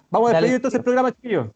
vamos 0.10 0.30
a 0.30 0.34
despedir 0.34 0.56
entonces 0.56 0.78
el 0.80 0.84
programa, 0.84 1.12
chiquillos. 1.12 1.48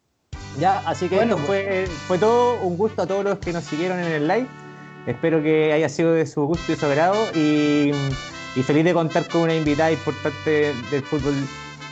Ya, 0.60 0.78
así 0.88 1.10
que 1.10 1.16
Bueno, 1.16 1.36
fue, 1.36 1.88
fue 2.08 2.20
todo. 2.20 2.62
Un 2.62 2.78
gusto 2.78 3.02
a 3.02 3.08
todos 3.08 3.24
los 3.24 3.40
que 3.40 3.52
nos 3.54 3.64
siguieron 3.64 3.98
en 3.98 4.06
el 4.12 4.28
live. 4.28 4.46
Espero 5.08 5.42
que 5.42 5.74
haya 5.74 5.90
sido 5.90 6.14
de 6.14 6.28
su 6.28 6.46
gusto 6.46 6.74
y 6.74 6.76
su 6.76 6.86
agrado. 6.86 7.16
Y, 7.34 7.92
y 8.56 8.62
feliz 8.62 8.86
de 8.86 8.94
contar 8.94 9.28
con 9.30 9.42
una 9.42 9.56
invitada 9.56 9.92
importante 9.92 10.76
del 10.92 11.02
fútbol, 11.02 11.34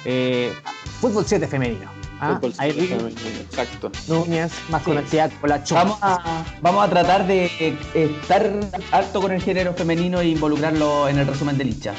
eh, 0.05 0.53
fútbol 0.99 1.25
7 1.25 1.47
femenino. 1.47 1.89
¿ah? 2.19 2.33
Fútbol 2.35 2.53
Aileen 2.57 2.87
femenino, 2.99 3.21
Exacto. 3.49 3.91
Núñez, 4.07 4.51
más 4.69 4.81
Sí. 4.83 4.89
conocida 4.89 5.29
como 5.29 5.47
la 5.47 5.63
Chuma. 5.63 5.83
Vamos 5.83 5.99
a, 6.01 6.43
vamos 6.61 6.85
a 6.85 6.89
tratar 6.89 7.27
de 7.27 7.45
eh, 7.59 7.77
estar 8.21 8.51
harto 8.91 9.21
con 9.21 9.31
el 9.31 9.41
género 9.41 9.73
femenino 9.73 10.19
e 10.21 10.27
involucrarlo 10.29 11.07
en 11.09 11.17
el 11.19 11.27
resumen 11.27 11.57
del 11.57 11.69
hincha. 11.69 11.93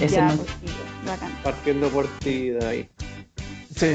Ese 0.00 0.16
ya, 0.16 0.28
pues, 0.28 0.48
sí. 0.64 0.72
Partiendo 1.42 1.88
por 1.88 2.06
ti, 2.20 2.50
David. 2.50 2.86
Sí. 3.76 3.92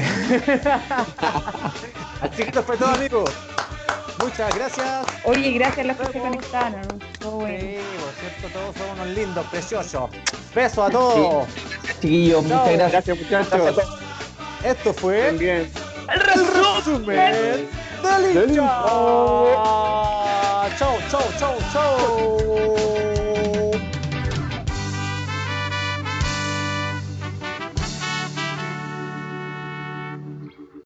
Así 2.20 2.36
que 2.36 2.42
esto 2.44 2.62
fue 2.62 2.76
todo, 2.76 2.90
amigos. 2.90 3.30
Muchas 4.18 4.54
gracias. 4.54 5.06
Oye, 5.24 5.50
gracias 5.52 5.84
a 5.84 5.88
los 5.88 5.96
que 5.98 6.12
se 6.12 6.20
conectaron. 6.20 6.82
Todo 7.18 7.30
bueno. 7.32 7.58
Sí, 7.60 7.76
por 8.00 8.12
cierto, 8.14 8.58
todos 8.58 8.76
son 8.76 8.90
unos 9.00 9.06
lindos, 9.08 9.46
preciosos. 9.46 10.10
Besos 10.54 10.88
a 10.88 10.90
todos. 10.90 11.46
Sí. 12.00 12.32
Muchas 12.34 12.72
gracias. 12.72 12.92
Gracias, 12.92 13.18
muchachos. 13.18 13.84
Esto 14.64 14.94
fue 14.94 15.26
También. 15.28 15.70
el 16.12 16.20
resumen 16.20 17.68
del 18.02 18.48
hincha. 18.50 18.82
Chau, 20.78 20.98
chau, 21.10 21.22
chau, 21.38 21.56
chau. 21.72 22.95